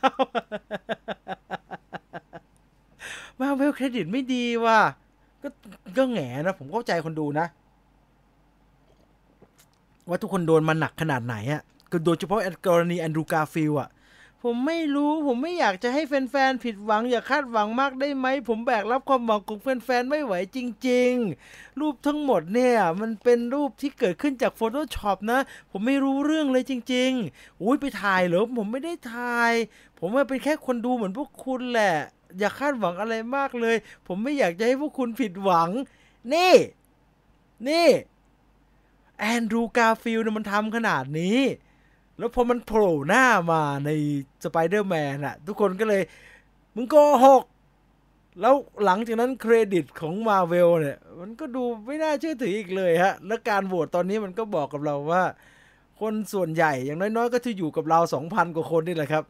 [3.40, 4.80] Marvel เครดิตไม่ดีว่ะ
[5.42, 5.48] ก็
[5.96, 7.46] ก็แง่นะ ผมเข้าใจคนดูนะ
[10.08, 11.62] ว่าทุกคนโดนมาหนักขนาดไหนอะ
[11.94, 13.90] ก็โดยเฉพาะกรณีแอนดรูการ์ฟิลอะ
[14.42, 21.12] ผมไม่รู้ผมไม่อยากจะให้แฟนๆผิดหวังอย่าคาดหวังมากได้ไหม ผมแบกรับความหวังของแฟนๆไม่ไหวจริง
[21.46, 25.40] ๆ รูปทั้งหมดเนี่ย มันเป็นรูปที่เกิดขึ้นจาก Photoshop นะ
[25.70, 29.52] ผมไม่รู้เรื่องเลยจริง ๆ อุ้ยไปถ่ายเหรอผมไม่ได้ถ่าย
[29.98, 31.94] ผมเป็นแค่คนดูเหมือนพวกคุณแหละ
[32.38, 33.76] อย่าคาดหวังอะไรมากเลย
[34.06, 35.70] ผมไม่อยากจะให้พวกคุณผิดหวัง
[36.34, 36.54] นี่
[37.68, 37.88] นี่
[39.20, 41.40] แอนดรูว์ การ์ฟิลด์มันทำขนาดนี้
[42.18, 43.90] แล้วพอมันโผล่หน้ามาใน
[44.44, 46.02] สไปเดอร์แมนอะทุกคนก็เลย
[46.74, 47.42] มึงโกหก
[48.40, 48.54] แล้ว
[48.84, 55.22] หลังจากนั้นเครดิตของมาร์เวลเนี่ย มันก็ดูไม่น่าเชื่อถืออีกเลยฮะ และการโหวตตอนนี้มันก็บอกกับเราว่า
[56.00, 59.24] คนส่วนใหญ่อย่างน้อยๆ ก็จะอยู่กับเรา 2,000 กว่าคนนี่แหละครับ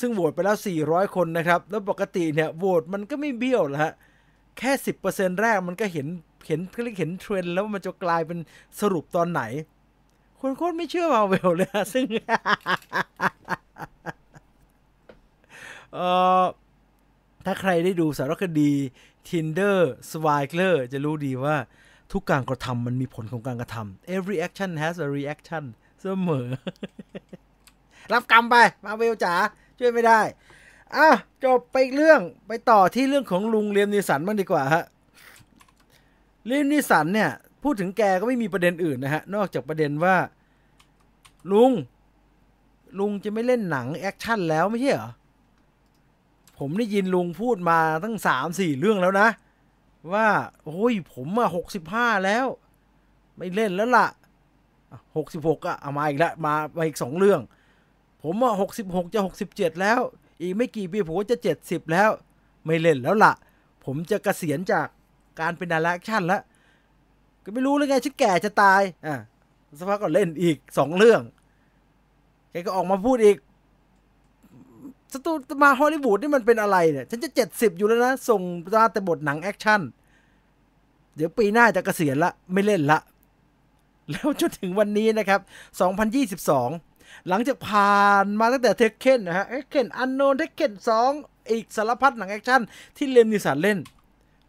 [0.00, 0.56] ซึ่งโหวตไปแล้ว
[0.86, 3.92] 400 คนนะครับ แล้วปกติเนี่ยโหวตมันก็ไม่เบี้ยวละฮะ
[4.58, 4.72] แค่
[5.06, 6.06] 10%แรกมันก็เห็น
[6.46, 8.38] เห็นเรียกเห็นเทรนแล้วมันจะกลายเป็น
[8.80, 9.42] สรุปตอนไหน
[10.42, 12.04] คนโคตรไม่เชื่อมาเวลเลยนะซึ่ง
[15.94, 16.06] เอ่
[16.42, 16.44] อ
[17.46, 18.72] ถ้าใครได้ดูสารคดี
[19.28, 19.78] Tinder
[20.10, 21.56] s w i g l e r จะรู้ดีว่า
[22.12, 25.64] ทุกการกระทำมันมีผลของการกระทำ every action has a reaction
[26.02, 26.46] เสมอ
[28.12, 29.34] รับกรรมไป มาเวลจ๋า
[29.78, 30.20] ช่วยไม่ได้
[30.96, 31.08] อะ
[31.44, 34.84] จบไปอีกเรื่องไปต่อที่เรื่องของลุงเลียมนิสันบ้างดีกว่าฮะ
[36.46, 37.30] เลียมนิสันเนี่ย
[37.62, 40.16] พูดถึงแกก็ไม่มีประเด็นอื่นนะฮะ นอกจากประเด็นว่า
[41.52, 41.72] ลุง
[42.98, 45.10] ลุงจะไม่เล่นหนังแอคชั่นแล้วไม่ใช่เหรอ
[46.58, 49.28] ผมได้ยินลุงพูดมาตั้งสามสี่เรื่องแล้วนะ
[50.12, 50.28] ว่า
[50.64, 52.46] โอ้ย ผมอะหกสิบห้าแล้ว
[53.36, 54.06] ไม่เล่นแล้วล่ะ
[55.16, 57.40] หกสิบหกอะเอามาอีกแล้วมามาอีกสองเรื่อง
[58.22, 60.00] ผมอะหกสิบหกจะหกสิบเจ็ดแล้ว
[60.40, 62.10] อีกไม่กี่ปีผมก็จะ70แล้ว
[62.66, 63.32] ไม่เล่นแล้วล่ะ
[63.84, 64.86] ผมจะกะเกษียณจาก
[65.40, 66.42] การเป็นดาราแอคชั่นแล้ว
[67.44, 69.14] ก็ไม่รู้เลยไงฉันแก่จะตาย อะ
[69.78, 71.20] สักพักก็เล่นอีกสองเรื่อง
[72.50, 73.36] แกก็ออกมาพูดอีก
[75.12, 75.32] สตู
[75.62, 78.40] มาฮอลลีวูดนี่มันเป็นอะไรเนี่ย ฉันจะเจ็ดสิบอยู่แล้วนะ ส่ง
[78.74, 79.80] มาแต่บทหนังแอคชั่น
[81.16, 82.98] เดี๋ยวปีหน้าจะกะเกษียณละ ไม่เล่นละ
[84.10, 85.40] แล้วจนถึงวันนี้นะครับ
[86.32, 91.10] 2022 หลังจากผ่านมาตั้งแต่ Taken นะฮะ Taken Unknown Taken สอง
[91.50, 92.60] อีกสารพัดหนังแอคชั่น
[92.96, 93.78] ที่เลียมนีสันเล่น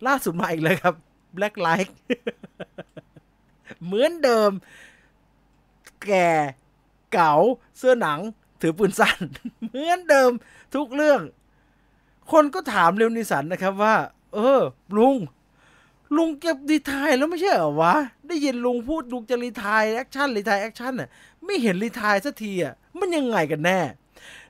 [0.07, 0.95] ล่าสุดมาอีกเลยครับ
[1.36, 1.91] Black Light
[3.84, 4.51] เหมือนเดิม
[6.07, 6.29] แก่
[7.13, 7.34] เก๋า
[7.77, 8.19] เสื้อหนัง
[8.61, 9.17] ถือปืนสั้น
[9.61, 10.31] เหมือนเดิม
[10.75, 11.21] ทุกเรื่อง
[12.31, 13.95] คนก็ถามเลียมนีสันนะครับว่า
[14.34, 14.61] เออ
[14.97, 15.15] ลุง
[16.17, 17.95] ลุงเก็บดีทายแล้วไม่ใช่เหรอวะ
[18.27, 21.09] ได้ยินลุงพูดลุงจะ retire แอคชั่น retire แอคชั่นน่ะ
[21.45, 23.79] ไม่เห็น retire สักทีอะมันยังไงกันแน่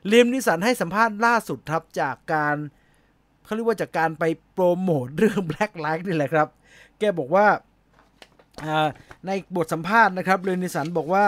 [0.06, 2.56] เลียมนีสันให้สัมภาษณ์ล่าสุดครับจากการ
[3.44, 6.48] เขาเรียกว่าจากการไปโปรโมทเรื่อง Black Light นี่แหละครับ
[6.98, 7.46] แกบอกว่า
[9.26, 11.24] ในบทสัมภาษณ์นะครับเลียมนีสันบอกว่า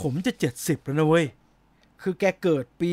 [0.00, 1.26] ผมจะ 70 แล้วนะเว้ย
[2.02, 2.92] คือแกเกิดปี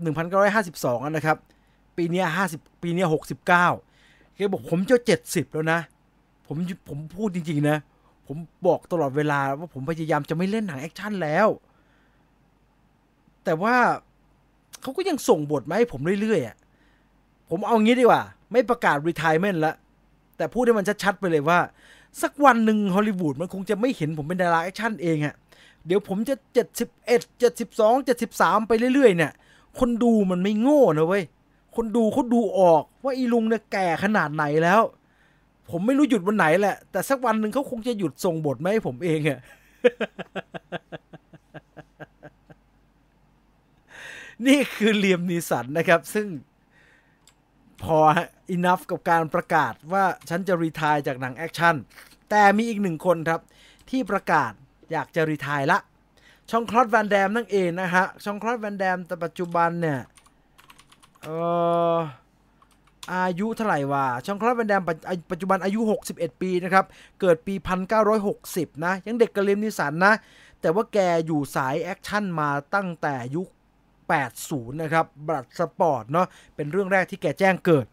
[0.00, 1.36] 1952นะครับ
[1.96, 3.46] ปีนี้50 ปีนี้69
[4.36, 4.96] แกบอกผมจะ
[5.26, 5.80] 70 แล้วนะ
[6.46, 6.56] ผม
[6.88, 7.78] ผมพูดจริง ๆ นะ
[8.26, 8.36] ผม
[8.66, 11.48] บอกตลอดเวลาว่าผมพยายามจะไม่เล่นหนังแอคชั่นแล้ว
[13.44, 13.76] แต่ว่า
[14.82, 16.56] เขาก็ยังส่งบทมาให้ผมเรื่อยๆอะ
[17.50, 18.22] ผมเอางี้ดีกว่า
[18.52, 19.76] ไม่ประกาศ retirement แล้ว
[20.36, 21.58] แต่พูดให้มันชัดๆไปเลยว่า
[22.22, 25.34] สักวันหนึ่งฮอลลีวูดมันคงจะไม่เห็นผมเป็นดาราแอคชั่นเองอะ
[25.86, 26.34] เดี๋ยวผมจะ
[26.92, 29.32] 71 72 73 ไปเรื่อยๆ เนี่ย
[29.78, 31.24] คนดูมันไม่โง่นะเว้ย
[31.76, 34.80] คนดูเขาดูออกว่าอีลุงเนี่ยแก่ขนาดไหนแล้ว
[35.70, 39.40] ผมไม่รู้หยุดวันไหนแหละ แต่สักวันหนึ่งเขาคงจะหยุดส่งบทมาให้ผมเองอะ
[44.46, 46.26] นี่คือเลียมนีสันนะครับ ซึ่ง
[47.82, 47.98] พอ
[48.50, 51.76] enough กับการประกาศว่าฉันจะ retire จากหนังแอคชั่น
[52.30, 53.40] แต่มีอีกหนึ่งคนครับ
[53.90, 54.52] ที่ประกาศ
[54.92, 55.78] อยากจะ retire ละ
[56.50, 60.00] ฌองคล็อดแวนแดมนั่นเองนะฮะ ฌองคล็อดแวนแดมแต่ปัจจุบันเนี่ย
[61.22, 61.28] เอ
[61.94, 61.96] อ
[63.12, 64.82] อายุเท่าไหร่วะฌองคล็อดแวนแดม
[65.30, 65.80] ปัจจุบันอายุ
[66.12, 66.84] 61 ปีนะครับ
[67.20, 67.54] เกิดปี
[68.18, 70.14] 1960 นะ ยังเด็กกว่าเลียมนีสันนะ
[70.60, 73.48] แต่ว่าแกอยู่สายแอคชั่นมาตั้งแต่ยุค
[74.12, 76.26] 80 นะครับ Bloodsport เนาะ
[76.56, 77.86] เป็นเรื่องแรกที่แกแจ้งเกิด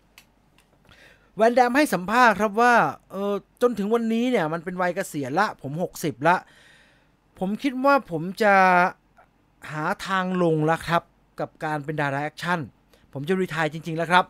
[1.35, 2.75] แวนแดมให้สัมภาษณ์ครับว่า
[3.11, 6.35] เออจนถึงวันนี้เนี่ยมันเป็นวัยเกษียณละ ผม 60 ละ
[7.39, 8.55] ผมคิดว่าผมจะ
[9.71, 11.03] หาทางลงแล้วครับ
[11.39, 12.59] กับการเป็นดาราแอคชั่น
[13.13, 14.25] ผมจะ retire จริง ๆ แล้วครับ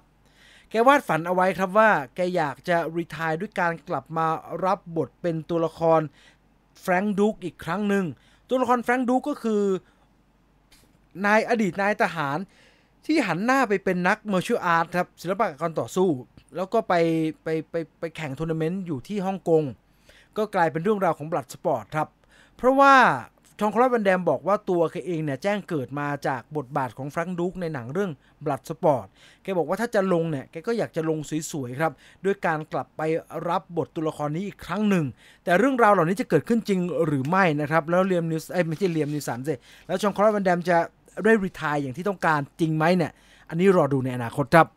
[0.69, 4.27] แกวาดฝันเอาไว้ครับว่า แกอยากจะ retire ด้วยการกลับมา
[4.65, 6.01] รับบทเป็นตัวละคร
[6.81, 8.05] แฟรงก์ดุกซ์อีกครั้งหนึ่ง
[8.49, 9.63] ตัวละครแฟรงก์ดุกซ์ก็คือ
[11.25, 12.37] นายอดีตนายทหาร
[13.05, 16.09] ที่หันหน้าไปเป็นนัก martial art ครับศิลปะการต่อสู้
[16.55, 16.93] แล้วก็ไป
[17.43, 19.63] ไปไปไปแข่งทัวร์นาเมนต์อยู่ที่ฮ่องกง
[20.37, 22.07] ก็กลายเป็นเรื่องราวของ Bloodsport ครับ
[22.57, 22.95] เพราะว่า
[23.59, 28.11] ฌองคล็อดแวนแดมบอกว่าตัวแกเองเนี่ยแจ้งเกิดมาจากบทบาทของแฟรงก์ดุกซ์ในหนังเรื่อง
[28.43, 29.05] Bloodsport
[29.43, 31.17] แกบอกว่าถ้าจะลงเนี่ย แกก็อยากจะลง
[31.51, 31.91] สวยๆครับ
[32.25, 33.01] ด้วยการกลับไป
[33.49, 35.05] รับบทตัวละครนี้อีกครั้งหนึ่ง
[35.43, 39.55] แต่เรื่องราวเหล่านี้จะเกิดขึ้นจริงหรือไม่นะครับ แล้วเลียมนีสัน ไม่ใช่เลียมนีสันสิ
[39.87, 40.77] แล้วฌองคล็อดแวนแดมจะ
[41.25, 43.11] ได้ retire อย่างที่ต้องการจริงไหมเนี่ย
[43.49, 44.67] อันนี้รอดูในอนาคตครับ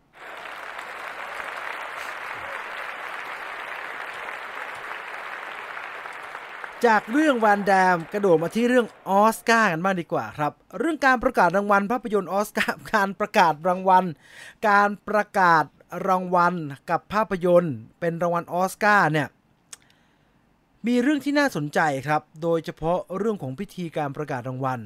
[6.87, 14.05] จากเรื่องแวนแดมกระโดดมาที่เรื่องออสการ์กันบ้างดีกว่าครับ เรื่องการประกาศรางวัลภาพยนตร์ออสการ์การประกาศรางวัล
[14.69, 15.65] การประกาศ
[16.09, 16.55] รางวัล
[16.91, 19.29] กับภาพยนตร์ เป็นรางวัลออสการ์เนี่ย
[20.87, 24.81] มีเรื่องที่น่าสนใจครับ โดยเฉพาะเรื่องของพิธีการประกาศรางวัล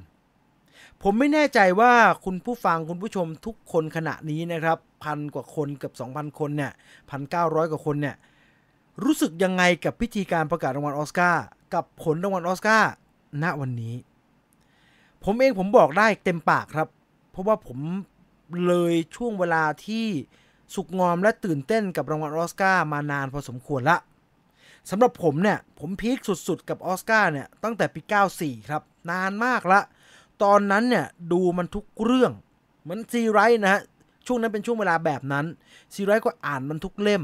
[1.03, 1.93] ผมไม่แน่ใจว่า
[2.25, 6.73] คุณผู้ฟังคุณผู้ชมทุกคนขณะนี้นะครับพันกว่าคนเกือบ2,000 คนเนี่ย
[7.11, 8.17] พันเก้าร้อยกว่าคนเนี่ย
[9.05, 12.91] รู้สึกยังไงกับพิธีการประกาศรางวัลออสการ์กับผลรางวัลออสการ์
[13.43, 13.95] ณวันนี้
[15.25, 16.89] ผมเองผมบอกได้เต็มปากครับ
[17.31, 17.79] เพราะว่าผม
[18.67, 20.07] เลยช่วงเวลาที่
[20.75, 23.99] สุกงอมและตื่นเต้นกับรางวัลออสการ์มานานพอสมควรละ
[24.91, 26.19] สำหรับผมเนี่ย ผมพีค
[26.49, 28.01] สุดๆ กับออสการ์เนี่ย ตั้งแต่ปี
[28.35, 29.81] 94 ครับ นานมากละ
[30.43, 32.33] ตอนนั้นเนี่ยดูมันทุกเรื่อง
[32.83, 33.83] เหมือนซีไรท์นะฮะ
[34.27, 35.47] ช่วงนั้นเป็นช่วงเวลาแบบนั้น
[35.95, 37.23] ซีไรท์ก็อ่านมันทุกเล่ม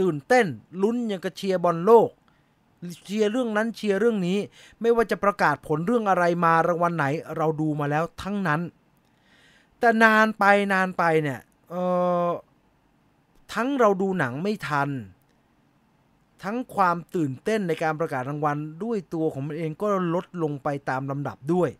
[0.00, 0.46] ตื่นเต้น
[0.82, 2.08] ลุ้นยังกะเชียร์บอลโลก
[3.06, 4.38] เชียร์เรื่องนั้นเชียร์เรื่องนี้
[4.80, 7.06] ไม่ว่าจะประกาศผลเรื่องอะไรมารางวัลไหน
[7.36, 8.60] เราดูมาแล้วทั้งนั้น
[9.78, 10.44] แต่นานไป
[10.74, 11.40] นานไปเนี่ย
[11.70, 11.74] เอ
[12.26, 12.30] อ
[13.54, 14.88] ทั้งเราดูหนังไม่ทัน
[16.42, 21.70] ทั้งความตื่นเต้นในการประกาศรางวัลด้วยตัวของมันเองก็ลดลงไปตามลำดับด้วย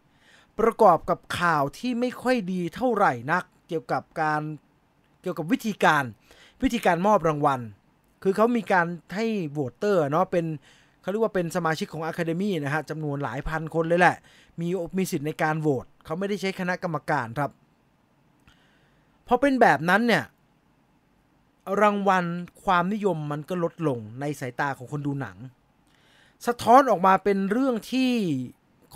[0.61, 4.43] ประกอบกับข่าวที่ไม่ค่อยดีเท่าไหร่นัก เกี่ยวกับการ
[5.23, 6.05] เกี่ยวกับวิธีการ
[6.63, 7.61] วิธีการมอบรางวัล
[8.23, 10.47] คือเขามีการให้ voter เนาะเป็น
[11.01, 14.17] เขาเรียกว่าเป็นสมาชิกของ Academy นะฮะจำนวนหลายพันคนเลยแหละ
[14.61, 17.51] มีมีสิทธิ์ในการโหวตเขาไม่ได้ใช้คณะกรรมการครับ
[19.27, 20.25] พอเป็นแบบนั้นเนี่ย
[21.83, 22.25] รางวัล
[22.65, 25.37] ความนิยมมันก็ลดลงในสายตาของคนดูหนัง
[26.47, 28.13] สะท้อนออกมาเป็นเรื่องที่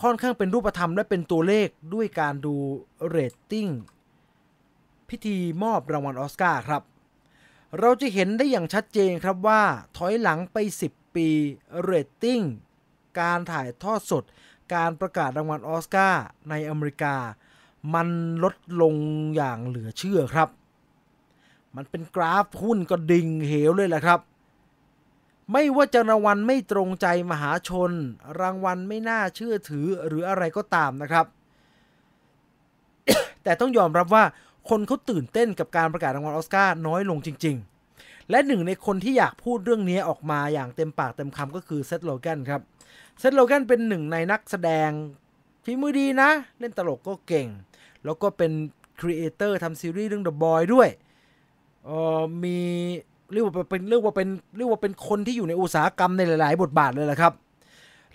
[0.03, 2.55] ค่อนข้างเป็นรูปธรรมและเป็นตัวเลขด้วยการดู
[3.09, 3.69] เรตติ้ง
[5.09, 6.83] พิธีมอบรางวัลออสการ์ครับ
[7.79, 9.63] เราจะเห็นได้อย่างชัดเจนครับว่า
[9.97, 10.57] ถอยหลังไป
[10.89, 11.29] 10 ปี
[11.83, 12.41] เรตติ้ง
[13.21, 14.25] การถ่ายทอดสด
[14.75, 17.15] การประกาศรางวัลออสการ์ในอเมริกา
[17.95, 18.09] มัน
[18.45, 18.95] ลดลง
[19.37, 20.49] อย่างเหลือเชื่อครับ
[21.77, 24.21] มันเป็นกราฟหุ้นก็ดิ่งเหวเลยแหละครับ
[25.53, 27.93] ไม่ว่าจะรางวัลไม่ตรงใจมหาชน
[28.41, 31.27] รางวัลไม่น่าเชื่อถือหรืออะไรก็ตามนะครับ
[33.43, 34.25] แต่ต้องยอมรับว่า
[34.71, 37.57] คนเขาตื่นเต้นกับการประกาศรางวัลออสการ์น้อยลงจริง
[37.93, 42.61] ๆ และหนึ่งในคนที่อยากพูดเรื่องนี้ออกมาอย่างเต็มปากเต็มคำก็คือเซธโรเกนครับ
[43.19, 44.91] เซธโรเกนเป็นหนึ่งในนักแสดง
[45.65, 47.49] ฝีมือดีนะ เล่นตลกก็เก่ง
[48.05, 48.53] แล้วก็เป็น
[49.01, 50.89] creator ทำซีรีส์เรื่อง The Boys ด้วย
[51.89, 51.91] อ
[52.21, 52.59] อมี
[53.33, 57.33] เรียกว่าเป็นเรียกว่าเป็นเรียกว่าเป็นคนที่อยู่ในอุตสาหกรรมในหลาย ๆ บทบาทเลยแหละครับ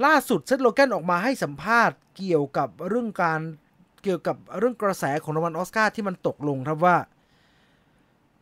[0.06, 3.40] ล่าสุดเซธโรเกนออกมาให้สัมภาษณ์เกี่ยวกับเรื่องการ
[4.04, 6.96] เกี่ยวกับเรื่องกระแสของรางวัลออสการ์ที่มันตกลงครับว่า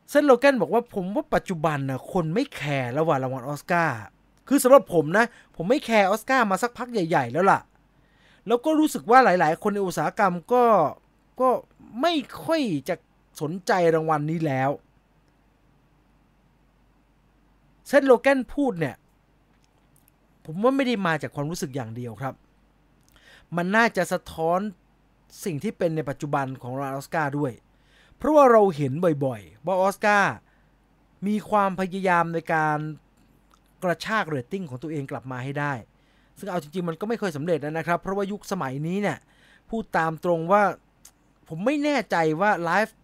[0.09, 3.95] เซนโลแกนบอกว่าผมว่าปัจจุบันนะคนไม่แคร์แล้วว่ารางวัลออสการ์
[4.47, 7.59] คือสำหรับผมนะ ผมไม่แคร์ออสการ์มาสักพักใหญ่ ๆ แล้วล่ะ
[8.47, 10.65] แล้วก็รู้สึกว่าหลาย ๆ คนในอุตสาหกรรมก็
[11.41, 11.49] ก็
[12.01, 12.13] ไม่
[12.43, 12.95] ค่อยจะ
[13.41, 14.69] สนใจรางวัลนนี้แล้ว
[17.91, 18.95] เซนโลแกนพูดเนี่ย
[20.45, 22.33] ผมว่าไม่ได้มาจากความรู้สึกอย่างเดียวครับ
[23.57, 24.59] มันน่าจะสะท้อน
[25.45, 27.51] สิ่งที่เป็นในปัจจุบันของราออสการ์ด้วย
[28.17, 28.93] เพราะว่าเราเห็น
[29.25, 30.33] บ่อยๆว่าออสการ์
[31.27, 32.77] มีความพยายามในการ
[33.83, 35.73] กระชากเรตติ้งของตัวเองกลับมาให้ได้
[36.39, 39.17] ซึ่งเอาจริงๆ มันก็ไม่ค่อยสำเร็จนะครับ เพราะว่ายุคสมัยนี้เนี่ย
[39.69, 40.63] พูดตามตรงว่า
[41.47, 42.95] ผมไม่แน่ใจว่าไลฟ์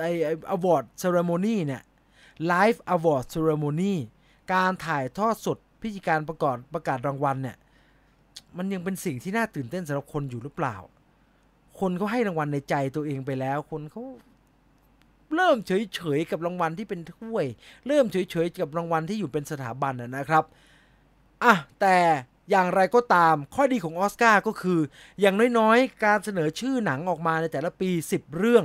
[0.00, 0.06] ไอ
[0.50, 1.82] award ceremony เนี่ย
[2.46, 3.94] live award ceremony
[4.54, 7.56] การถ่ายทอดสดพิธีการประกาศประกาศรางวัลเนี่ย
[8.56, 10.76] มันยังเป็นสิ่งที่น่าตื่นเต้นสำหรับคนอยู่หรือเปล่า
[11.80, 14.02] คนเขาให้รางวัลในใจตัวเองไปแล้ว คนเขา
[15.34, 17.44] เริ่มเฉยๆกับรางวัลที่เป็นถ้วย
[17.86, 20.44] เริ่มเฉยๆกับรางวัลที่อยู่เป็นสถาบันนะครับ
[21.44, 21.96] อะแต่
[22.50, 24.80] อย่างไรก็ตามข้อดีของออสการ์ก็คือ
[25.20, 28.64] อย่างน้อยๆ การเสนอชื่อหนังออกมาในแต่ละปี 10 เรื่อง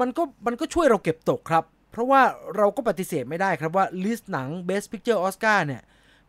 [0.00, 2.22] มันก็มันก็ช่วยเราเก็บตกครับ เพราะว่า
[2.56, 5.82] เราก็ปฏิเสธไม่ได้ครับว่า list หนัง Best Picture Oscar เนี่ย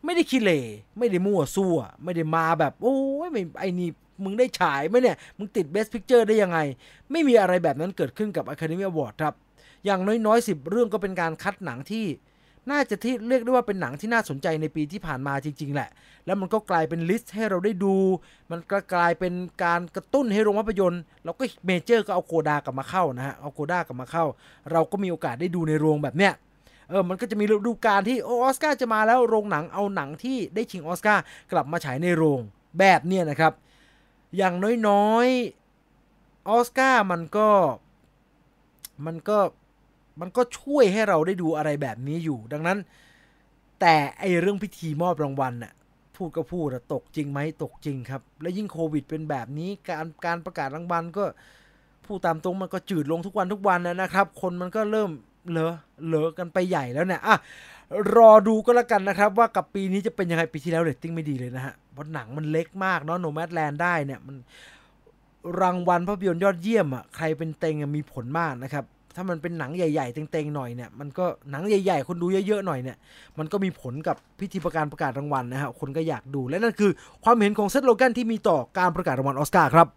[0.04, 0.50] ไม่ได้ขี้เหร่
[0.98, 2.96] ไม่ได้มั่วซั่ว ไม่ได้มาแบบ โอ้
[3.26, 3.88] ยไม่ไอ้นี่
[4.24, 6.58] มึงได้ฉายไหมเนี่ย มึงติด Best Picture ได้ยังไง
[7.10, 9.34] ไม่มีอะไรแบบนั้นเกิดขึ้นกับ Academy Award ครับ
[9.84, 12.04] อย่างน้อยๆสิบเรื่องก็เป็นการคัดหนังที่
[12.70, 15.88] น่าจะที่เรียกได้ว่าเป็นหนังที่น่าสนใจในปีที่ผ่านมาจริง ๆ แหละ
[16.26, 17.96] แล้วมันก็กลายเป็น list ให้เราได้ดู
[18.50, 19.32] มันก็กลายเป็น
[19.64, 24.24] การกระตุ้นให้โรงภาพยนตร์ แล้วก็เมเจอร์ก็เอา CODA กลับมาเข้านะฮะ เอา CODA กลับมาเข้า
[24.72, 26.32] เราก็มีโอกาสได้ดูในโรงแบบเนี้ย
[26.90, 32.40] เออ มันก็จะมีฤดูกาลที่โออสการ์จะมาแล้วโรงหนังเอาหนังที่ได้ชิงออสการ์กลับมาฉายในโรง
[32.78, 33.52] แบบเนี้ยนะครับ
[34.36, 34.54] อย่าง
[34.88, 37.48] น้อยๆออสการ์มันก็
[39.06, 39.38] มันก็
[40.20, 42.78] มันก็ช่วยให้เราได้ดูอะไรแบบนี้อยู่ ดังนั้น
[43.80, 45.72] แต่ไอเรื่องพิธีมอบรางวัลน่ะ
[46.16, 51.24] พูดก็พูดตกจริงไหมตกจริงครับ และยิ่งโควิดเป็นแบบนี้การการประกาศรางวัลก็
[52.06, 55.10] พูดตามตรงมันก็จืดลงทุกวันทุกวันนะครับ คนมันก็เริ่ม
[55.50, 55.74] เลอะ
[56.08, 57.36] เลอะกันไปใหญ่แล้วเนี่ยอะ
[58.16, 64.36] รอดูก็แล้วกันนะครับ ว่ากับปีนี้จะเป็นยังไงปีที่แล้วเรตติ้งไม่ดีเลยนะฮะเพราะหนังมันเล็กมากเนาะ Nomadland ได้เนี่ยมัน
[65.60, 68.84] รางวัลภาพยนตร์ยอดเยี่ยมอะใครเป็นเต็งมีผลมากนะครับ
[69.16, 72.96] ถ้ามันเป็นหนังใหญ่ๆเต็งๆหน่อยเนี่ยมันก็หนังใหญ่ๆ คนดูเยอะๆหน่อยเนี่ย
[73.38, 76.90] มันก็มีผลกับพิธีประกาศประกาศรางวัลนะฮะคนก็อยากดูและนั่นคือ
[77.24, 79.88] ความเห็นของเซธโรเกนที่มีต่อการประกาศรางวัลออสการ์ครับ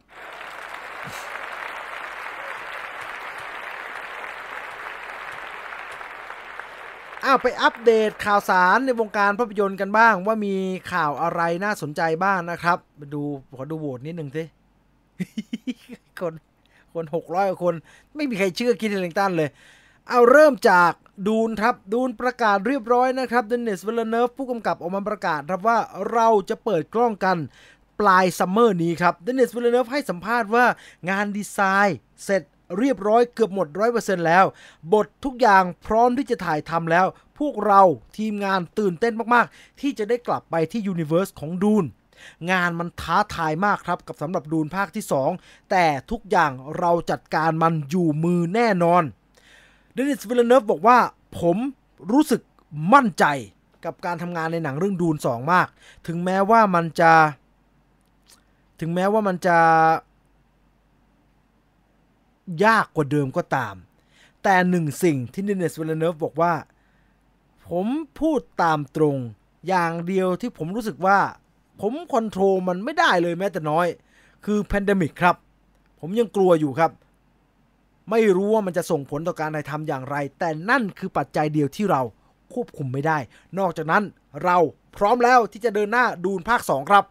[7.28, 10.56] อ้าวไปอัปเดตข่าวสารในวงการภาพยนตร์กันบ้าง ว่ามี
[10.94, 13.24] ข่าวอะไรน่าสนใจบ้างนะครับ มาดู
[13.58, 14.44] ขอดูโหวตนิดหนึ่งสิ
[16.20, 16.34] คน
[16.96, 17.76] คนหกร้อยคน
[18.16, 19.50] ไม่มีใครเชื่อคิดเลงตันเลย
[20.10, 20.92] เอาเริ่มจาก
[21.28, 25.78] Dune ครับ Dune ประกาศเรียบร้อยนะครับเดนิสวิลเนฟผู้กำกับออกมาประกาศครับว่า
[26.12, 27.38] เราจะเปิดกล้องกัน
[28.00, 30.66] ปลาย summer นี้ครับเดนิสวิลเนฟให้สัมภาษณ์ว่า
[31.10, 32.42] งานดีไซน์เสร็จ
[32.80, 34.46] เรียบร้อยเกือบหมดร้อยเปอร์เซ็นต์แล้ว
[34.94, 37.06] บททุกอย่างพร้อมที่จะถ่ายทำแล้ว
[37.40, 37.82] พวกเรา
[38.18, 41.86] ทีมงานตื่นเต้นมาก ๆ ที่จะได้กลับไปที่ universe ของ Dune
[42.52, 45.06] งานมันท้าทายมากครับกับสำหรับ Dune ภาคที่
[45.38, 49.04] 2 แต่ทุกอย่างเราจัดการมันอยู่มือแน่นอน
[49.94, 50.98] เดนิสวิลเนฟบอกว่า
[51.40, 51.58] ผม
[52.12, 52.42] รู้สึก
[52.94, 53.26] มั่นใจ
[53.86, 55.68] กับการทำงานในหนังเรื่อง Dune 2 มาก
[56.08, 57.14] ถึงแม้ว่ามันจะ
[58.80, 59.58] ถึงแม้ว่ามันจะ
[62.66, 63.76] ยากกว่าเดิมก็ตาม
[64.44, 66.54] แต่หนึ่งสิ่งที่เดนิสวิลเนฟบอกว่า
[67.68, 67.88] ผม
[68.20, 69.18] พูดตามตรง
[69.68, 71.20] อย่างเดียวที่ผมรู้สึกว่า
[71.82, 73.88] ผม control มันไม่ได้เลยแม้แต่น้อย
[74.46, 75.36] คือ pandemic ครับ
[76.00, 76.92] ผมยังกลัวอยู่ครับ
[78.10, 82.02] ไม่รู้ว่ามันจะส่งผลต่อการถ่ายทำอย่างไร แต่นั่นคือปัจจัยเดียวที่เรา
[82.54, 83.18] ควบคุมไม่ได้
[83.60, 84.04] นอกจากนั้น
[84.44, 84.58] เรา
[84.98, 87.06] พร้อมแล้วที่จะเดินหน้าดูนภาค 2 ครับ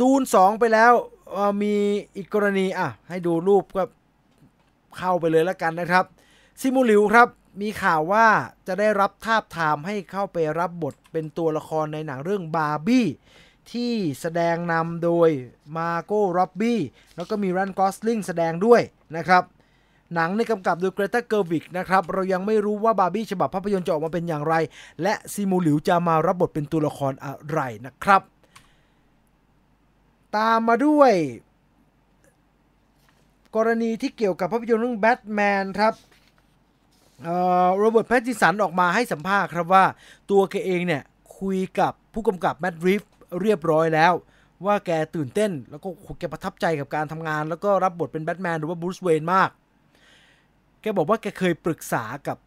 [0.00, 0.92] ดูน 2 ไปแล้ว
[1.62, 1.74] มี
[2.16, 3.82] อีกกรณีอะให้ดูรูปก็
[4.96, 6.04] เข้าไปเลยแล้วกันนะครับ
[6.60, 7.28] ซิมูลิวครับ
[7.60, 8.26] มีข่าวว่า
[8.66, 13.06] จะได้รับทาบทามให้เข้าไปรับบทเป็นตัวละครในหนังเรื่องบาร์บี้
[13.72, 15.28] ที่แสดงนำโดย
[15.76, 16.80] มาโก้ร็อบบี้
[17.16, 18.82] แล้วก็มีไรอันกอสลิงแสดงด้วย
[19.16, 19.42] นะครับ
[20.14, 24.54] หนังในกำกับโดยเกรตาเกอร์วิกนะครับ เรายังไม่รู้ว่าบาร์บี้ฉบับภาพยนตร์จะออกมาเป็นอย่างไร
[25.02, 28.22] และซิมูหลิวจะมารับบทเป็นตัวละครอะไรนะครับ
[30.36, 31.12] ตามมาด้วย
[33.56, 35.94] กรณีที่เกี่ยวกับภาพยนตร์เรื่องแบทแมนครับ
[37.78, 39.84] โรเบิร์ตแพตติสันออกมาให้สัมภาษณ์ครับว่า
[40.30, 41.02] ตัวแกเองเนี่ย
[41.38, 43.02] คุยกับผู้กำกับแมดริฟ
[43.42, 44.12] เรียบร้อยแล้ว
[44.66, 45.88] ว่าแกตื่นเต้น แล้วก็
[46.18, 49.50] แกประทับใจกับการทำงาน แล้วก็รับบทเป็นแบทแมนหรือว่าบรูซเวนมาก
[50.80, 52.38] แกบอกว่าแกเคยปรึกษากับ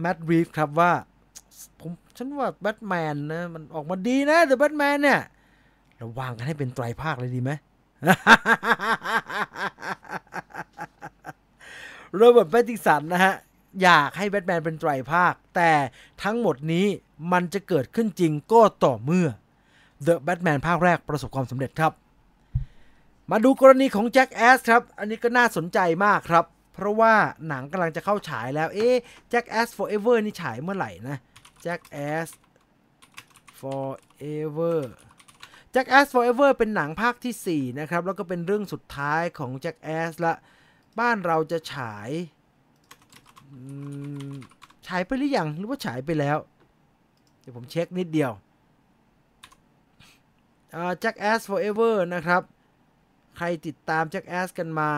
[0.00, 0.92] แมดรีฟครับว่า
[1.80, 5.20] ผมฉันว่าแบทแมนนะมันออกมาดีนะแต่แบทแมนเนี่ย
[5.96, 7.50] เราวางกันให้เป็นไตรภาคเลยดีไหม
[12.16, 13.34] โรเบิร์ตแพตติสันนะฮะ
[13.82, 15.72] อยากให้แบทแมนเป็นไตรภาค แต่
[16.22, 16.86] ทั้งหมดนี้
[17.32, 19.28] มันจะเกิดขึ้นจริงก็ต่อเมื่อ
[20.06, 21.92] The Batman ภาคแรกประสบความสำเร็จครับ
[23.30, 26.44] มาดูกรณีของ Jackass ครับ อันนี้ก็น่าสนใจมากครับ
[26.74, 27.14] เพราะว่า
[27.48, 28.88] หนังกำลังจะเข้าฉายแล้ว เอ๊
[29.30, 31.16] Jackass Forever นี่ฉายเมื่อไหร่นะ
[31.62, 32.28] แจ็คแอส
[33.60, 34.80] forever
[35.72, 40.34] แจ็คแอส forever เป็นหนังภาคที่ 4 นะครับ แล้วก็เป็นเรื่องสุดท้ายของแจ็คแอสละ
[41.00, 42.10] บ้านเราจะฉาย
[44.86, 46.38] ฉายไปหรือยังหรือว่าฉายไปแล้ว
[47.40, 48.32] เดี๋ยวผมเช็คนิดเดียว
[51.00, 52.42] แจ็คแอส forever นะครับ
[53.36, 54.90] ใครติดตามแจ็คแอสกันมา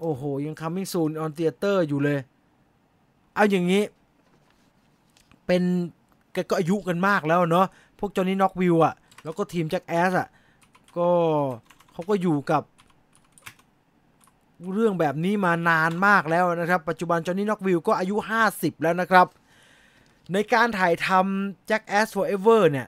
[0.00, 2.18] โอ้โห ยัง coming soon on theater อยู่เลย
[3.34, 3.82] เอาอย่างนี้
[5.46, 5.62] เป็น
[6.32, 7.66] แกก็อายุกันมากแล้วเนาะ
[7.98, 8.94] พวกจอห์นนี่น็อกวิวอะ
[9.24, 10.28] แล้วก็ทีมแจ็คแอสอะ
[10.96, 11.08] ก็
[11.92, 12.62] เขาก็อยู่กับ
[14.74, 18.16] เรื่องแบบนี้มานานมากแล้วนะครับ ปัจจุบันจอห์นนี่น็อกวิลก็อายุ
[18.50, 19.26] 50 แล้วนะครับ
[20.32, 22.86] ในการถ่ายทำแจ็คแอส forever เนี่ย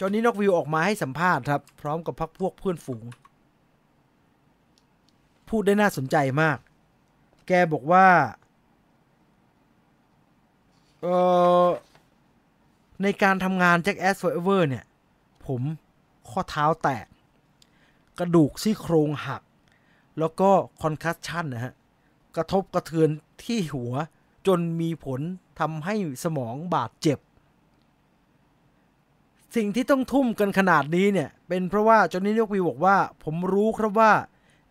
[0.00, 3.04] จอห์นนี่น็อกวิลออกมาให้สัมภาษณ์ครับ พร้อมกับพักพวกเพื่อนฝูง
[5.48, 6.58] พูดได้น่าสนใจมาก
[7.48, 8.06] แกบอกว่า
[11.02, 11.06] เอ
[11.64, 11.66] อ
[13.02, 14.84] ในการทำงานแจ็คแอส forever เนี่ย
[15.46, 15.60] ผม
[16.30, 17.06] ข้อเท้าแตก
[18.18, 19.42] กระดูกซี่โครงหัก
[20.18, 20.50] แล้วก็
[20.82, 21.74] คอนคัสชันนะฮะ
[22.36, 23.08] กระทบกระเทือน
[23.44, 23.92] ที่หัว
[24.46, 25.20] จนมีผล
[25.60, 25.94] ทำให้
[26.24, 27.18] สมองบาดเจ็บ
[29.56, 34.12] สิ่งที่ต้องทุ่มกันขนาดนี้เนี่ย เป็นเพราะว่าจอห์นนี่ยกวีบอกว่า ผมรู้ครับว่า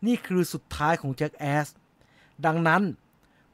[0.08, 1.68] นี่คือสุดท้ายของแจ็คแอส
[2.46, 2.82] ดังนั้น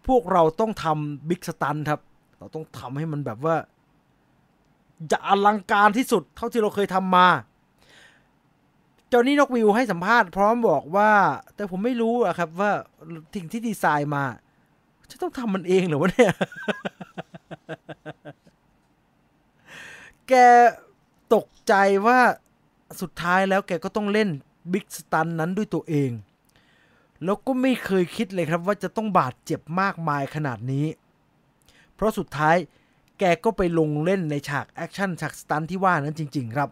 [0.07, 1.99] พวกเราต้องทำบิ๊กสตันครับ
[2.39, 3.55] เราต้องทำให้มันแบบว่า
[5.11, 7.27] จะอลังการที่สุดเท่าที่เราเคยทำมา
[9.11, 11.11] จอนี่นกวิวให้สัมภาษณ์พร้อมบอกว่า
[11.55, 12.71] แต่ผมไม่รู้อะครับว่า
[13.35, 14.25] สิ่งที่ดีไซน์มา
[15.11, 16.33] จะต้องทำมันเองหรือวะเนี่ย
[20.27, 20.33] แก
[21.33, 21.73] ตกใจ
[22.07, 22.19] ว่า
[23.01, 24.29] สุดท้ายแล้วแกก็ต้องเล่น
[24.71, 26.11] big stunt นั้นด้วยตัวเอง
[27.23, 30.85] แล้วก็ไม่เคยคิดเลยครับว่าจะต้องบาดเจ็บมากมายขนาดนี้
[31.95, 32.55] เพราะสุดท้าย
[33.19, 36.69] แกก็ไปลงเล่นในฉากแอคชั่นฉาก stunt ที่ว่านั้นจริง ๆ ครับ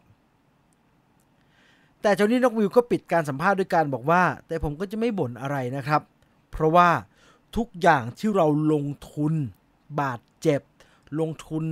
[2.02, 6.02] แต่จอห์นนี่น็อกซ์วิลล์ก็ปิดการสัมภาษณ์ด้วยการบอกว่า แต่ผมก็จะไม่บ่นอะไรนะครับ
[6.52, 6.90] เพราะว่า
[7.56, 9.34] ทุกอย่างที่เราลงทุน
[10.00, 10.62] บาดเจ็บ
[11.20, 11.64] ลงทุน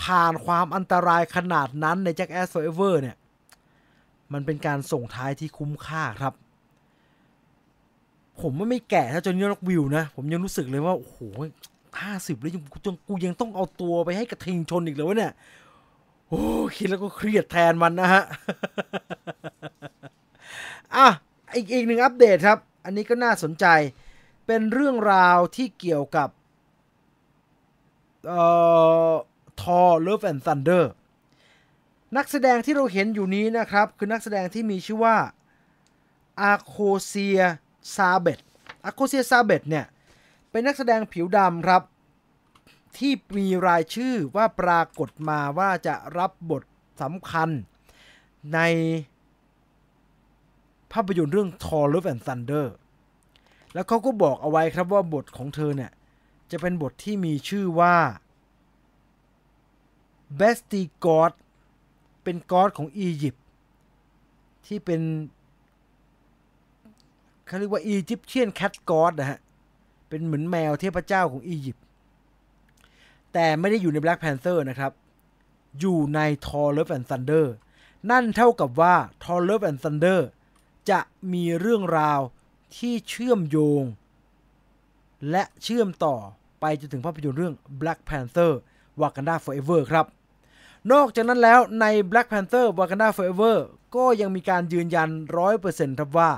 [0.00, 3.16] ผ่านความอันตรายขนาดนั้นใน Jack Ass Forever เนี่ย
[4.32, 6.34] มันเป็นการส่งท้ายที่คุ้มค่าครับ
[8.40, 11.18] ผมไม่แก่ถ้าจนนี่นกวิวนะ ผมยังรู้สึกเลยว่า โอ้โห
[12.02, 12.62] ห้าสิบแล้วยัง
[13.08, 15.32] กูยังต้องเอาตัวไปให้กระทิงชนอีกเลยวะเนี่ย
[16.34, 16.46] อ้
[16.76, 18.22] คิดแล้วก็เครียดแทนมันนะฮะ
[20.96, 21.06] อะ
[21.56, 23.66] อีกอีกหนึ่งอัปเดตครับ อันนี้ก็น่าสนใจ
[24.46, 26.28] เป็นเรื่องราวที่เกี่ยวกับ
[29.60, 30.84] Thor Love and Thunder
[32.16, 35.16] นักแสดงที่เราเห็นอยู่นี้นะครับ คือนักแสดงที่มีชื่อว่า
[36.40, 37.40] อาโคเซีย
[37.94, 38.40] ซาเบต
[38.84, 39.86] อาโคเซียซาเบตเนี่ย
[40.50, 41.82] เป็นนักแสดงผิวดำครับ
[42.98, 46.62] ที่มีรายชื่อว่าปรากฏมาว่าจะรับบท
[47.02, 47.50] สำคัญ
[48.54, 48.58] ใน
[50.92, 52.66] ภาพยนตร์เรื่อง Thor Love and Thunder
[53.74, 55.92] แล้วเขาก็บอกเอาไว้ครับว่าบทของเธอเนี่ย
[56.50, 57.96] จะเป็นบทที่มีชื่อว่า
[60.38, 61.32] b e s t i God
[62.22, 63.44] เป็นกอดของอียิปต์
[64.66, 65.00] ที่เป็น
[67.46, 69.40] เขาเรียกว่าอียิปเชียนแคทกอดนะฮะ
[70.08, 71.83] เป็นเหมือนแมวเทพเจ้าของอียิปต์
[73.34, 74.92] แต่ไม่ได้อยู่ใน Black Panther นะครับ
[75.80, 77.54] อยู่ใน Thor Love and Thunder
[78.10, 78.94] นั่นเท่ากับว่า
[79.24, 80.28] Thor Love and Thunder
[80.90, 81.00] จะ
[81.32, 82.20] มีเรื่องราว
[82.76, 83.82] ที่เชื่อมโยง
[85.30, 86.16] และเชื่อมต่อ
[86.60, 88.52] ไปจนถึงภาพยนตร์เรื่อง Black Panther
[89.00, 90.06] Wakanda Forever ครับ
[90.92, 93.56] นอกจากนั้นแล้วใน Black Panther Wakanda Forever
[93.96, 95.08] ก็ยังมีการยืนยัน
[95.54, 96.30] 100%ครับว่า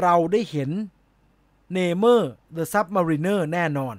[0.00, 0.70] เราได้เห็น
[1.72, 3.96] เนเมอร์ The Submariner แน่นอน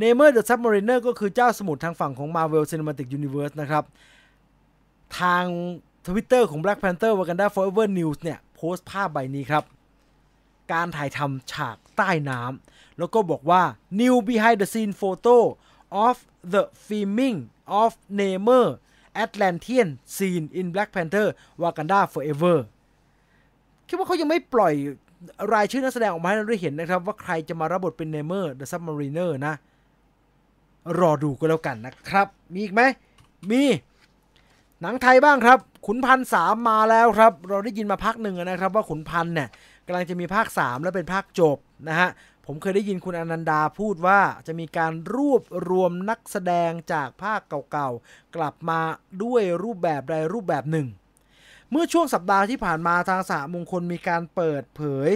[0.00, 3.84] Namer the Submariner ก็คือเจ้าสมุทรทางฝั่งของ Marvel Cinematic Universe นะครับ
[5.20, 5.44] ทาง
[6.06, 9.64] Twitter ของ Black Panther Wakanda Forever News เนี่ย โพสต์ภาพใบนี้ครับ
[10.72, 13.62] การถ่ายทำฉากใต้น้ำแล้วก็บอกว่า
[14.00, 15.36] new behind the scene photo
[16.06, 16.16] of
[16.54, 17.38] the filming
[17.82, 18.66] of Namor
[19.24, 21.26] Atlantean scene in Black Panther
[21.62, 22.58] Wakanda Forever
[23.86, 24.74] คิดว่าเขายังไม่ปล่อย
[25.54, 29.54] รายชื่อนักแสดงออกมาให้เราได้เห็นนะครับ ว่าใครจะมารับบทเป็น Namor the Submariner นะ
[31.00, 32.82] รอดูก็แล้วกันนะครับ มีอีกไหม
[33.50, 33.62] มี
[34.80, 39.48] หนังไทยบ้างครับ ขุนพันสามมาแล้วครับ เราได้ยินมาพักหนึ่งนะครับ ว่าขุนพันเนี่ย
[39.86, 41.58] กำลังจะมีภาค 3 แล้วเป็นภาคจบ
[41.88, 42.10] นะฮะ
[42.46, 47.40] ผมเคยได้ยินคุณอนันดาพูดว่าจะมีการรวบรวมนักแสดงจากภาค
[47.70, 48.80] เก่าๆ กลับมา
[49.22, 50.86] ด้วยรูปแบบใดรูปแบบหนึ่ง
[51.70, 55.10] เมื่อช่วงสัปดาห์ที่ผ่านมาทางสหมงคลมีการเปิดเผย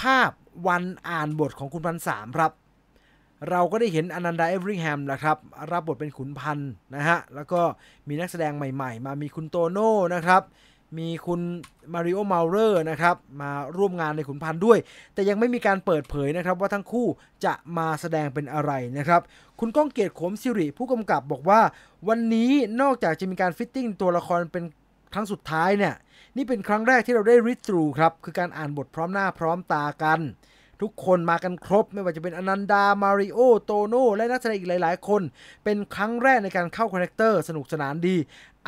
[0.00, 0.30] ภาพ
[0.68, 2.52] วันอ่านบทของขุนพันธ์ 3ครับ
[3.50, 5.36] เราก็ได้เห็นอนันดาเอเวอริงแฮมนะครับ
[5.72, 7.60] รับบทเป็นขุนพันธ์นะฮะ แล้วก็
[8.08, 10.42] มีนักแสดงใหม่ๆ มามีคุณโตโน่นะครับ
[10.98, 11.40] มีคุณ
[11.92, 14.78] มาริโอ้ เมาเร่อนะครับ มาร่วมงานในขุนพันธ์ด้วย
[15.14, 17.06] แต่ยังไม่มีการเปิดเผยนะครับ ว่าทั้งคู่
[17.44, 19.20] จะมาแสดงเป็นอะไรนะครับ
[19.60, 21.60] คุณก้องเกียรติ โขมศิริผู้กำกับบอกว่า
[22.08, 22.50] วันนี้
[22.80, 24.64] นอกจากจะมีการ fitting ตัวละครเป็น
[25.14, 25.94] ครั้งสุดท้ายเนี่ย
[26.36, 30.20] นี่เป็นครั้งแรกที่เราได้ read through ครับ คือการอ่านบทพร้อมหน้าพร้อมตากัน
[30.82, 35.22] ทุกคนมากันครบ ไม่ว่าจะเป็นอนันดา มาริโอ โตโน่ และนักแสดงอีกหลาย ๆ คน
[35.64, 38.16] เป็นครั้งแรกในการเข้าคาแรคเตอร์สนุกสนานดี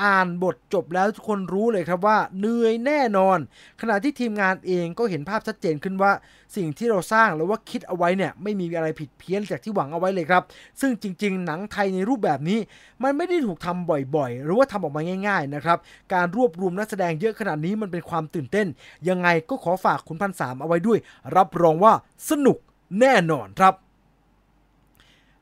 [0.03, 3.39] อ่านบทจบแล้วทุกคนรู้เลยครับว่าเหนื่อยแน่นอน
[3.81, 6.12] ขณะที่ทีมงานเองก็เห็นภาพชัดเจนขึ้นว่า
[6.57, 10.43] สิ่งที่เราสร้างหรือว่าคิดเอาไว้เนี่ยไม่มีอะไรผิดเพี้ยนจากที่หวังเอาไว้เลยครับ
[10.81, 12.59] ซึ่งจริง ๆ หนังไทยในรูปแบบนี้
[13.03, 15.79] มันไม่ได้ถูกทำบ่อยๆ หรือว่าทำออกมาง่าย ๆ นะครับ
[16.15, 18.66] การรวบรวมนักแสดงเยอะขนาดนี้มันเป็นความตื่นเต้น
[19.09, 20.99] ยังไงก็ขอฝากคุณพันสามเอาไว้ด้วย
[21.37, 21.93] รับรองว่า
[22.31, 22.59] สนุก
[23.01, 23.75] แน่นอนครับ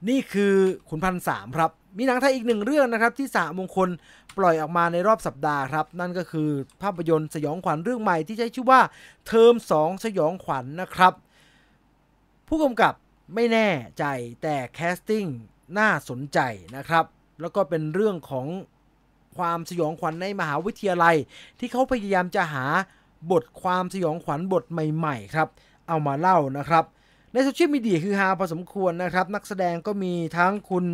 [0.09, 0.55] นี่คือ
[0.89, 3.89] ขุนพันสามครับ มีหนังไทยอีกหนึ่งเรื่องนะครับที่สามงคล
[4.39, 6.51] ปล่อยออกมาในรอบสัปดาห์ครับ นั่นก็คือ
[6.83, 8.81] ภาพยนตร์สยองขวัญเรื่องใหม่ที่ใช้ชื่อว่า
[9.27, 11.13] เทอม 2 สยองขวัญนนะครับ
[12.49, 12.95] ผู้กำกับ
[13.35, 13.69] ไม่แน่
[13.99, 14.05] ใจ
[14.43, 15.27] แต่แคสติ้ง
[15.79, 16.39] น่าสนใจ
[16.77, 17.05] นะครับ
[17.41, 18.47] แล้วก็เป็นเรื่องของ
[19.37, 21.17] ความสยองขวัญในมหาวิทยาลัย
[21.59, 22.65] ที่เขาพยายามจะหา
[23.31, 25.49] บทความสยองขวัญบทใหม่ๆครับ
[25.89, 26.85] เอามาเล่านะครับ
[27.33, 30.85] ในโซเชียลมีเดียคือฮาพอสมควรนะครับ นักแสดงก็มีทั้งคุณ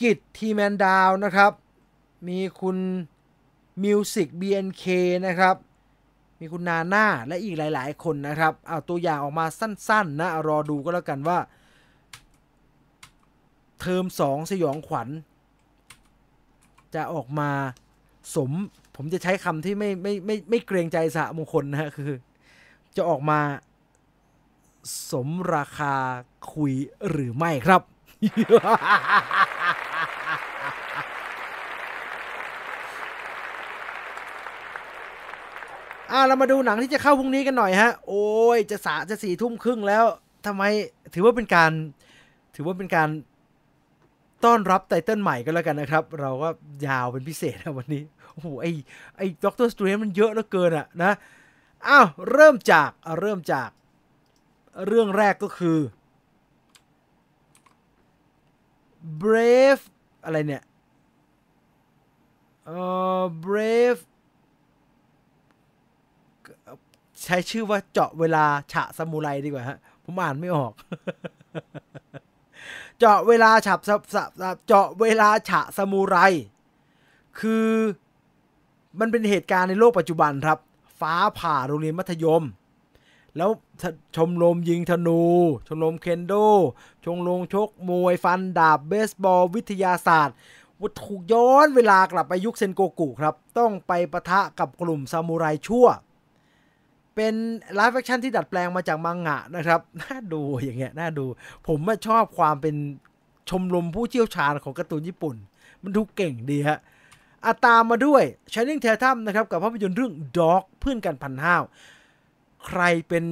[0.00, 1.52] กิต Three Man Down นะครับ
[2.28, 2.78] มีคุณ
[3.84, 4.84] มิวสิก BNK
[5.26, 5.56] นะครับ
[6.40, 11.38] มีคุณนาน่าและอีกหลาย ๆ คนนะครับ เอาตัวอย่างออกมาสั้น ๆ นะ รอดูก็แล้วกันว่า
[13.80, 15.08] เทอม 2 สยองขวัญ
[16.94, 17.50] จะออกมา
[18.34, 18.50] สม
[18.96, 22.12] ผมจะใช้คำที่ไม่ไม่ไม่ไม่เกรงใจสหมงคลนะฮะ คือ
[22.96, 23.40] จะออกมา
[25.10, 25.94] สมราคา
[26.54, 26.72] คุย
[27.08, 27.82] หรือไม่ครับ
[36.10, 38.26] อ่าเรามาดูหนังที่จะเข้าพรุ่งนี้กันหน่อยฮะ โอ้
[38.56, 40.04] ยจะสาจะสี่ทุ่มครึ่งแล้ว
[40.46, 40.62] ทำไม
[41.14, 41.72] ถือว่าเป็นการ
[42.54, 43.08] ถือว่าเป็นการ
[44.44, 46.48] ต้อนรับไตเติ้ลใหม่ก็แล้วกันนะครับ เราก็
[46.86, 48.02] ยาวเป็นพิเศษนะวันนี้
[48.32, 48.66] โอ้โหไอ
[49.16, 51.12] ไอ Doctor Strange มันเยอะเหลือเกินอะนะ
[51.88, 53.70] อ้าวเริ่มจากเริ่มจาก
[54.86, 55.78] เรื่องแรกก็คือ
[59.22, 59.82] Brave
[60.24, 60.62] อะไรเนี่ย
[62.66, 62.78] เอ่
[63.20, 64.00] อ Brave
[67.22, 70.72] ใช้ชื่อว่าเจาะเวลาฉะสมุไรดีกว่าฮะ ผมอ่านไม่ออก
[72.98, 74.16] เจาะเวลาฉับสส
[74.66, 76.16] เจาะเวลาฉะสมุไร
[77.40, 77.68] คือ
[79.00, 80.58] มันเป็นเหตุการณ์ในโลกปัจจุบันครับ
[81.00, 82.42] ฟ้าผ่าโรงเรียนมัธยม
[83.36, 83.50] แล้ว
[84.16, 85.22] ชมรมยิงธนู
[85.66, 86.34] ชมรมเคนโด
[87.04, 90.36] ชมรมชกมวยฟันดาบเบสบอล วิทยาศาสตร์
[90.80, 95.86] ว่าถูกย้อนเวลากลับไปยุคเซนโกกุครับ ต้องไปปะทะกับกลุ่มซามูไรชั่ว
[97.16, 97.34] เป็น
[97.74, 101.24] live action ที่ดัดแปลงมาจากมังงะนะครับ น่าดูอย่างเงี้ย น่าดู
[101.66, 102.74] ผมชอบความเป็น
[103.50, 105.36] ชมรมผู้เชี่ยวชาญของการ์ตูนญี่ปุ่น
[105.82, 106.78] มันดูเก่งดีฮะ
[107.44, 108.22] อาตามมาด้วย
[108.52, 111.62] Shining Tatum นะครับ กับภาพยนตร์เรื่อง Dog เพื่อนกันพันห้าว
[112.66, 113.24] ใครเป็น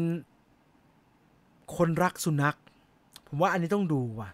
[1.77, 2.57] คนรักสุนัข
[3.27, 4.31] ผมว่าอันนี้ต้องดูว่ะ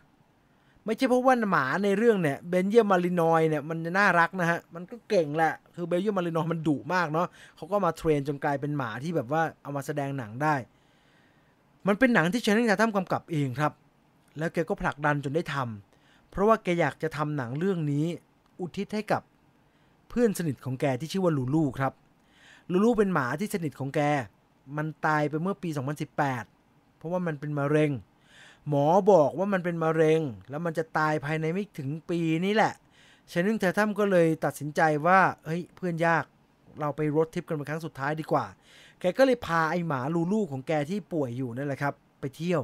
[0.84, 7.26] ไม่ใช่เพราะว่าหมาในเรื่องเนี่ยเบนเยียมารินอยเนี่ยมันน่ารักนะฮะ มันก็เก่งแหละ คือเบนเยียมารินอยมันดุมากเนาะ
[7.56, 10.54] เขาก็มาเทรนจนกลายเป็นหมาที่แบบว่าเอามาแสดงหนังได้
[11.86, 13.72] มันเป็นหนังที่เชนนิงทาทัมกำกับเองครับ
[14.38, 18.06] แล้วแกก็ผลักดันจนได้ทำเพราะว่าแกอยากจะทำหนังเรื่องนี้
[18.60, 19.22] อุทิศให้กับ
[20.08, 21.92] เพื่อนสนิทของแกที่ชื่อว่าลูลูครับ
[22.70, 24.00] ลูลูเป็นหมาที่สนิทของแก
[24.76, 25.68] มันตายไปเมื่อปี
[26.34, 27.90] 2018 เพราะว่ามันเป็นมะเร็ง
[28.68, 30.20] หมอบอกว่ามันเป็นมะเร็ง
[30.50, 32.72] แล้วมันจะตายภายในไม่ถึงปีนี้แหละ
[33.32, 36.24] ชนึงเททัมก็เลยตัดสินใจว่า เฮ้ยเพื่อนยาก
[36.80, 38.46] เราไปรถทิปกันเป็นครั้งสุดท้ายดีกว่า
[39.00, 42.62] แกก็เลยพาไอหมาลูลูของแกที่ป่วยอยู่นั่นแหละครับ ไปเที่ยว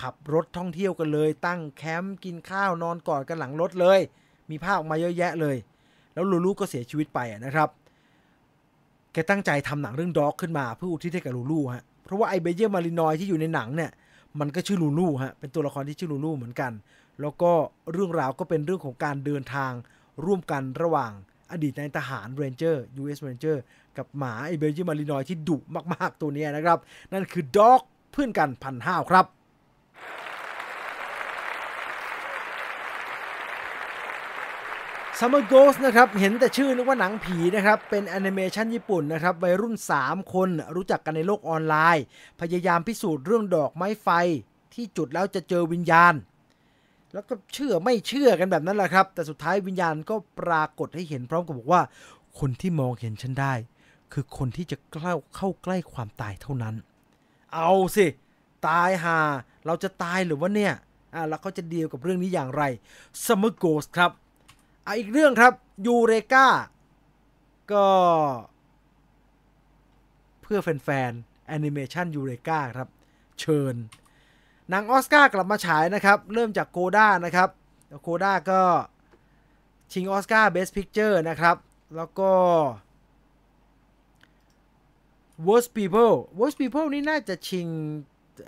[0.00, 4.00] ขับรถท่องเที่ยวกันเลย ตั้งแคมป์กินข้าวนอนกอดกันหลังรถเลย
[4.50, 5.56] มีภาพออกมาเยอะแยะเลย
[6.14, 7.68] แล้วลูลูก็เสียชีวิตไปนะครับ
[9.12, 13.90] แกตั้งใจทำหนังเรื่อง Dog ขึ้นมาเพื่ออุทิศให้กับลูลูฮะเพราะว่าไอ Belgian Malinois ที่อยู่ในหนังเนี่ย
[14.40, 16.72] มันก็ชื่อลูลูฮะเป็นตัวละครที่ชื่อลูลูเหมือนกัน
[17.20, 17.52] แล้วก็
[17.92, 19.72] เรื่องราวก็เป็นเรื่องของการเดินทาง
[20.24, 21.12] ร่วมกันระหว่าง
[21.52, 23.56] อดีตนายทหาร Ranger US Ranger
[23.96, 25.56] กับหมาไอ Belgian Malinois ที่ดุ
[25.92, 26.78] มาก ๆ ตัวนี้นะครับ
[27.12, 27.82] นั่นคือ Dog
[28.12, 29.26] เพื่อนกันพันธุ์ห้าวครับ
[35.18, 42.04] Summer Ghost นะครับเห็นแต่ชื่อนึกว่าหนังผีนะครับ เป็นแอนิเมชันญี่ปุ่นนะครับวัยรุ่น 3 คนรู้จักกันในโลกออนไลน์
[42.40, 44.08] พยายามพิสูจน์เรื่องดอกไม้ไฟ
[44.74, 46.14] ที่จุดแล้วจะเจอวิญญาณ
[47.12, 51.82] แล้วก็เชื่อไม่เชื่อกันแบบนั้นแหละครับ แต่สุดท้ายวิญญาณก็ปรากฏให้เห็นพร้อมกับบอกว่า
[52.38, 53.54] คนที่มองเห็นฉันได้
[54.12, 56.74] คือคนที่จะเข้าเข้าใกล้ความตายเท่านั้น
[57.54, 58.06] เอาสิ
[58.68, 59.18] ตายหา
[59.66, 60.72] เราจะตายหรือว่าเนี่ย
[61.14, 62.62] อ่าแล้วเขาจะเดียวกับเรื่องนี้อย่างไร
[63.24, 64.12] Summer Ghost ครับ
[64.88, 65.52] ออีกเรื่องครับ
[65.86, 66.46] ยูเรกา
[67.72, 67.86] ก็
[70.42, 72.88] เพื่อแฟนๆแอนิเมชันยูเรกาครับ
[73.40, 73.74] เชิญ
[74.70, 77.48] หนังออสการ์กลับมาฉายนะครับ เริ่มจาก CODA นะครับ
[78.02, 78.62] CODA ก็
[79.92, 81.56] ชิงออสการ์ Best Picture นะครับ
[81.96, 82.30] แล้วก็
[85.46, 87.66] Worst People Worst People นี่น่าจะชิง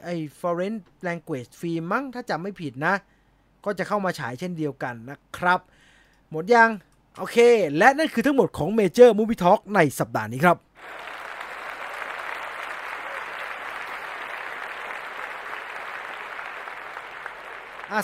[0.04, 0.76] ไอ้ Foreign
[1.06, 2.94] Language Film มั้งถ้าจำไม่ผิดนะ
[3.64, 5.60] ก็จะเข้ามาฉายเช่นเดียวกันนะครับ
[6.30, 6.70] หมดยัง
[7.18, 7.38] โอเค
[7.78, 10.56] และนั่นคือทั้งหมดของ Major Movie Talk ในสัปดาห์นี้ครับ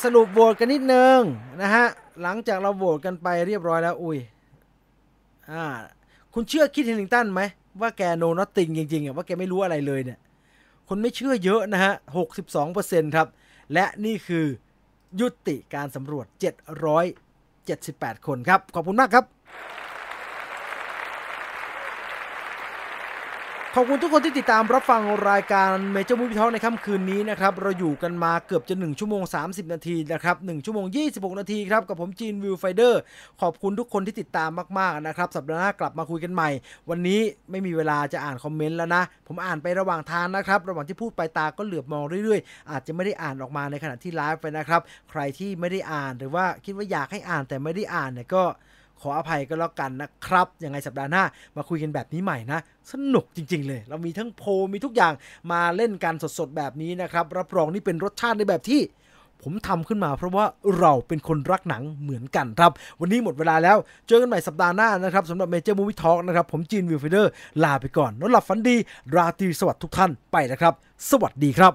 [0.05, 1.19] สรุปโหวตกันนิดนึง
[1.63, 1.87] นะฮะ
[2.23, 4.19] หลังจากเราโหวตกันไปเรียบร้อยแล้วอุ้ย
[5.51, 5.65] อ่า
[6.35, 7.41] คุณเชื่อคิดเฮนิงตันไหม
[7.81, 10.19] ว่าแกโนนอตติงจริงๆอะว่าแกไม่รู้อะไรเลยเนี่ย
[10.89, 11.93] คนไม่เชื่อเยอะนะฮะ
[12.55, 13.29] 62%ครับ
[13.73, 14.45] และนี่คือ
[15.21, 16.27] ยุติการสำรวจ
[16.79, 17.26] 700
[17.69, 19.25] 78 คนครับ ขอบคุณมากครับ
[23.79, 33.01] ขอบคุณทุกคนที่ติดตามรับฟังรายการเมเจอร์มูฟ e ท a l ในค่ำคืนนี้นะครับ เราอยู่กันมาเกือบจะ 1 ชั่วโมง 30 นาทีนะครับ1ชั่วโมง 26 นาทีครับ กับผมจีน Viewfinder
[33.43, 36.51] ขอบคุณทุกคนที่ติดตามมาก ๆ นะครับ สัปดาห์หน้ากลับมาคุยกันใหม่
[36.91, 37.21] วันนี้
[37.51, 44.81] ไม่มีเวลาจะอ่านคอมเมนต์แล้วนะ ผมอ่านไประหว่างทางนะครับ ระหว่างที่พูดไปตาก็เหลือบมองเรื่อย ๆ อาจจะไม่ได้อ่านออกมาในขณะที่ไลฟ์ไปนะครับ
[45.11, 48.45] ใครที่ไม่ได้อ่านหรือว่าคิดว่าอยากให้อ่านแต่ไม่ได้อ่านเนี่ยก็
[49.01, 51.23] ขออภัยก็แล้วกันนะครับ ยังไงสัปดาห์หน้า
[51.57, 52.59] มาคุยกันแบบนี้ใหม่นะ
[52.93, 54.43] สนุกจริง ๆ เลย เรามีทั้งโพล
[54.73, 55.13] มีทุกอย่าง
[55.53, 58.83] มาเล่นกันสดๆ แบบนี้นะครับ รับรองนี่เป็นรสชาติในแบบที่
[59.43, 60.47] ผมทำขึ้นมาเพราะว่า
[60.79, 67.33] เราเป็นคนรักหนังเหมือนกันครับ วันนี้หมดเวลาแล้ว เจอกันใหม่สัปดาห์หน้านะครับสำหรับ Major Movie Talk นะครับ ผมจีน Viewfinder
[67.65, 68.77] ลาไปก่อนนอนหลับฝันดี
[69.15, 70.73] ราตรีสวัสดิ์ทุกท่านไปนะครับ
[71.11, 71.73] สวัสดีครับ